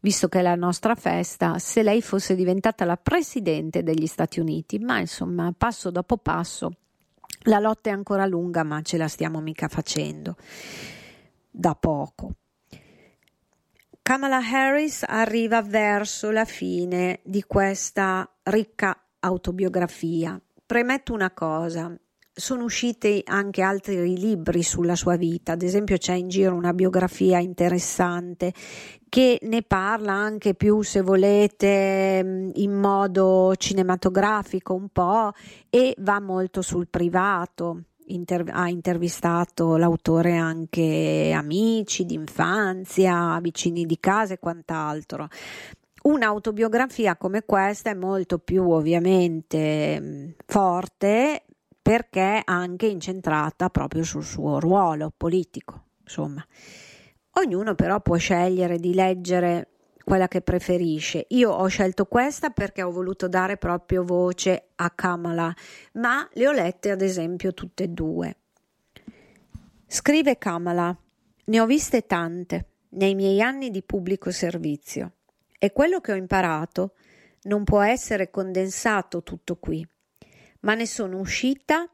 visto 0.00 0.28
che 0.28 0.40
è 0.40 0.42
la 0.42 0.54
nostra 0.54 0.94
festa, 0.94 1.58
se 1.58 1.82
lei 1.82 2.02
fosse 2.02 2.34
diventata 2.34 2.84
la 2.84 2.96
presidente 2.96 3.82
degli 3.82 4.06
Stati 4.06 4.40
Uniti, 4.40 4.78
ma 4.78 4.98
insomma, 4.98 5.52
passo 5.56 5.90
dopo 5.90 6.16
passo, 6.16 6.70
la 7.46 7.58
lotta 7.58 7.90
è 7.90 7.92
ancora 7.92 8.26
lunga, 8.26 8.62
ma 8.62 8.80
ce 8.82 8.96
la 8.96 9.08
stiamo 9.08 9.40
mica 9.40 9.68
facendo 9.68 10.36
da 11.50 11.74
poco. 11.74 12.32
Kamala 14.02 14.38
Harris 14.38 15.02
arriva 15.06 15.62
verso 15.62 16.30
la 16.30 16.44
fine 16.44 17.20
di 17.22 17.42
questa 17.44 18.28
ricca 18.42 18.98
autobiografia. 19.20 20.38
Premetto 20.66 21.14
una 21.14 21.30
cosa, 21.30 21.94
sono 22.34 22.64
usciti 22.64 23.22
anche 23.24 23.62
altri 23.62 24.18
libri 24.18 24.62
sulla 24.62 24.96
sua 24.96 25.16
vita, 25.16 25.52
ad 25.52 25.62
esempio 25.62 25.96
c'è 25.96 26.14
in 26.14 26.28
giro 26.28 26.54
una 26.54 26.72
biografia 26.72 27.38
interessante 27.38 28.52
che 29.08 29.38
ne 29.42 29.62
parla 29.62 30.12
anche 30.12 30.54
più, 30.54 30.82
se 30.82 31.00
volete, 31.00 32.50
in 32.52 32.72
modo 32.72 33.54
cinematografico 33.56 34.74
un 34.74 34.88
po' 34.88 35.30
e 35.70 35.94
va 35.98 36.18
molto 36.20 36.62
sul 36.62 36.88
privato 36.88 37.82
Inter- 38.06 38.50
ha 38.52 38.68
intervistato 38.68 39.78
l'autore 39.78 40.36
anche 40.36 41.32
amici 41.34 42.04
d'infanzia, 42.04 43.38
vicini 43.40 43.86
di 43.86 43.98
casa 43.98 44.34
e 44.34 44.38
quant'altro. 44.38 45.28
Un'autobiografia 46.02 47.16
come 47.16 47.44
questa 47.46 47.88
è 47.88 47.94
molto 47.94 48.38
più 48.38 48.68
ovviamente 48.68 50.34
forte 50.44 51.43
perché 51.84 52.40
anche 52.42 52.86
incentrata 52.86 53.68
proprio 53.68 54.04
sul 54.04 54.24
suo 54.24 54.58
ruolo 54.58 55.12
politico, 55.14 55.82
insomma. 56.00 56.42
Ognuno 57.32 57.74
però 57.74 58.00
può 58.00 58.16
scegliere 58.16 58.78
di 58.78 58.94
leggere 58.94 59.68
quella 60.02 60.26
che 60.26 60.40
preferisce. 60.40 61.26
Io 61.28 61.50
ho 61.50 61.66
scelto 61.66 62.06
questa 62.06 62.48
perché 62.48 62.82
ho 62.82 62.90
voluto 62.90 63.28
dare 63.28 63.58
proprio 63.58 64.02
voce 64.02 64.68
a 64.76 64.90
Kamala, 64.92 65.54
ma 65.94 66.26
le 66.32 66.48
ho 66.48 66.52
lette 66.52 66.90
ad 66.90 67.02
esempio 67.02 67.52
tutte 67.52 67.82
e 67.82 67.88
due. 67.88 68.36
Scrive 69.86 70.38
Kamala: 70.38 70.96
Ne 71.44 71.60
ho 71.60 71.66
viste 71.66 72.06
tante 72.06 72.68
nei 72.92 73.14
miei 73.14 73.42
anni 73.42 73.70
di 73.70 73.82
pubblico 73.82 74.30
servizio 74.30 75.16
e 75.58 75.70
quello 75.70 76.00
che 76.00 76.12
ho 76.12 76.16
imparato 76.16 76.94
non 77.42 77.62
può 77.64 77.82
essere 77.82 78.30
condensato 78.30 79.22
tutto 79.22 79.56
qui, 79.56 79.86
ma 80.64 80.74
ne 80.74 80.86
sono 80.86 81.18
uscita 81.18 81.88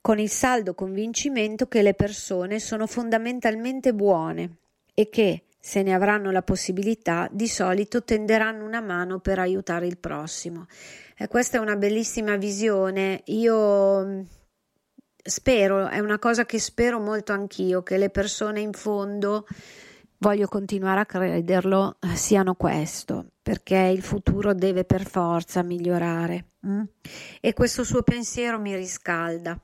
con 0.00 0.18
il 0.18 0.30
saldo 0.30 0.74
convincimento 0.74 1.66
che 1.66 1.82
le 1.82 1.94
persone 1.94 2.58
sono 2.58 2.86
fondamentalmente 2.86 3.92
buone 3.92 4.56
e 4.94 5.08
che, 5.10 5.44
se 5.60 5.82
ne 5.82 5.92
avranno 5.92 6.30
la 6.30 6.42
possibilità, 6.42 7.28
di 7.30 7.46
solito 7.46 8.02
tenderanno 8.02 8.64
una 8.64 8.80
mano 8.80 9.20
per 9.20 9.38
aiutare 9.38 9.86
il 9.86 9.98
prossimo. 9.98 10.66
E 11.16 11.28
questa 11.28 11.58
è 11.58 11.60
una 11.60 11.76
bellissima 11.76 12.36
visione. 12.36 13.22
Io 13.26 14.04
mm, 14.04 14.20
spero, 15.22 15.88
è 15.88 15.98
una 15.98 16.18
cosa 16.18 16.46
che 16.46 16.58
spero 16.58 16.98
molto 16.98 17.32
anch'io, 17.32 17.82
che 17.82 17.98
le 17.98 18.08
persone 18.08 18.60
in 18.60 18.72
fondo, 18.72 19.46
voglio 20.18 20.46
continuare 20.48 21.00
a 21.00 21.06
crederlo, 21.06 21.98
siano 22.14 22.54
questo, 22.54 23.32
perché 23.48 23.78
il 23.78 24.02
futuro 24.02 24.52
deve 24.52 24.84
per 24.84 25.08
forza 25.08 25.62
migliorare. 25.62 26.50
Mm? 26.66 26.82
E 27.40 27.54
questo 27.54 27.82
suo 27.82 28.02
pensiero 28.02 28.60
mi 28.60 28.76
riscalda. 28.76 29.58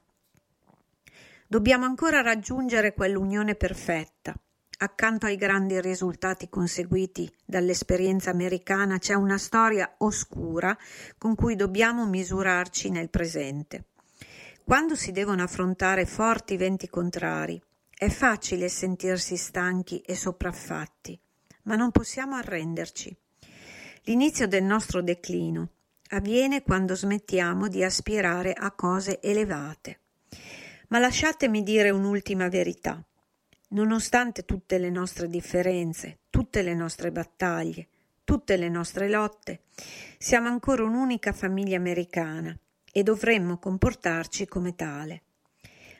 Dobbiamo 1.46 1.84
ancora 1.84 2.22
raggiungere 2.22 2.94
quell'unione 2.94 3.56
perfetta 3.56 4.34
Accanto 4.78 5.26
ai 5.26 5.36
grandi 5.36 5.78
risultati 5.82 6.48
conseguiti 6.48 7.30
dall'esperienza 7.44 8.30
americana 8.30 8.98
c'è 8.98 9.12
una 9.12 9.38
storia 9.38 9.94
oscura 9.98 10.74
con 11.18 11.34
cui 11.34 11.54
dobbiamo 11.54 12.06
misurarci 12.06 12.88
nel 12.88 13.10
presente. 13.10 13.88
Quando 14.64 14.96
si 14.96 15.12
devono 15.12 15.42
affrontare 15.42 16.06
forti 16.06 16.56
venti 16.56 16.88
contrari, 16.88 17.62
è 17.96 18.08
facile 18.08 18.70
sentirsi 18.70 19.36
stanchi 19.36 20.00
e 20.00 20.16
sopraffatti, 20.16 21.20
ma 21.64 21.76
non 21.76 21.90
possiamo 21.90 22.34
arrenderci. 22.34 23.14
L'inizio 24.06 24.46
del 24.46 24.62
nostro 24.62 25.00
declino 25.00 25.68
avviene 26.10 26.62
quando 26.62 26.94
smettiamo 26.94 27.68
di 27.68 27.82
aspirare 27.82 28.52
a 28.52 28.70
cose 28.72 29.18
elevate. 29.22 30.00
Ma 30.88 30.98
lasciatemi 30.98 31.62
dire 31.62 31.88
un'ultima 31.88 32.50
verità. 32.50 33.02
Nonostante 33.68 34.44
tutte 34.44 34.76
le 34.76 34.90
nostre 34.90 35.26
differenze, 35.26 36.18
tutte 36.28 36.60
le 36.60 36.74
nostre 36.74 37.12
battaglie, 37.12 37.88
tutte 38.24 38.58
le 38.58 38.68
nostre 38.68 39.08
lotte, 39.08 39.62
siamo 40.18 40.48
ancora 40.48 40.84
un'unica 40.84 41.32
famiglia 41.32 41.78
americana 41.78 42.54
e 42.92 43.02
dovremmo 43.02 43.56
comportarci 43.56 44.46
come 44.46 44.74
tale. 44.74 45.22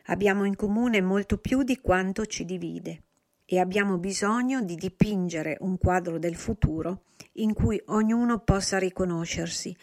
Abbiamo 0.09 0.45
in 0.45 0.57
comune 0.57 1.01
molto 1.01 1.39
più 1.39 1.63
di 1.63 1.81
quanto 1.81 2.27
ci 2.27 2.45
divide 2.45 3.05
e 3.47 3.59
abbiamo 3.59 3.97
bisogno 3.97 4.61
di 4.61 4.75
dipingere 4.75 5.57
un 5.61 5.79
quadro 5.79 6.19
del 6.19 6.37
futuro 6.37 7.05
in 7.35 7.53
cui 7.53 7.81
ognuno 7.87 8.41
possa 8.41 8.79
riconoscersi 8.79 9.75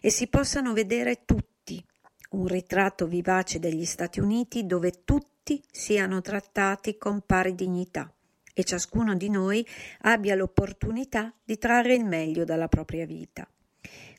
e 0.00 0.10
si 0.10 0.28
possano 0.28 0.72
vedere 0.72 1.24
tutti, 1.24 1.84
un 2.30 2.46
ritratto 2.46 3.06
vivace 3.06 3.58
degli 3.58 3.84
Stati 3.84 4.20
Uniti 4.20 4.66
dove 4.66 5.04
tutti 5.04 5.62
siano 5.70 6.20
trattati 6.20 6.96
con 6.96 7.22
pari 7.24 7.54
dignità 7.54 8.12
e 8.52 8.64
ciascuno 8.64 9.14
di 9.14 9.30
noi 9.30 9.66
abbia 10.02 10.34
l'opportunità 10.34 11.32
di 11.42 11.58
trarre 11.58 11.94
il 11.94 12.04
meglio 12.04 12.44
dalla 12.44 12.68
propria 12.68 13.06
vita. 13.06 13.48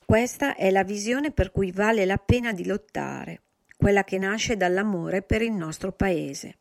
Questa 0.06 0.56
è 0.56 0.72
la 0.72 0.84
visione 0.84 1.32
per 1.32 1.52
cui 1.52 1.72
vale 1.72 2.06
la 2.06 2.18
pena 2.18 2.52
di 2.52 2.66
lottare, 2.66 3.42
quella 3.78 4.04
che 4.04 4.18
nasce 4.18 4.58
dall'amore 4.58 5.22
per 5.22 5.42
il 5.42 5.54
nostro 5.54 5.92
paese. 5.92 6.58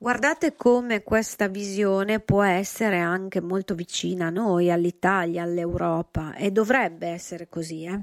Guardate 0.00 0.54
come 0.54 1.02
questa 1.02 1.48
visione 1.48 2.20
può 2.20 2.44
essere 2.44 2.98
anche 2.98 3.40
molto 3.40 3.74
vicina 3.74 4.26
a 4.28 4.30
noi, 4.30 4.70
all'Italia, 4.70 5.42
all'Europa 5.42 6.36
e 6.36 6.52
dovrebbe 6.52 7.08
essere 7.08 7.48
così. 7.48 7.82
Eh? 7.82 8.00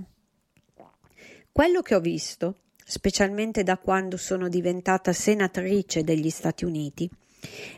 Quello 1.50 1.82
che 1.82 1.96
ho 1.96 2.02
visto 2.02 2.64
specialmente 2.84 3.64
da 3.64 3.78
quando 3.78 4.18
sono 4.18 4.50
diventata 4.50 5.14
senatrice 5.14 6.04
degli 6.04 6.30
Stati 6.30 6.66
Uniti, 6.66 7.10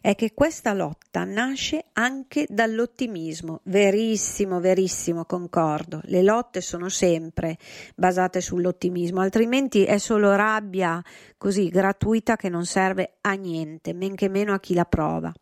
è 0.01 0.15
che 0.15 0.33
questa 0.33 0.73
lotta 0.73 1.23
nasce 1.23 1.85
anche 1.93 2.45
dall'ottimismo. 2.49 3.61
Verissimo, 3.63 4.59
verissimo, 4.59 5.25
concordo. 5.25 6.01
Le 6.05 6.21
lotte 6.21 6.61
sono 6.61 6.89
sempre 6.89 7.57
basate 7.95 8.41
sull'ottimismo, 8.41 9.21
altrimenti 9.21 9.83
è 9.83 9.97
solo 9.97 10.35
rabbia 10.35 11.03
così 11.37 11.69
gratuita 11.69 12.35
che 12.35 12.49
non 12.49 12.65
serve 12.65 13.17
a 13.21 13.33
niente, 13.33 13.93
men 13.93 14.15
che 14.15 14.29
meno 14.29 14.53
a 14.53 14.59
chi 14.59 14.73
la 14.73 14.85
prova. 14.85 15.33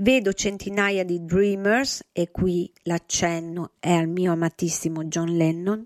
Vedo 0.00 0.32
centinaia 0.32 1.04
di 1.04 1.24
dreamers, 1.24 2.04
e 2.12 2.30
qui 2.30 2.72
l'accenno 2.84 3.72
è 3.80 3.90
al 3.90 4.06
mio 4.06 4.30
amatissimo 4.30 5.04
John 5.04 5.36
Lennon, 5.36 5.84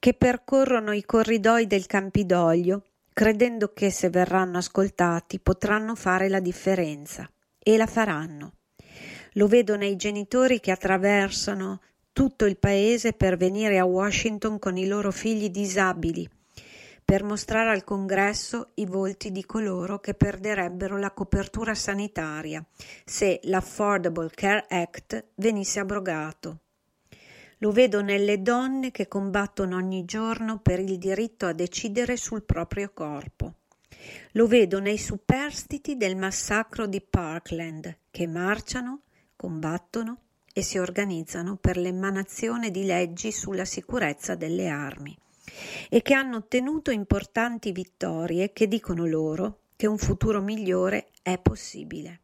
che 0.00 0.14
percorrono 0.14 0.90
i 0.92 1.04
corridoi 1.04 1.68
del 1.68 1.86
Campidoglio, 1.86 2.82
credendo 3.16 3.72
che 3.72 3.90
se 3.90 4.10
verranno 4.10 4.58
ascoltati 4.58 5.40
potranno 5.40 5.94
fare 5.94 6.28
la 6.28 6.38
differenza. 6.38 7.26
E 7.58 7.78
la 7.78 7.86
faranno. 7.86 8.52
Lo 9.32 9.46
vedo 9.46 9.74
nei 9.74 9.96
genitori 9.96 10.60
che 10.60 10.70
attraversano 10.70 11.80
tutto 12.12 12.44
il 12.44 12.58
paese 12.58 13.14
per 13.14 13.38
venire 13.38 13.78
a 13.78 13.86
Washington 13.86 14.58
con 14.58 14.76
i 14.76 14.86
loro 14.86 15.10
figli 15.12 15.48
disabili, 15.48 16.28
per 17.02 17.24
mostrare 17.24 17.70
al 17.70 17.84
congresso 17.84 18.72
i 18.74 18.84
volti 18.84 19.32
di 19.32 19.46
coloro 19.46 19.98
che 19.98 20.12
perderebbero 20.12 20.98
la 20.98 21.12
copertura 21.12 21.74
sanitaria 21.74 22.62
se 23.06 23.40
l'Affordable 23.44 24.28
Care 24.28 24.66
Act 24.68 25.28
venisse 25.36 25.80
abrogato. 25.80 26.65
Lo 27.58 27.72
vedo 27.72 28.02
nelle 28.02 28.42
donne 28.42 28.90
che 28.90 29.08
combattono 29.08 29.76
ogni 29.76 30.04
giorno 30.04 30.58
per 30.60 30.78
il 30.78 30.98
diritto 30.98 31.46
a 31.46 31.52
decidere 31.52 32.16
sul 32.16 32.42
proprio 32.42 32.90
corpo. 32.92 33.54
Lo 34.32 34.46
vedo 34.46 34.78
nei 34.78 34.98
superstiti 34.98 35.96
del 35.96 36.16
massacro 36.16 36.86
di 36.86 37.00
Parkland 37.00 37.96
che 38.10 38.26
marciano, 38.26 39.00
combattono 39.34 40.18
e 40.52 40.62
si 40.62 40.78
organizzano 40.78 41.56
per 41.56 41.76
l'emanazione 41.78 42.70
di 42.70 42.84
leggi 42.84 43.32
sulla 43.32 43.64
sicurezza 43.64 44.34
delle 44.34 44.68
armi 44.68 45.16
e 45.88 46.02
che 46.02 46.14
hanno 46.14 46.36
ottenuto 46.36 46.90
importanti 46.90 47.72
vittorie 47.72 48.52
che 48.52 48.68
dicono 48.68 49.06
loro 49.06 49.60
che 49.76 49.86
un 49.86 49.98
futuro 49.98 50.42
migliore 50.42 51.08
è 51.22 51.38
possibile. 51.38 52.20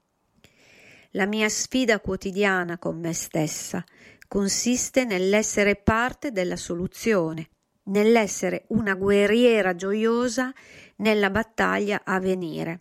La 1.13 1.27
mia 1.27 1.49
sfida 1.49 2.01
quotidiana 2.01 2.79
con 2.79 2.99
me 2.99 3.13
stessa 3.13 3.85
consiste 4.33 5.05
nell'essere 5.05 5.77
parte 5.77 6.33
della 6.33 6.57
soluzione, 6.57 7.51
nell'essere 7.89 8.65
una 8.69 8.95
guerriera 8.95 9.75
gioiosa 9.75 10.51
nella 10.97 11.29
battaglia 11.29 12.01
a 12.03 12.19
venire. 12.19 12.81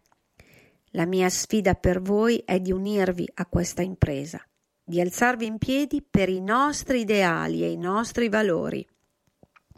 La 0.92 1.06
mia 1.06 1.28
sfida 1.28 1.74
per 1.74 2.02
voi 2.02 2.42
è 2.46 2.62
di 2.62 2.72
unirvi 2.72 3.30
a 3.34 3.46
questa 3.48 3.82
impresa, 3.82 4.42
di 4.82 5.02
alzarvi 5.02 5.46
in 5.46 5.58
piedi 5.58 6.02
per 6.02 6.30
i 6.30 6.40
nostri 6.40 7.02
ideali 7.02 7.64
e 7.64 7.72
i 7.72 7.78
nostri 7.78 8.30
valori. 8.30 8.88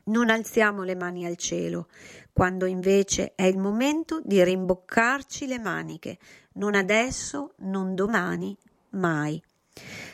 Non 0.03 0.29
alziamo 0.29 0.83
le 0.83 0.93
mani 0.93 1.25
al 1.25 1.37
cielo, 1.37 1.87
quando 2.31 2.67
invece 2.67 3.33
è 3.33 3.45
il 3.45 3.57
momento 3.57 4.21
di 4.23 4.43
rimboccarci 4.43 5.47
le 5.47 5.57
maniche, 5.57 6.19
non 6.53 6.75
adesso, 6.75 7.55
non 7.61 7.95
domani, 7.95 8.55
mai. 8.89 9.41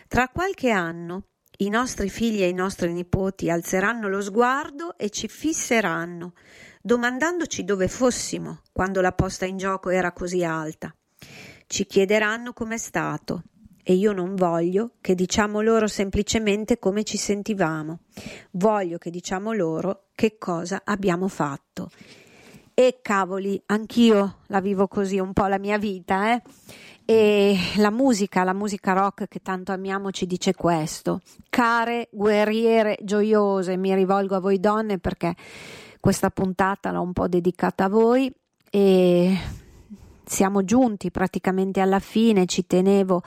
Tra 0.07 0.30
qualche 0.30 0.69
anno 0.69 1.26
i 1.61 1.69
nostri 1.69 2.10
figli 2.10 2.41
e 2.41 2.48
i 2.48 2.53
nostri 2.53 2.94
nipoti 2.94 3.49
alzeranno 3.49 4.07
lo 4.07 4.22
sguardo 4.22 4.98
e 4.98 5.10
ci 5.10 5.27
fisseranno, 5.27 6.34
domandandoci 6.81 7.65
dove 7.65 7.90
fossimo 7.90 8.61
quando 8.72 9.02
la 9.02 9.11
posta 9.11 9.45
in 9.45 9.57
gioco 9.57 9.90
era 9.90 10.14
così 10.14 10.44
alta. 10.44 10.95
Ci 11.68 11.86
chiederanno 11.86 12.53
com'è 12.53 12.77
stato 12.77 13.44
e 13.84 13.94
io 13.94 14.14
non 14.14 14.36
voglio 14.36 14.91
che 15.02 15.15
diciamo 15.15 15.60
loro 15.60 15.88
semplicemente 15.88 16.80
come 16.80 17.03
ci 17.03 17.18
sentivamo, 17.18 17.99
voglio 18.52 18.98
che 18.98 19.10
diciamo 19.10 19.52
loro 19.52 20.06
che 20.15 20.38
cosa 20.38 20.84
abbiamo 20.86 21.27
fatto. 21.27 21.90
E 22.80 22.99
cavoli, 23.01 23.61
anch'io 23.65 24.38
la 24.45 24.61
vivo 24.61 24.88
così 24.88 25.19
un 25.19 25.34
po' 25.34 25.47
la 25.47 25.60
mia 25.60 25.77
vita, 25.77 26.31
eh? 26.31 26.41
E 27.03 27.57
la 27.76 27.91
musica, 27.91 28.45
la 28.45 28.53
musica 28.53 28.93
rock 28.93 29.27
che 29.27 29.41
tanto 29.41 29.73
amiamo 29.73 30.11
ci 30.11 30.26
dice 30.26 30.56
questo. 30.56 31.19
Care 31.49 32.07
guerriere 32.10 32.97
gioiose, 33.01 33.76
mi 33.76 33.93
rivolgo 33.93 34.38
a 34.38 34.39
voi 34.39 34.61
donne 34.61 34.97
perché 34.97 35.35
questa 35.99 36.30
puntata 36.30 36.91
l'ho 36.91 37.01
un 37.01 37.11
po' 37.11 37.27
dedicata 37.27 37.84
a 37.84 37.89
voi 37.89 38.34
e 38.69 39.38
siamo 40.23 40.64
giunti 40.64 41.11
praticamente 41.11 41.81
alla 41.81 41.99
fine, 41.99 42.45
ci 42.45 42.65
tenevo 42.65 43.22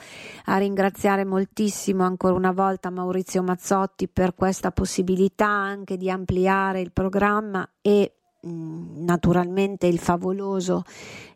a 0.47 0.57
ringraziare 0.57 1.27
moltissimo 1.27 2.05
ancora 2.05 2.33
una 2.33 2.53
volta 2.53 2.89
Maurizio 2.89 3.43
Mazzotti 3.43 4.09
per 4.09 4.35
questa 4.35 4.71
possibilità 4.71 5.47
anche 5.47 5.99
di 5.99 6.09
ampliare 6.09 6.81
il 6.81 6.91
programma 6.91 7.69
e 7.83 8.15
naturalmente 8.43 9.87
il 9.87 9.99
favoloso 9.99 10.83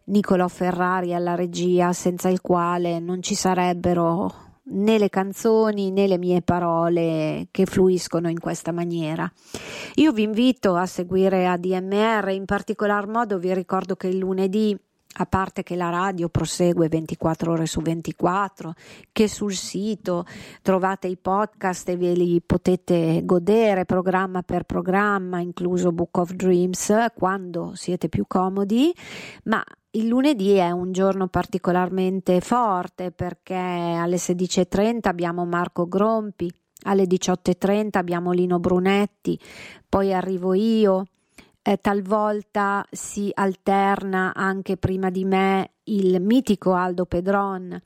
Niccolò 0.04 0.46
Ferrari 0.48 1.14
alla 1.14 1.34
regia, 1.34 1.92
senza 1.92 2.28
il 2.28 2.40
quale 2.40 3.00
non 3.00 3.22
ci 3.22 3.34
sarebbero 3.34 4.44
né 4.68 4.98
le 4.98 5.08
canzoni 5.08 5.90
né 5.90 6.06
le 6.06 6.18
mie 6.18 6.42
parole 6.42 7.48
che 7.50 7.66
fluiscono 7.66 8.28
in 8.28 8.38
questa 8.38 8.72
maniera. 8.72 9.30
Io 9.96 10.12
vi 10.12 10.22
invito 10.22 10.74
a 10.74 10.86
seguire 10.86 11.46
ADMR, 11.46 12.28
in 12.30 12.44
particolar 12.44 13.06
modo 13.06 13.38
vi 13.38 13.52
ricordo 13.54 13.96
che 13.96 14.08
il 14.08 14.18
lunedì 14.18 14.76
a 15.18 15.26
parte 15.26 15.62
che 15.62 15.76
la 15.76 15.90
radio 15.90 16.28
prosegue 16.28 16.88
24 16.88 17.52
ore 17.52 17.66
su 17.66 17.80
24, 17.80 18.74
che 19.12 19.28
sul 19.28 19.54
sito 19.54 20.24
trovate 20.62 21.06
i 21.06 21.16
podcast 21.16 21.88
e 21.88 21.96
ve 21.96 22.12
li 22.12 22.40
potete 22.44 23.22
godere 23.24 23.84
programma 23.84 24.42
per 24.42 24.64
programma, 24.64 25.40
incluso 25.40 25.92
Book 25.92 26.18
of 26.18 26.32
Dreams, 26.32 26.92
quando 27.14 27.72
siete 27.74 28.08
più 28.08 28.24
comodi, 28.26 28.94
ma 29.44 29.62
il 29.92 30.08
lunedì 30.08 30.52
è 30.52 30.70
un 30.70 30.92
giorno 30.92 31.28
particolarmente 31.28 32.40
forte 32.40 33.12
perché 33.12 33.54
alle 33.54 34.16
16.30 34.16 35.00
abbiamo 35.04 35.46
Marco 35.46 35.86
Grompi, 35.88 36.52
alle 36.82 37.04
18.30 37.04 37.88
abbiamo 37.92 38.32
Lino 38.32 38.58
Brunetti, 38.58 39.38
poi 39.88 40.12
arrivo 40.12 40.52
io, 40.52 41.06
eh, 41.66 41.78
talvolta 41.80 42.86
si 42.92 43.28
alterna 43.34 44.32
anche 44.34 44.76
prima 44.76 45.10
di 45.10 45.24
me 45.24 45.72
il 45.84 46.20
mitico 46.20 46.74
Aldo 46.74 47.06
Pedron. 47.06 47.82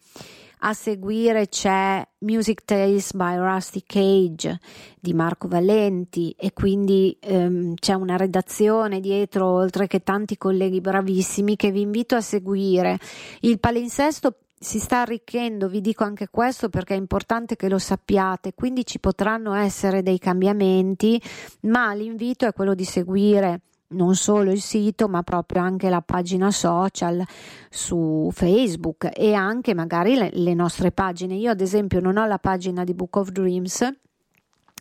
A 0.62 0.74
seguire 0.74 1.48
c'è 1.48 2.06
Music 2.18 2.66
Tales 2.66 3.14
by 3.14 3.36
Rusty 3.36 3.82
Cage 3.86 4.60
di 5.00 5.14
Marco 5.14 5.48
Valenti 5.48 6.34
e 6.38 6.52
quindi 6.52 7.16
ehm, 7.18 7.72
c'è 7.76 7.94
una 7.94 8.18
redazione 8.18 9.00
dietro, 9.00 9.46
oltre 9.46 9.86
che 9.86 10.02
tanti 10.02 10.36
colleghi 10.36 10.82
bravissimi 10.82 11.56
che 11.56 11.70
vi 11.70 11.80
invito 11.80 12.16
a 12.16 12.20
seguire. 12.20 12.98
Il 13.40 13.58
palinsesto 13.58 14.40
si 14.58 14.78
sta 14.78 15.00
arricchendo, 15.00 15.68
vi 15.68 15.80
dico 15.80 16.04
anche 16.04 16.28
questo 16.28 16.68
perché 16.68 16.92
è 16.92 16.98
importante 16.98 17.56
che 17.56 17.70
lo 17.70 17.78
sappiate, 17.78 18.52
quindi 18.52 18.84
ci 18.84 19.00
potranno 19.00 19.54
essere 19.54 20.02
dei 20.02 20.18
cambiamenti, 20.18 21.18
ma 21.62 21.94
l'invito 21.94 22.44
è 22.44 22.52
quello 22.52 22.74
di 22.74 22.84
seguire 22.84 23.62
non 23.90 24.14
solo 24.14 24.50
il 24.50 24.60
sito, 24.60 25.08
ma 25.08 25.22
proprio 25.22 25.62
anche 25.62 25.88
la 25.88 26.02
pagina 26.02 26.50
social 26.50 27.24
su 27.68 28.28
Facebook 28.32 29.10
e 29.12 29.34
anche 29.34 29.74
magari 29.74 30.16
le, 30.16 30.30
le 30.32 30.54
nostre 30.54 30.92
pagine. 30.92 31.34
Io, 31.34 31.50
ad 31.50 31.60
esempio, 31.60 32.00
non 32.00 32.16
ho 32.16 32.26
la 32.26 32.38
pagina 32.38 32.84
di 32.84 32.94
Book 32.94 33.16
of 33.16 33.30
Dreams 33.30 33.88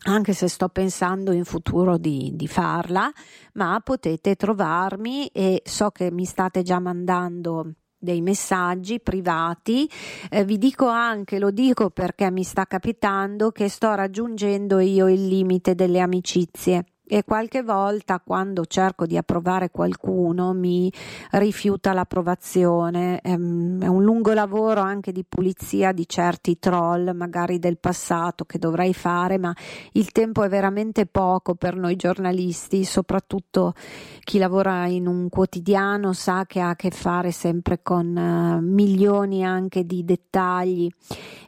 anche 0.02 0.32
se 0.32 0.48
sto 0.48 0.68
pensando 0.68 1.32
in 1.32 1.44
futuro 1.44 1.98
di, 1.98 2.32
di, 2.34 2.48
farla, 2.48 3.12
ma 3.54 3.78
potete 3.84 4.34
trovarmi 4.34 5.26
e 5.26 5.60
so 5.64 5.90
che 5.90 6.10
mi 6.10 6.24
state 6.24 6.62
già 6.62 6.78
mandando 6.78 7.72
dei 7.98 8.22
messaggi 8.22 8.98
privati. 9.00 9.88
Eh, 10.30 10.44
vi 10.44 10.56
dico 10.56 10.86
anche, 10.86 11.38
lo 11.38 11.50
dico 11.50 11.90
perché 11.90 12.30
mi 12.30 12.44
sta 12.44 12.64
capitando, 12.64 13.50
che 13.50 13.68
sto 13.68 13.92
raggiungendo 13.94 14.78
io 14.78 15.06
il 15.06 15.26
limite 15.26 15.74
delle 15.74 16.00
amicizie 16.00 16.84
e 17.12 17.24
qualche 17.24 17.64
volta 17.64 18.20
quando 18.20 18.64
cerco 18.66 19.04
di 19.04 19.16
approvare 19.16 19.72
qualcuno 19.72 20.52
mi 20.52 20.92
rifiuta 21.32 21.92
l'approvazione. 21.92 23.20
Ehm, 23.20 23.82
è 23.82 23.88
un 23.88 24.04
lungo 24.04 24.32
lavoro 24.32 24.80
anche 24.80 25.10
di 25.10 25.24
pulizia 25.28 25.90
di 25.90 26.06
certi 26.06 26.60
troll, 26.60 27.10
magari 27.16 27.58
del 27.58 27.78
passato, 27.78 28.44
che 28.44 28.60
dovrei 28.60 28.94
fare, 28.94 29.38
ma 29.38 29.52
il 29.94 30.12
tempo 30.12 30.44
è 30.44 30.48
veramente 30.48 31.06
poco 31.06 31.56
per 31.56 31.74
noi 31.74 31.96
giornalisti, 31.96 32.84
soprattutto 32.84 33.74
chi 34.22 34.38
lavora 34.38 34.86
in 34.86 35.08
un 35.08 35.28
quotidiano 35.28 36.12
sa 36.12 36.44
che 36.46 36.60
ha 36.60 36.68
a 36.68 36.76
che 36.76 36.90
fare 36.90 37.32
sempre 37.32 37.80
con 37.82 38.06
uh, 38.16 38.64
milioni 38.64 39.44
anche 39.44 39.84
di 39.84 40.04
dettagli 40.04 40.88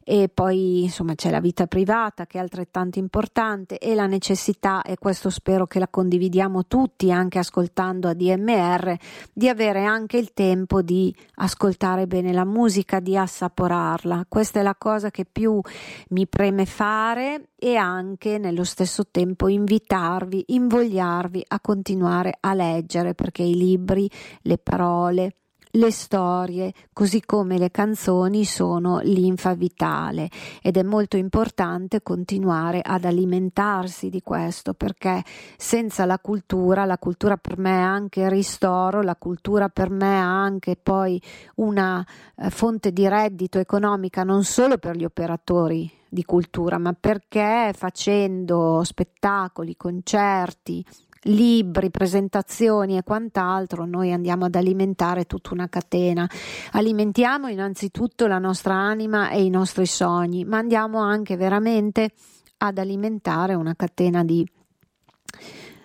e 0.04 0.28
poi 0.28 0.82
insomma 0.82 1.14
c'è 1.14 1.30
la 1.30 1.40
vita 1.40 1.66
privata 1.66 2.26
che 2.26 2.38
è 2.38 2.40
altrettanto 2.40 2.98
importante 2.98 3.78
e 3.78 3.94
la 3.94 4.06
necessità 4.06 4.82
e 4.82 4.96
questo 4.98 5.30
spero 5.30 5.51
che 5.66 5.78
la 5.78 5.88
condividiamo 5.88 6.66
tutti 6.66 7.12
anche 7.12 7.38
ascoltando 7.38 8.08
ADMR 8.08 8.96
di 9.32 9.48
avere 9.48 9.84
anche 9.84 10.16
il 10.16 10.32
tempo 10.32 10.82
di 10.82 11.14
ascoltare 11.36 12.06
bene 12.06 12.32
la 12.32 12.44
musica, 12.44 13.00
di 13.00 13.16
assaporarla. 13.16 14.26
Questa 14.28 14.60
è 14.60 14.62
la 14.62 14.74
cosa 14.76 15.10
che 15.10 15.24
più 15.24 15.60
mi 16.08 16.26
preme 16.26 16.66
fare 16.66 17.50
e 17.56 17.76
anche 17.76 18.38
nello 18.38 18.64
stesso 18.64 19.06
tempo 19.10 19.48
invitarvi, 19.48 20.44
invogliarvi 20.48 21.44
a 21.48 21.60
continuare 21.60 22.36
a 22.40 22.54
leggere 22.54 23.14
perché 23.14 23.42
i 23.42 23.54
libri, 23.54 24.10
le 24.42 24.58
parole, 24.58 25.36
le 25.72 25.90
storie, 25.90 26.72
così 26.92 27.22
come 27.24 27.56
le 27.56 27.70
canzoni, 27.70 28.44
sono 28.44 29.00
linfa 29.02 29.54
vitale. 29.54 30.28
Ed 30.60 30.76
è 30.76 30.82
molto 30.82 31.16
importante 31.16 32.02
continuare 32.02 32.80
ad 32.82 33.04
alimentarsi 33.04 34.10
di 34.10 34.22
questo 34.22 34.74
perché 34.74 35.22
senza 35.56 36.04
la 36.04 36.18
cultura, 36.18 36.84
la 36.84 36.98
cultura 36.98 37.36
per 37.36 37.58
me 37.58 37.70
è 37.70 37.82
anche 37.82 38.28
ristoro, 38.28 39.02
la 39.02 39.16
cultura 39.16 39.68
per 39.68 39.90
me 39.90 40.14
è 40.14 40.18
anche 40.18 40.76
poi 40.76 41.20
una 41.56 42.04
eh, 42.36 42.50
fonte 42.50 42.92
di 42.92 43.08
reddito 43.08 43.58
economica 43.58 44.24
non 44.24 44.44
solo 44.44 44.78
per 44.78 44.96
gli 44.96 45.04
operatori 45.04 45.90
di 46.08 46.24
cultura, 46.26 46.76
ma 46.76 46.92
perché 46.92 47.72
facendo 47.74 48.82
spettacoli, 48.84 49.78
concerti, 49.78 50.84
libri, 51.24 51.90
presentazioni 51.90 52.96
e 52.96 53.02
quant'altro, 53.02 53.84
noi 53.84 54.12
andiamo 54.12 54.46
ad 54.46 54.54
alimentare 54.54 55.24
tutta 55.24 55.52
una 55.52 55.68
catena. 55.68 56.28
Alimentiamo 56.72 57.48
innanzitutto 57.48 58.26
la 58.26 58.38
nostra 58.38 58.74
anima 58.74 59.30
e 59.30 59.44
i 59.44 59.50
nostri 59.50 59.86
sogni, 59.86 60.44
ma 60.44 60.58
andiamo 60.58 60.98
anche 60.98 61.36
veramente 61.36 62.10
ad 62.58 62.78
alimentare 62.78 63.54
una 63.54 63.74
catena 63.74 64.24
di, 64.24 64.46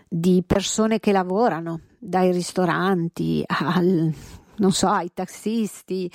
di 0.08 0.44
persone 0.46 1.00
che 1.00 1.12
lavorano, 1.12 1.82
dai 2.00 2.32
ristoranti 2.32 3.44
al 3.46 4.14
non 4.58 4.72
so, 4.72 4.88
ai 4.88 5.12
tassisti, 5.14 6.12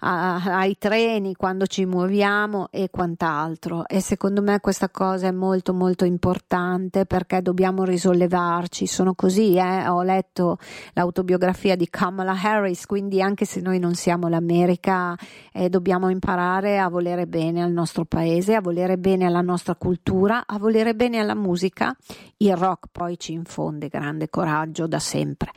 a, 0.00 0.42
ai 0.58 0.76
treni 0.78 1.34
quando 1.34 1.66
ci 1.66 1.84
muoviamo 1.84 2.68
e 2.70 2.88
quant'altro. 2.90 3.86
E 3.86 4.00
secondo 4.00 4.42
me 4.42 4.60
questa 4.60 4.88
cosa 4.88 5.28
è 5.28 5.30
molto 5.30 5.74
molto 5.74 6.04
importante 6.04 7.06
perché 7.06 7.42
dobbiamo 7.42 7.84
risollevarci. 7.84 8.86
Sono 8.86 9.14
così, 9.14 9.56
eh? 9.56 9.88
ho 9.88 10.02
letto 10.02 10.58
l'autobiografia 10.94 11.76
di 11.76 11.88
Kamala 11.88 12.36
Harris, 12.40 12.86
quindi 12.86 13.20
anche 13.20 13.44
se 13.44 13.60
noi 13.60 13.78
non 13.78 13.94
siamo 13.94 14.28
l'America, 14.28 15.16
eh, 15.52 15.68
dobbiamo 15.68 16.08
imparare 16.08 16.78
a 16.78 16.88
volere 16.88 17.26
bene 17.26 17.62
al 17.62 17.72
nostro 17.72 18.04
paese, 18.04 18.54
a 18.54 18.60
volere 18.60 18.98
bene 18.98 19.26
alla 19.26 19.40
nostra 19.40 19.74
cultura, 19.74 20.44
a 20.46 20.58
volere 20.58 20.94
bene 20.94 21.18
alla 21.18 21.34
musica. 21.34 21.94
Il 22.38 22.56
rock 22.56 22.88
poi 22.90 23.18
ci 23.18 23.32
infonde 23.32 23.88
grande 23.88 24.28
coraggio 24.28 24.86
da 24.86 24.98
sempre 24.98 25.52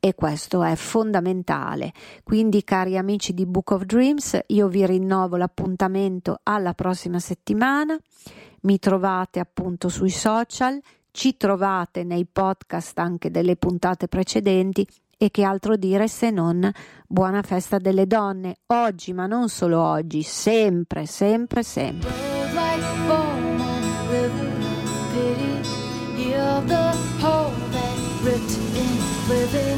e 0.00 0.14
questo 0.14 0.62
è 0.62 0.76
fondamentale. 0.76 1.77
Quindi 2.24 2.64
cari 2.64 2.96
amici 2.96 3.34
di 3.34 3.46
Book 3.46 3.70
of 3.72 3.84
Dreams, 3.84 4.38
io 4.46 4.68
vi 4.68 4.84
rinnovo 4.86 5.36
l'appuntamento 5.36 6.40
alla 6.42 6.74
prossima 6.74 7.18
settimana. 7.18 7.96
Mi 8.62 8.78
trovate 8.78 9.38
appunto 9.38 9.88
sui 9.88 10.10
social, 10.10 10.80
ci 11.10 11.36
trovate 11.36 12.04
nei 12.04 12.26
podcast 12.26 12.98
anche 12.98 13.30
delle 13.30 13.56
puntate 13.56 14.08
precedenti 14.08 14.86
e 15.16 15.30
che 15.30 15.42
altro 15.42 15.76
dire 15.76 16.08
se 16.08 16.30
non 16.30 16.70
buona 17.06 17.42
festa 17.42 17.78
delle 17.78 18.06
donne, 18.06 18.58
oggi 18.66 19.12
ma 19.12 19.26
non 19.26 19.48
solo 19.48 19.80
oggi, 19.80 20.22
sempre, 20.22 21.06
sempre, 21.06 21.62
sempre. 21.62 22.28
living 29.28 29.77